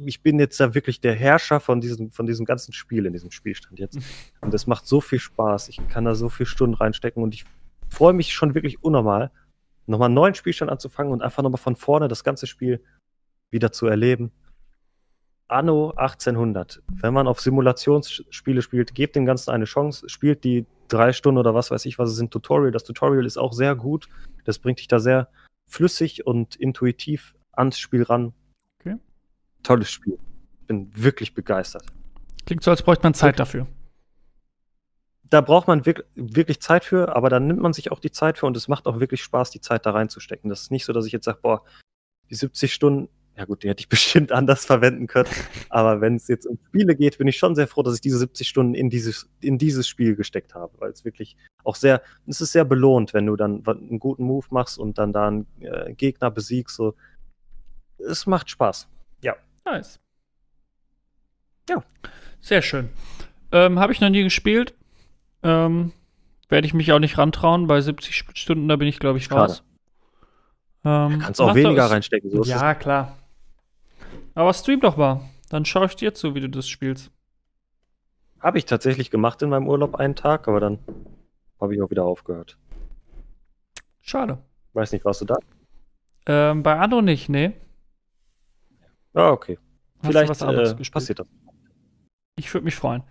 [0.05, 3.31] ich bin jetzt da wirklich der Herrscher von diesem, von diesem ganzen Spiel in diesem
[3.31, 3.97] Spielstand jetzt.
[4.41, 5.69] Und es macht so viel Spaß.
[5.69, 7.45] Ich kann da so viele Stunden reinstecken und ich
[7.89, 9.31] freue mich schon wirklich unnormal,
[9.85, 12.81] nochmal einen neuen Spielstand anzufangen und einfach nochmal von vorne das ganze Spiel
[13.53, 14.31] wieder zu erleben.
[15.47, 16.81] Anno 1800.
[16.87, 21.53] Wenn man auf Simulationsspiele spielt, gebt dem Ganzen eine Chance, spielt die drei Stunden oder
[21.53, 22.71] was weiß ich, was es sind, Tutorial.
[22.71, 24.09] Das Tutorial ist auch sehr gut.
[24.45, 25.29] Das bringt dich da sehr
[25.67, 28.33] flüssig und intuitiv ans Spiel ran.
[28.79, 28.97] Okay.
[29.63, 30.17] Tolles Spiel.
[30.67, 31.85] Bin wirklich begeistert.
[32.45, 33.67] Klingt so, als bräuchte man Zeit dafür.
[35.29, 38.37] Da braucht man wirklich, wirklich Zeit für, aber dann nimmt man sich auch die Zeit
[38.37, 40.49] für und es macht auch wirklich Spaß, die Zeit da reinzustecken.
[40.49, 41.63] Das ist nicht so, dass ich jetzt sage, boah,
[42.29, 45.29] die 70 Stunden, ja gut, die hätte ich bestimmt anders verwenden können.
[45.69, 48.17] Aber wenn es jetzt um Spiele geht, bin ich schon sehr froh, dass ich diese
[48.17, 52.41] 70 Stunden in dieses, in dieses Spiel gesteckt habe, weil es wirklich auch sehr, es
[52.41, 55.93] ist sehr belohnt, wenn du dann einen guten Move machst und dann da einen äh,
[55.93, 56.75] Gegner besiegst.
[56.75, 56.95] So.
[57.97, 58.87] Es macht Spaß.
[59.21, 59.35] Ja.
[59.65, 59.99] Nice.
[61.69, 61.83] Ja.
[62.41, 62.89] Sehr schön.
[63.51, 64.75] Ähm, habe ich noch nie gespielt.
[65.43, 65.93] Ähm,
[66.49, 67.67] Werde ich mich auch nicht rantrauen.
[67.67, 69.63] Bei 70 Stunden, da bin ich, glaube ich, raus.
[70.85, 72.29] Ähm, kannst auch weniger reinstecken.
[72.29, 73.17] So ja, klar.
[74.35, 75.21] Aber stream doch mal.
[75.49, 77.11] Dann schaue ich dir zu, wie du das spielst.
[78.39, 80.79] Habe ich tatsächlich gemacht in meinem Urlaub einen Tag, aber dann
[81.61, 82.57] habe ich auch wieder aufgehört.
[84.01, 84.39] Schade.
[84.73, 85.35] Weiß nicht, warst du da?
[86.25, 87.53] Ähm, bei Anno nicht, nee.
[89.13, 89.59] Ah, okay.
[90.01, 90.93] Hast Vielleicht was anderes äh, gespielt?
[90.93, 91.27] passiert das.
[92.35, 93.03] Ich würde mich freuen.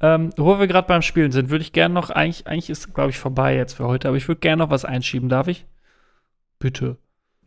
[0.00, 3.10] Ähm, wo wir gerade beim Spielen sind, würde ich gerne noch, eigentlich, eigentlich ist, glaube
[3.10, 5.64] ich, vorbei jetzt für heute, aber ich würde gerne noch was einschieben, darf ich?
[6.58, 6.98] Bitte.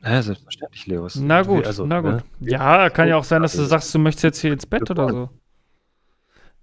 [0.04, 1.16] Ja, selbstverständlich, Leos.
[1.18, 2.12] Na gut, Also, na gut.
[2.12, 2.24] ne?
[2.40, 4.90] Ja, kann ja auch sein, dass du Also, sagst, du möchtest jetzt hier ins Bett
[4.90, 5.30] oder so.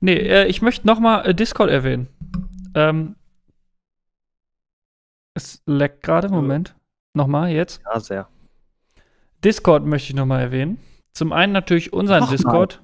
[0.01, 2.09] Nee, äh, ich möchte noch mal äh, Discord erwähnen.
[2.75, 3.17] Ähm,
[5.35, 6.75] es leckt gerade, Moment.
[7.15, 7.83] Nochmal, jetzt.
[7.85, 8.29] Ja, sehr.
[9.45, 10.79] Discord möchte ich noch mal erwähnen.
[11.13, 12.31] Zum einen natürlich unseren mal.
[12.31, 12.83] Discord.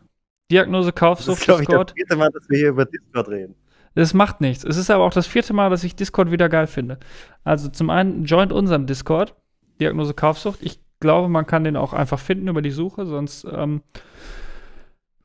[0.50, 1.92] Diagnose Das Kaufsucht ist, glaube ich, das Discord.
[1.96, 3.54] vierte Mal, dass wir hier über Discord reden.
[3.94, 4.64] Das macht nichts.
[4.64, 6.98] Es ist aber auch das vierte Mal, dass ich Discord wieder geil finde.
[7.44, 9.34] Also zum einen joint unserem Discord,
[9.82, 10.60] Diagnose Kaufsucht.
[10.62, 13.82] Ich glaube, man kann den auch einfach finden über die Suche, sonst ähm,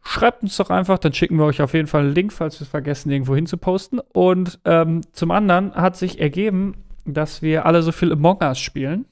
[0.04, 2.64] schreibt uns doch einfach, dann schicken wir euch auf jeden Fall einen Link, falls wir
[2.64, 4.00] es vergessen, irgendwo hin zu posten.
[4.14, 6.76] Und ähm, zum anderen hat sich ergeben,
[7.06, 9.06] dass wir alle so viel Among Us spielen.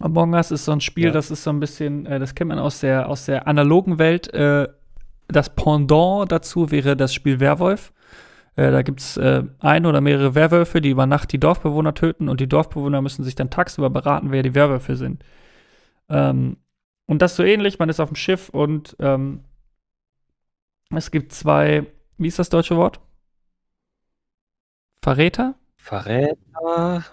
[0.00, 1.10] Among Us ist so ein Spiel, Ja.
[1.12, 4.32] das ist so ein bisschen, äh, das kennt man aus der, aus der analogen Welt.
[4.32, 4.68] Äh,
[5.28, 7.92] das Pendant dazu wäre das Spiel Werwolf.
[8.58, 12.28] Äh, da gibt es äh, ein oder mehrere Werwölfe, die über Nacht die Dorfbewohner töten
[12.28, 15.22] und die Dorfbewohner müssen sich dann tagsüber beraten, wer die Werwölfe sind.
[16.08, 16.56] Ähm,
[17.06, 19.44] und das so ähnlich, man ist auf dem Schiff und ähm,
[20.90, 21.86] es gibt zwei,
[22.16, 22.98] wie ist das deutsche Wort?
[25.04, 25.54] Verräter?
[25.76, 27.04] Verräter.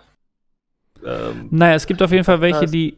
[1.05, 2.97] Ähm, Naja, es gibt auf jeden Fall welche, die,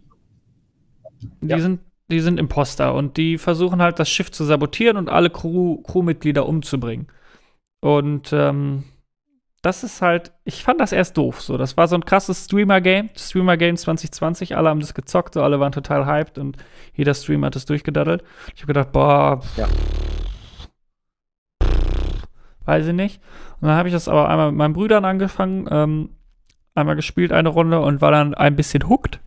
[1.41, 1.59] die Ja.
[1.59, 5.81] sind, die sind Imposter und die versuchen halt das Schiff zu sabotieren und alle Crew,
[5.81, 7.07] Crewmitglieder umzubringen.
[7.79, 8.83] Und ähm,
[9.61, 11.41] das ist halt, ich fand das erst doof.
[11.41, 14.55] So, das war so ein krasses Streamer-Game, Streamer-Game 2020.
[14.55, 16.57] Alle haben das gezockt, so alle waren total hyped und
[16.93, 18.23] jeder Streamer hat das durchgedaddelt.
[18.55, 19.67] Ich habe gedacht, boah, Ja.
[22.65, 23.21] weiß ich nicht.
[23.61, 26.09] Und dann habe ich das aber einmal mit meinen Brüdern angefangen, ähm,
[26.75, 29.19] einmal gespielt eine Runde und war dann ein bisschen hooked.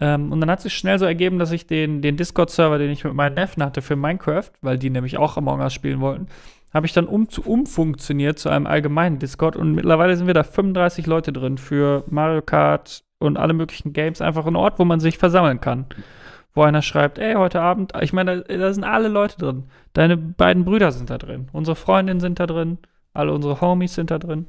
[0.00, 3.02] Ähm, und dann hat sich schnell so ergeben, dass ich den, den Discord-Server, den ich
[3.04, 6.26] mit meinen Neffen hatte für Minecraft, weil die nämlich auch Among Us spielen wollten,
[6.72, 10.42] habe ich dann um, zu, umfunktioniert zu einem allgemeinen Discord und mittlerweile sind wir da
[10.42, 14.20] 35 Leute drin für Mario Kart und alle möglichen Games.
[14.20, 15.86] Einfach ein Ort, wo man sich versammeln kann.
[16.54, 19.64] Wo einer schreibt, ey, heute Abend, ich meine, da, da sind alle Leute drin.
[19.92, 21.48] Deine beiden Brüder sind da drin.
[21.52, 22.78] Unsere Freundinnen sind da drin.
[23.14, 24.46] Alle unsere Homies sind da drin.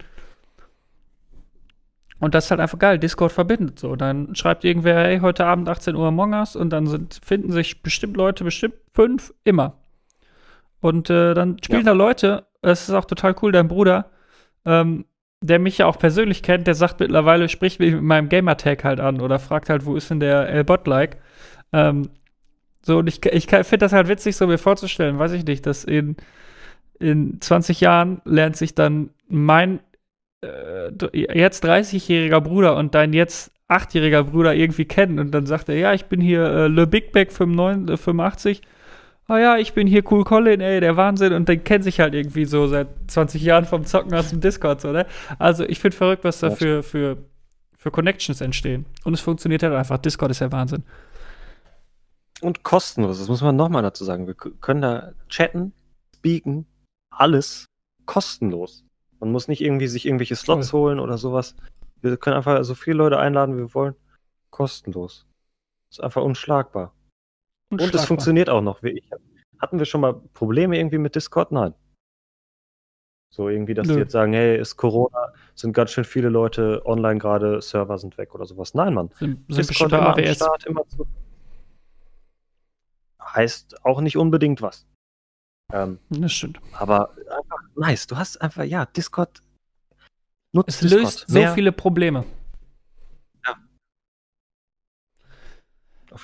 [2.20, 3.00] Und das ist halt einfach geil.
[3.00, 3.96] Discord verbindet so.
[3.96, 8.18] Dann schreibt irgendwer, hey, heute Abend 18 Uhr Among und dann sind, finden sich bestimmt
[8.18, 9.79] Leute, bestimmt fünf, immer.
[10.82, 14.12] Und äh, dann spielen da Leute, das ist auch total cool, dein Bruder,
[14.66, 15.06] ähm,
[15.42, 19.00] der mich ja auch persönlich kennt, der sagt mittlerweile, spricht mich mit meinem Gamertag halt
[19.00, 21.18] an oder fragt halt, wo ist denn der L-Bot-Like?
[21.72, 22.10] Ähm,
[22.82, 25.84] so, und ich, ich finde das halt witzig, so mir vorzustellen, weiß ich nicht, dass
[25.84, 26.18] in,
[27.00, 29.80] in 20 Jahren lernt sich dann mein
[30.42, 35.76] äh, jetzt 30-jähriger Bruder und dein jetzt 8-jähriger Bruder irgendwie kennen und dann sagt er,
[35.76, 38.62] ja, ich bin hier äh, Le Big Bag 85,
[39.30, 39.32] 85.
[39.32, 41.34] Ah ja, ich bin hier Cool Colin, ey, der Wahnsinn.
[41.34, 44.82] Und dann kennen sich halt irgendwie so seit 20 Jahren vom Zocken aus dem Discord,
[44.82, 45.06] so, ne?
[45.38, 47.18] Also ich finde verrückt, was da für, für,
[47.78, 48.86] für Connections entstehen.
[49.04, 49.98] Und es funktioniert halt einfach.
[50.00, 50.84] Discord ist ja Wahnsinn.
[52.42, 54.28] und kostenlos, das muss man nochmal dazu sagen.
[54.28, 55.74] Wir können da chatten,
[56.16, 56.66] speaken,
[57.10, 57.66] alles
[58.06, 58.84] kostenlos.
[59.20, 61.56] Man muss nicht irgendwie sich irgendwelche Slots holen oder sowas.
[62.02, 63.96] Wir können einfach so viele Leute einladen, wie wir wollen.
[64.50, 65.28] Kostenlos.
[65.92, 66.94] Ist einfach unschlagbar.
[67.70, 68.82] Und es funktioniert auch noch.
[68.84, 69.10] Ich,
[69.60, 71.52] hatten wir schon mal Probleme irgendwie mit Discord?
[71.52, 71.74] Nein.
[73.32, 73.94] So irgendwie, dass Nö.
[73.94, 78.18] die jetzt sagen, hey, ist Corona, sind ganz schön viele Leute online gerade, Server sind
[78.18, 78.74] weg oder sowas.
[78.74, 79.12] Nein, Mann.
[79.20, 80.36] Sind, sind Discord immer AWS.
[80.38, 81.06] Start, immer zu.
[83.22, 84.88] Heißt auch nicht unbedingt was.
[85.72, 86.60] Ähm, Das stimmt.
[86.74, 88.08] aber einfach nice.
[88.08, 89.44] Du hast einfach, ja, Discord.
[90.52, 91.02] Nutzt Es Discord.
[91.04, 92.26] löst so Mehr- viele Probleme.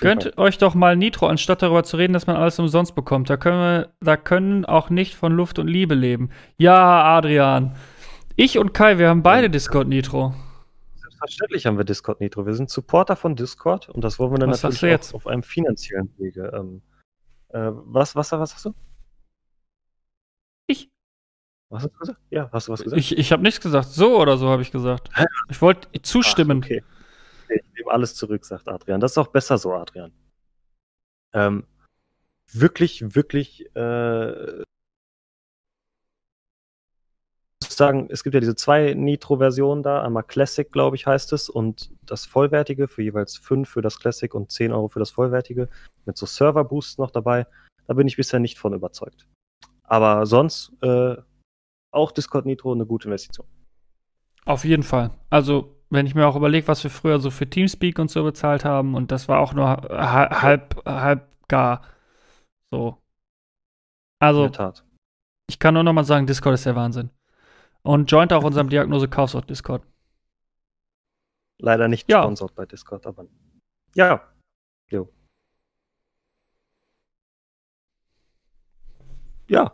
[0.02, 3.30] Jeden Gönnt euch doch mal Nitro, anstatt darüber zu reden, dass man alles umsonst bekommt.
[3.30, 6.30] Da können wir, da können auch nicht von Luft und Liebe leben.
[6.58, 7.74] Ja, Adrian.
[8.36, 10.30] Ich und Kai, wir haben beide Discord Nitro.
[10.30, 10.40] Fall.
[10.96, 12.46] Selbstverständlich haben wir Discord Nitro.
[12.46, 15.12] Wir sind Supporter von Discord und das wollen wir dann Was natürlich jetzt?
[15.12, 16.52] auch auf einem finanziellen Wege.
[16.54, 16.82] Ähm,
[17.48, 18.74] äh, was, was, was hast du?
[20.66, 20.90] Ich?
[21.70, 22.20] Was hast du gesagt?
[22.30, 23.00] Ja, hast du was gesagt?
[23.00, 23.88] Ich, ich habe nichts gesagt.
[23.88, 25.10] So oder so habe ich gesagt.
[25.48, 26.60] Ich wollte zustimmen.
[26.62, 26.82] Ach, okay.
[27.48, 29.00] Ich nehme alles zurück, sagt Adrian.
[29.00, 30.12] Das ist auch besser so, Adrian.
[31.32, 31.66] Ähm,
[32.52, 34.60] wirklich, wirklich, äh,
[37.60, 40.02] ich muss sagen, es gibt ja diese zwei Nitro-Versionen da.
[40.02, 44.32] Einmal Classic, glaube ich, heißt es, und das Vollwertige für jeweils 5 für das Classic
[44.34, 45.68] und 10 Euro für das Vollwertige.
[46.04, 47.46] Mit so Server-Boosts noch dabei.
[47.86, 49.26] Da bin ich bisher nicht von überzeugt.
[49.84, 51.16] Aber sonst äh,
[51.92, 53.46] auch Discord Nitro eine gute Investition.
[54.44, 55.10] Auf jeden Fall.
[55.30, 58.64] Also, wenn ich mir auch überlege, was wir früher so für Teamspeak und so bezahlt
[58.64, 61.82] haben, und das war auch nur halb, halb gar.
[62.70, 62.98] So.
[64.18, 64.50] Also,
[65.48, 67.10] ich kann nur noch mal sagen, Discord ist der Wahnsinn.
[67.82, 69.82] Und joint auch unserem Diagnose-Kaufsort-Discord.
[71.58, 72.22] Leider nicht ja.
[72.22, 73.26] sponsort bei Discord, aber
[73.94, 74.20] ja.
[74.90, 75.08] Jo.
[79.48, 79.72] Ja.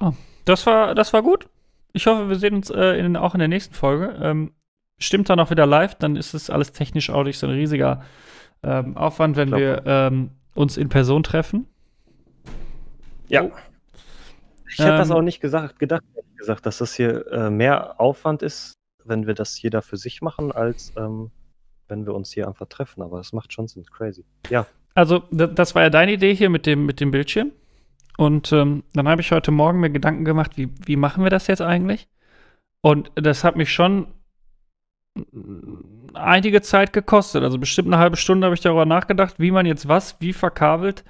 [0.00, 0.14] Ja,
[0.44, 1.48] das war, das war gut.
[1.92, 4.18] Ich hoffe, wir sehen uns äh, in, auch in der nächsten Folge.
[4.20, 4.52] Ähm,
[4.98, 8.02] stimmt dann auch wieder live, dann ist es alles technisch auch nicht so ein riesiger
[8.62, 11.66] ähm, Aufwand, wenn wir ähm, uns in Person treffen.
[13.28, 13.44] Ja.
[13.44, 13.52] Oh.
[14.70, 16.02] Ich hätte das ähm, auch nicht gesagt, gedacht,
[16.36, 20.52] gesagt, dass das hier äh, mehr Aufwand ist, wenn wir das jeder für sich machen,
[20.52, 21.30] als ähm,
[21.88, 23.02] wenn wir uns hier einfach treffen.
[23.02, 23.84] Aber es macht schon Sinn.
[23.84, 24.24] Crazy.
[24.50, 24.66] Ja.
[24.94, 27.52] Also, das war ja deine Idee hier mit dem, mit dem Bildschirm.
[28.16, 31.48] Und ähm, dann habe ich heute Morgen mir Gedanken gemacht, wie, wie machen wir das
[31.48, 32.08] jetzt eigentlich?
[32.80, 34.06] Und das hat mich schon
[36.14, 37.42] einige Zeit gekostet.
[37.42, 41.04] Also bestimmt eine halbe Stunde habe ich darüber nachgedacht, wie man jetzt was, wie verkabelt.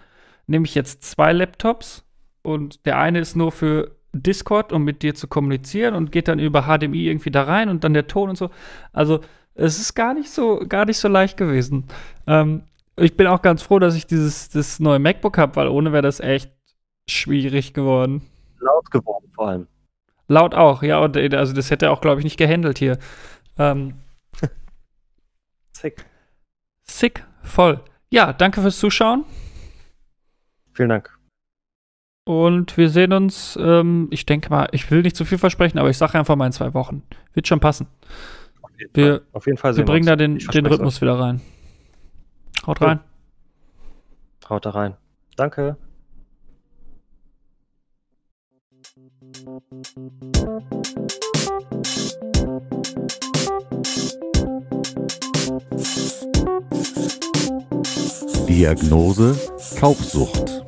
[0.47, 2.05] Nehme ich jetzt zwei Laptops
[2.43, 6.39] und der eine ist nur für Discord, um mit dir zu kommunizieren und geht dann
[6.39, 8.51] über HDMI irgendwie da rein und dann der Ton und so.
[8.93, 9.21] Also
[9.55, 11.87] es ist gar nicht so, gar nicht so leicht gewesen.
[12.27, 12.65] Ähm,
[12.97, 16.03] ich bin auch ganz froh, dass ich dieses das neue MacBook habe, weil ohne wäre
[16.03, 16.53] das echt
[17.09, 18.23] schwierig geworden.
[18.61, 19.67] Laut geworden vor allem.
[20.29, 22.99] Laut auch, ja, und äh, also das hätte er auch, glaube ich, nicht gehandelt hier.
[23.59, 23.95] Ähm,
[25.73, 26.07] Sick.
[26.83, 27.83] Sick, voll.
[28.11, 29.25] Ja, danke fürs Zuschauen.
[30.73, 31.11] Vielen Dank.
[32.25, 35.91] Und wir sehen uns, ähm, ich denke mal, ich will nicht zu viel versprechen, aber
[35.91, 37.03] ich sage einfach mal in zwei Wochen.
[37.35, 37.87] Wird schon passen.
[38.63, 41.43] Auf jeden wir, Fall, Auf jeden Fall wir bringen da den, den Rhythmus wieder rein.
[42.67, 43.01] Haut rein.
[44.49, 44.97] Haut da rein.
[45.37, 45.77] Danke.
[58.55, 59.35] Diagnose
[59.81, 60.65] Kaufsucht.